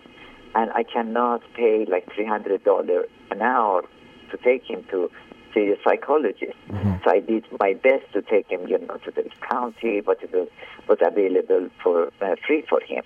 [0.56, 3.84] and I cannot pay like three hundred dollars an hour
[4.32, 5.10] to take him to
[5.54, 6.54] see a psychologist.
[7.04, 10.32] So I did my best to take him, you know, to the county, but it
[10.32, 10.48] was,
[11.02, 13.04] available for uh, free for him.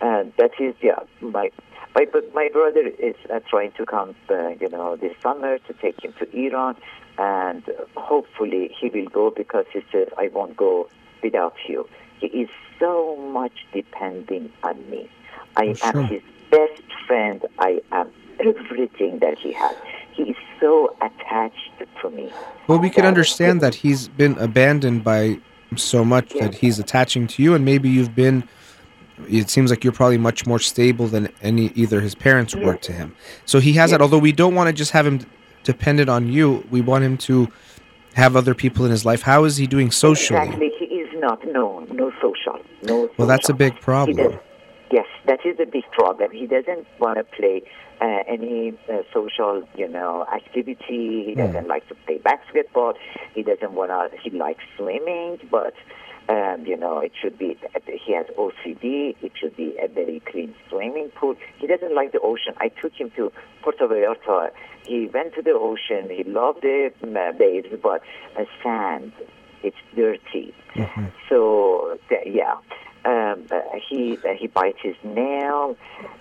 [0.00, 1.50] And that is, yeah, my.
[1.94, 6.02] My, my brother is uh, trying to come, uh, you know, this summer to take
[6.02, 6.76] him to Iran,
[7.18, 7.62] and
[7.96, 10.88] hopefully he will go because he says, "I won't go
[11.22, 11.88] without you."
[12.18, 12.48] He is
[12.80, 15.08] so much depending on me.
[15.56, 16.00] I Oh, sure.
[16.00, 17.44] am his best friend.
[17.60, 18.10] I am
[18.40, 19.76] everything that he has.
[20.12, 21.70] He is so attached
[22.02, 22.32] to me.
[22.66, 25.38] Well, we can understand that he's been abandoned by
[25.76, 28.48] so much that he's attaching to you, and maybe you've been.
[29.28, 32.92] It seems like you're probably much more stable than any either his parents were to
[32.92, 33.14] him.
[33.46, 34.02] So he has that.
[34.02, 35.20] Although we don't want to just have him
[35.62, 37.48] dependent on you, we want him to
[38.14, 39.22] have other people in his life.
[39.22, 40.40] How is he doing socially?
[40.40, 40.70] Exactly.
[40.78, 41.88] He is not known.
[41.92, 42.58] No social.
[42.82, 43.10] No.
[43.16, 44.38] Well, that's a big problem.
[44.92, 46.30] yes, that is a big problem.
[46.32, 47.62] He doesn't want to play
[48.00, 51.24] uh, any uh, social, you know, activity.
[51.26, 52.94] He doesn't like to play basketball.
[53.34, 54.18] He doesn't want to.
[54.18, 55.74] He likes swimming, but.
[56.28, 57.58] Um, you know, it should be.
[57.86, 59.14] He has OCD.
[59.22, 61.34] It should be a very clean swimming pool.
[61.58, 62.54] He doesn't like the ocean.
[62.58, 63.30] I took him to
[63.62, 64.50] Puerto Vallarta.
[64.86, 66.08] He went to the ocean.
[66.08, 68.02] He loved the uh, waves, but
[68.38, 69.12] uh, sand,
[69.62, 70.54] it's dirty.
[71.28, 72.54] So th- yeah,
[73.04, 75.76] um, uh, he uh, he bites his nail.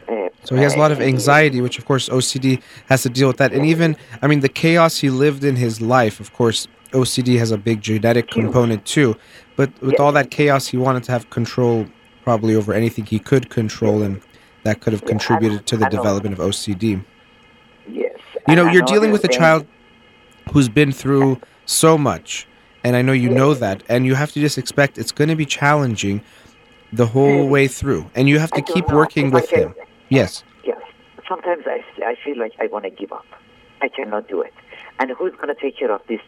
[0.07, 3.09] Uh, So he has a lot of uh, anxiety, which of course OCD has to
[3.09, 3.53] deal with that.
[3.53, 7.51] And even, I mean, the chaos he lived in his life, of course, OCD has
[7.51, 9.15] a big genetic component too.
[9.55, 11.85] But with all that chaos, he wanted to have control
[12.23, 14.01] probably over anything he could control.
[14.01, 14.21] And
[14.63, 17.03] that could have Yeah, contributed to the development of OCD.
[17.87, 18.17] Yes.
[18.47, 19.67] You know, you're dealing with a child
[20.51, 22.47] who's been through so much,
[22.83, 25.35] and I know you know that, and you have to just expect it's going to
[25.35, 26.21] be challenging
[26.91, 29.75] the whole way through, and you have to I keep working with can- him.
[30.09, 30.43] Yes.
[30.63, 30.81] Yes.
[31.27, 33.25] Sometimes I, I feel like I want to give up.
[33.81, 34.53] I cannot do it.
[34.99, 36.21] And who's going to take care of this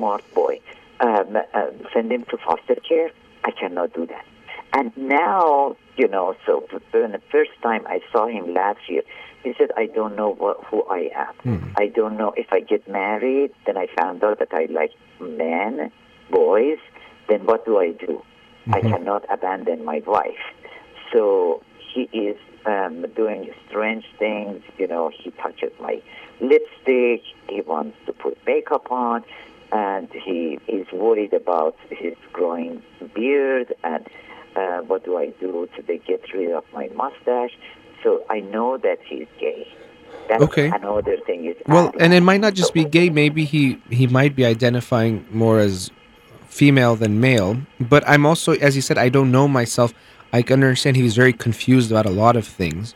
[0.00, 0.60] smart boy?
[1.00, 3.10] Um, uh, send him to foster care?
[3.44, 4.24] I cannot do that.
[4.72, 9.02] And now, you know, so when the first time I saw him last year,
[9.42, 11.34] he said, I don't know what, who I am.
[11.76, 15.90] I don't know if I get married, then I found out that I like men,
[16.30, 16.78] boys,
[17.28, 18.22] then what do I do?
[18.72, 20.44] I cannot abandon my wife.
[21.12, 21.62] So
[21.92, 22.36] he is
[22.66, 24.62] um, doing strange things.
[24.78, 26.00] You know, he touches my
[26.40, 27.22] lipstick.
[27.48, 29.24] He wants to put makeup on,
[29.72, 32.82] and he is worried about his growing
[33.14, 33.74] beard.
[33.84, 34.06] And
[34.56, 37.56] uh, what do I do to get rid of my mustache?
[38.02, 39.68] So I know that he's gay.
[40.28, 40.68] That's Okay.
[40.68, 43.10] another thing is Well, and it might not just be gay.
[43.10, 45.90] Maybe he he might be identifying more as
[46.48, 47.58] female than male.
[47.80, 49.92] But I'm also, as you said, I don't know myself.
[50.32, 52.94] I can understand he's very confused about a lot of things.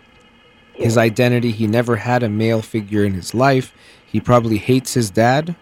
[0.75, 1.51] His identity.
[1.51, 3.73] He never had a male figure in his life.
[4.07, 5.57] He probably hates his dad,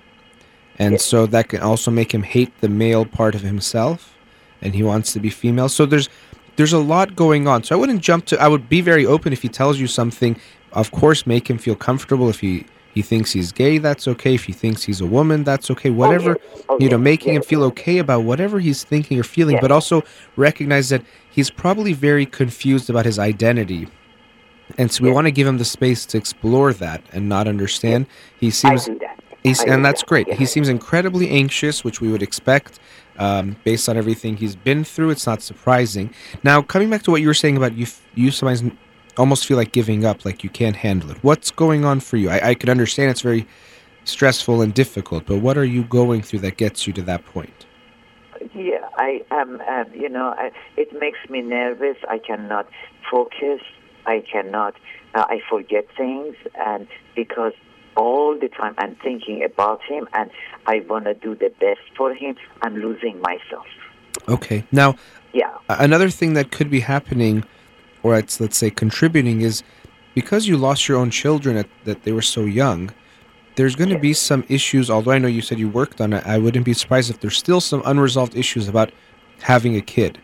[0.78, 4.16] and so that can also make him hate the male part of himself,
[4.60, 5.68] and he wants to be female.
[5.68, 6.08] So there's
[6.56, 7.64] there's a lot going on.
[7.64, 8.40] So I wouldn't jump to.
[8.40, 10.36] I would be very open if he tells you something.
[10.72, 12.28] Of course, make him feel comfortable.
[12.28, 14.34] If he he thinks he's gay, that's okay.
[14.34, 15.90] If he thinks he's a woman, that's okay.
[15.90, 16.36] Whatever
[16.68, 20.02] Oh, you know, making him feel okay about whatever he's thinking or feeling, but also
[20.36, 23.88] recognize that he's probably very confused about his identity.
[24.78, 28.06] And so we want to give him the space to explore that and not understand.
[28.38, 28.88] He seems.
[29.42, 30.32] He's, and that's great.
[30.32, 32.78] He seems incredibly anxious, which we would expect
[33.18, 35.10] um, based on everything he's been through.
[35.10, 36.14] It's not surprising.
[36.44, 38.62] Now, coming back to what you were saying about you, you sometimes
[39.16, 41.18] almost feel like giving up, like you can't handle it.
[41.22, 42.30] What's going on for you?
[42.30, 43.46] I, I could understand it's very
[44.04, 47.66] stressful and difficult, but what are you going through that gets you to that point?
[48.54, 49.60] Yeah, I am.
[49.60, 51.96] Um, you know, I, it makes me nervous.
[52.08, 52.68] I cannot
[53.10, 53.60] focus.
[54.06, 54.74] I cannot.
[55.14, 57.52] Uh, I forget things, and because
[57.96, 60.30] all the time I'm thinking about him, and
[60.66, 63.66] I want to do the best for him, I'm losing myself.
[64.28, 64.64] Okay.
[64.72, 64.96] Now,
[65.32, 65.56] Yeah.
[65.68, 67.44] Another thing that could be happening,
[68.02, 69.62] or it's let's say contributing, is
[70.14, 72.90] because you lost your own children at that they were so young.
[73.56, 74.90] There's going to be some issues.
[74.90, 77.36] Although I know you said you worked on it, I wouldn't be surprised if there's
[77.36, 78.92] still some unresolved issues about
[79.40, 80.18] having a kid,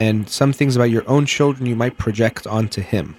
[0.00, 3.16] and some things about your own children you might project onto him,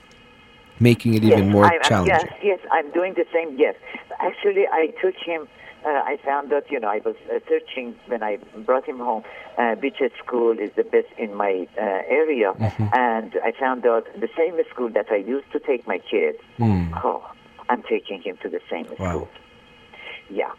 [0.79, 2.15] making it even more I, I'm- challenging.
[2.15, 3.57] Yes, yes, I'm doing the same.
[3.57, 3.75] Yes,
[4.19, 5.47] actually, I took him.
[5.85, 9.23] Uh, I found that you know I was uh, searching when I brought him home.
[9.57, 12.87] Uh, which school is the best in my uh, area, Mm-hmm.
[12.93, 16.39] and I found out the same school that I used to take my kids.
[16.57, 16.91] Hmm.
[17.03, 17.23] Oh,
[17.69, 18.97] I'm taking him to the same school.
[18.99, 19.11] Wow.
[19.11, 19.29] school.
[20.29, 20.51] Yeah.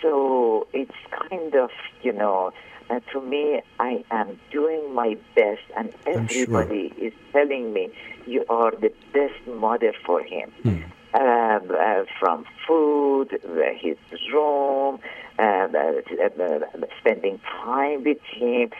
[0.00, 0.94] So it's
[1.30, 1.70] kind of,
[2.02, 2.52] you know,
[2.92, 6.62] uh, to me, I am doing my best, and I'm sure.
[6.62, 7.90] everybody is telling me
[8.26, 10.50] you are the best mother for him.
[10.62, 10.82] Hmm.
[11.14, 13.98] Um, uh, from food, uh, his
[14.32, 14.98] room,
[15.38, 16.60] um, uh, uh,
[17.00, 18.70] spending time with him,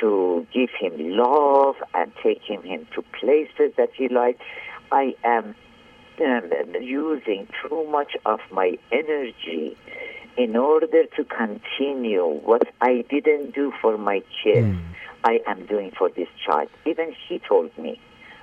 [0.00, 4.40] to give him love and taking him to places that he likes.
[4.90, 5.54] I am
[6.24, 6.50] um,
[6.80, 9.76] using too much of my energy
[10.36, 14.76] in order to continue what I didn't do for my kids.
[14.76, 14.92] Hmm.
[15.24, 16.68] I am doing for this child.
[16.84, 18.00] Even he told me,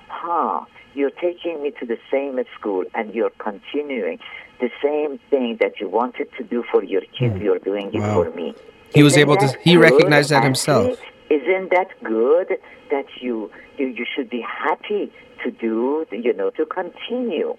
[0.08, 0.64] huh,
[0.94, 4.18] you're taking me to the same school and you're continuing
[4.60, 7.42] the same thing that you wanted to do for your kids, hmm.
[7.42, 8.24] you're doing it Wow.
[8.24, 8.54] for me.
[8.94, 10.98] He was Isn't able to- he recognized that himself.
[11.28, 12.58] Isn't that good
[12.90, 15.12] that you, you you should be happy
[15.44, 17.54] to do, you know, to continue?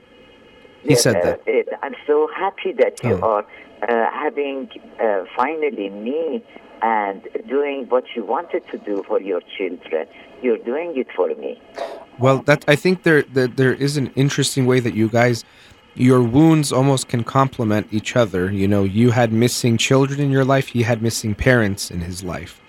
[0.84, 1.42] He said that.
[1.84, 3.30] I'm so happy that you Oh.
[3.32, 3.46] are
[3.88, 6.44] uh, having uh, finally me
[6.82, 10.08] and doing what you wanted to do for your children.
[10.42, 11.62] You're doing it for me.
[12.20, 15.44] Well, that I think there, there there is an interesting way that you guys,
[15.96, 18.52] your wounds almost can complement each other.
[18.52, 20.68] You know, you had missing children in your life.
[20.70, 22.61] He had missing parents in his life,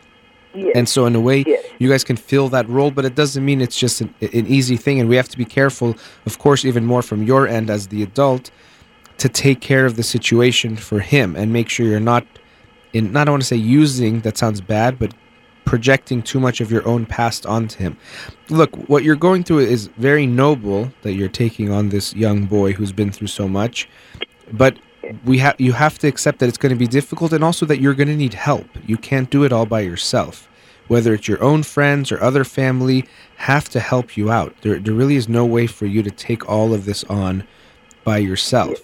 [0.55, 0.73] Yes.
[0.74, 1.65] and so in a way, Yes.
[1.79, 2.91] you guys can fill that role.
[2.91, 5.45] But it doesn't mean it's just an, an easy thing, and we have to be
[5.45, 5.97] careful,
[6.27, 8.51] of course, even more from your end as the adult,
[9.19, 12.27] to take care of the situation for him and make sure you're not
[12.93, 13.12] in.
[13.12, 14.20] Not I want to say using.
[14.20, 15.12] That sounds bad, but
[15.65, 17.97] projecting too much of your own past onto him.
[18.51, 22.73] Look, what you're going through is very noble that you're taking on this young boy
[22.73, 23.89] who's been through so much,
[24.53, 24.77] but
[25.24, 27.81] we have you have to accept that it's going to be difficult and also that
[27.81, 28.66] you're going to need help.
[28.87, 30.49] You can't do it all by yourself.
[30.89, 33.05] whether it's your own friends or other family,
[33.37, 34.55] have to help you out.
[34.62, 37.45] There, there really is no way for you to take all of this on
[38.05, 38.79] by yourself.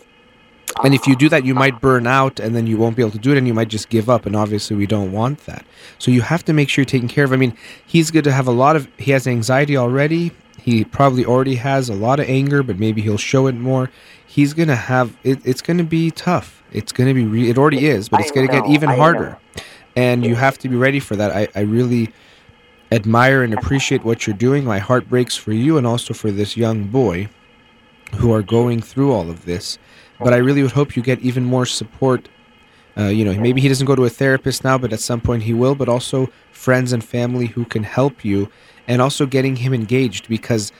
[0.84, 3.12] And if you do that, you might burn out and then you won't be able
[3.12, 4.26] to do it and you might just give up.
[4.26, 5.66] And obviously, we don't want that.
[5.98, 7.32] So you have to make sure you're taking care of.
[7.32, 10.32] I mean, he's going to have a lot of, he has anxiety already.
[10.68, 13.90] He probably already has a lot of anger, but maybe he'll show it more.
[14.26, 16.62] He's going to have, it, it's going to be tough.
[16.72, 19.38] It's going to be, re- it already is, but it's going to get even harder.
[19.96, 21.30] And you have to be ready for that.
[21.34, 22.12] I, I really
[22.92, 24.62] admire and appreciate what you're doing.
[24.66, 27.30] My heart breaks for you and also for this young boy
[28.16, 29.78] who are going through all of this.
[30.20, 32.28] But I really would hope you get even more support.
[32.94, 35.44] Uh, you know, maybe he doesn't go to a therapist now, but at some point
[35.44, 35.74] he will.
[35.74, 38.50] But also friends and family who can help you,
[38.88, 40.72] and also getting him engaged because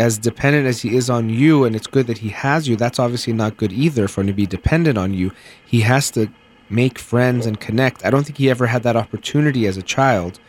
[0.00, 2.98] as dependent as he is on you, and it's good that he has you, that's
[2.98, 5.30] obviously not good either for him to be dependent on you.
[5.64, 6.28] He has to
[6.70, 8.04] make friends and connect.
[8.04, 10.40] I don't think he ever had that opportunity as a child.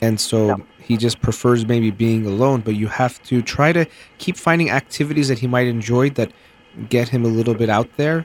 [0.00, 3.84] And so he just prefers maybe being alone, but you have to try to
[4.18, 6.32] keep finding activities that he might enjoy that
[6.88, 8.24] get him a little bit out there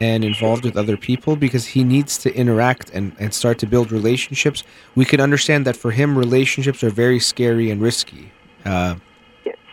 [0.00, 3.90] and involved with other people because he needs to interact and, and start to build
[3.90, 4.62] relationships.
[4.94, 8.30] We can understand that for him, relationships are very scary and risky.
[8.64, 8.96] Uh,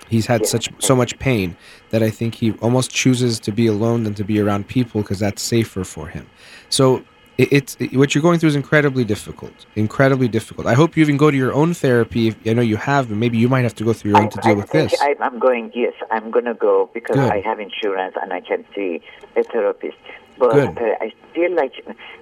[0.10, 1.56] he's had such so much pain
[1.90, 5.20] that I think he almost chooses to be alone than to be around people because
[5.20, 6.28] that's safer for him.
[6.70, 7.04] So
[7.38, 10.68] it, it's it, what you're going through is incredibly difficult, incredibly difficult.
[10.68, 12.30] I hope you even go to your own therapy.
[12.30, 14.30] If, I know you have, but maybe you might have to go through your own
[14.30, 14.96] to deal I with this.
[15.02, 15.72] I, I'm going.
[15.74, 17.32] Yes, I'm going to go because Good.
[17.32, 19.02] I have insurance and I can see
[19.36, 19.98] a therapist.
[20.38, 20.78] But Good.
[20.78, 21.74] uh, I feel like,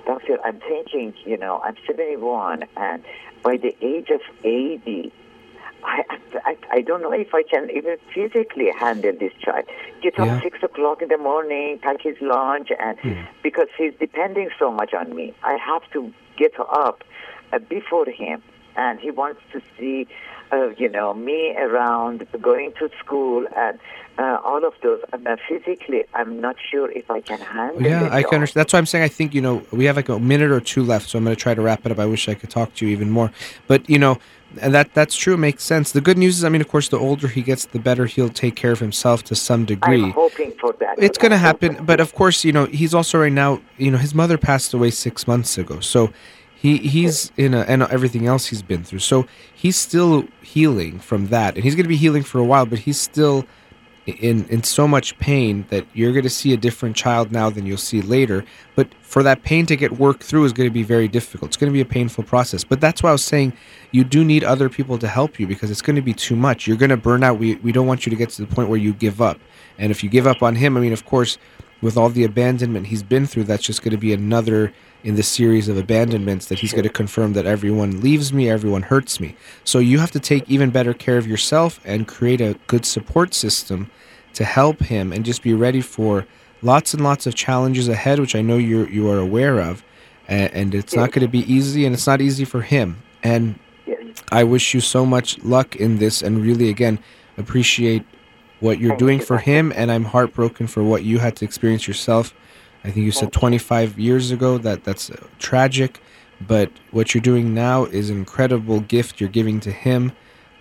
[0.05, 1.13] doctor, I'm thinking.
[1.25, 3.03] You know, I'm 71, and
[3.43, 5.11] by the age of 80.
[5.85, 6.03] I,
[6.45, 9.65] I, I don't know if I can even physically handle this child.
[10.01, 10.41] Get up Yeah.
[10.41, 13.13] six o'clock in the morning, pack his lunch, and Hmm.
[13.41, 17.03] because he's depending so much on me, I have to get up
[17.51, 18.41] uh, before him,
[18.75, 20.07] and he wants to see,
[20.51, 23.77] uh, you know, me around, going to school, and
[24.17, 25.01] uh, all of those.
[25.11, 27.81] And uh, physically, I'm not sure if I can handle.
[27.81, 28.61] Yeah, I can understand.
[28.61, 30.83] That's why I'm saying I think you know we have like a minute or two
[30.83, 31.99] left, so I'm going to try to wrap it up.
[31.99, 33.31] I wish I could talk to you even more,
[33.67, 34.17] but you know,
[34.61, 35.33] and that that's true.
[35.33, 35.91] It makes sense.
[35.91, 38.29] The good news is, I mean, of course, the older he gets, the better he'll
[38.29, 40.03] take care of himself to some degree.
[40.03, 40.95] I'm hoping for that.
[40.97, 43.97] it's going to happen but of course you know he's also right now you know
[43.97, 46.11] his mother passed away six months ago so
[46.55, 51.27] he he's in a and everything else he's been through so he's still healing from
[51.27, 53.45] that and he's going to be healing for a while but he's still
[54.05, 57.65] in in so much pain that you're going to see a different child now than
[57.65, 58.43] you'll see later.
[58.75, 61.49] But for that pain to get worked through is going to be very difficult.
[61.49, 62.63] It's going to be a painful process.
[62.63, 63.53] But that's why i was saying
[63.91, 66.67] you do need other people to help you because it's going to be too much.
[66.67, 67.39] You're going to burn out.
[67.39, 69.39] We, we don't want you to get to the point where you give up.
[69.77, 71.37] And if you give up on him i mean of course
[71.81, 74.73] with all the abandonment he's been through that's just going to be another
[75.03, 78.81] in this series of abandonments that he's going to confirm that everyone leaves me everyone
[78.81, 82.57] hurts me so you have to take even better care of yourself and create a
[82.67, 83.89] good support system
[84.33, 86.25] to help him and just be ready for
[86.61, 89.83] lots and lots of challenges ahead which i know you you are aware of
[90.27, 93.59] and, and it's not going to be easy and it's not easy for him and.
[94.31, 96.99] I wish you so much luck in this and really again
[97.37, 98.03] appreciate
[98.59, 102.33] what you're doing for him and I'm heartbroken for what you had to experience yourself.
[102.83, 106.01] I think you said 25 years ago that that's uh, tragic,
[106.41, 110.11] but what you're doing now is an incredible gift you're giving to him.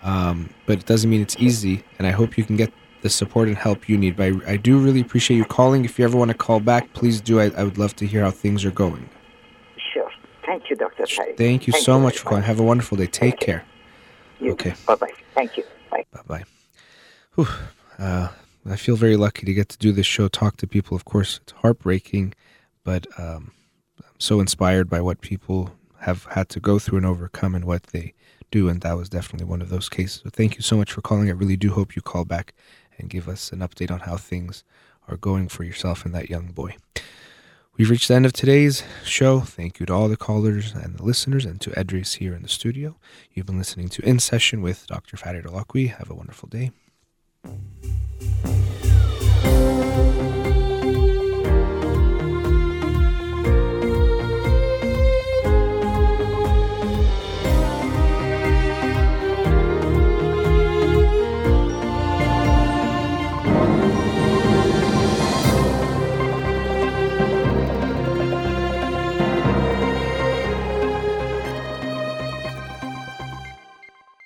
[0.03, 2.73] Um, but it doesn't mean it's easy and I hope you can get
[3.03, 4.17] the support and help you need.
[4.17, 5.85] But I, I do really appreciate you calling.
[5.85, 7.41] If you ever want to call back, please do.
[7.41, 9.09] I, I would love to hear how things are going.
[9.93, 10.11] Sure.
[10.47, 11.05] Thank you, Dr.
[11.07, 11.35] Perry.
[11.35, 12.45] Thank you so much for calling.
[12.45, 13.07] Have a wonderful day.
[13.07, 13.65] Take Thank care.
[14.41, 14.75] You- Okay.
[14.87, 15.13] Bye-bye.
[15.35, 15.65] Thank you.
[15.91, 16.05] Bye.
[16.27, 16.45] Bye
[17.37, 17.45] bye.
[17.99, 18.29] Uh,
[18.65, 20.97] I feel very lucky to get to do this show, talk to people.
[20.97, 22.35] Of course, it's heartbreaking,
[22.85, 23.53] but um,
[23.99, 27.85] I'm so inspired by what people have had to go through and overcome and what
[27.85, 28.15] they
[28.51, 28.69] do.
[28.69, 30.21] And that was definitely one of those cases.
[30.23, 31.29] So thank you so much for calling.
[31.29, 32.55] I really do hope you call back
[32.99, 34.63] and give us an update on how things
[35.09, 36.77] are going for yourself and that young boy.
[37.77, 39.41] We've reached the end of today's show.
[39.41, 42.49] Thank you to all the callers and the listeners and to Edris here in the
[42.49, 42.97] studio.
[43.33, 45.17] You've been listening to In Session with Dr.
[45.17, 45.97] Fadi Holakouee.
[45.97, 46.71] Have a wonderful day.
[47.45, 47.57] thank
[50.27, 50.42] you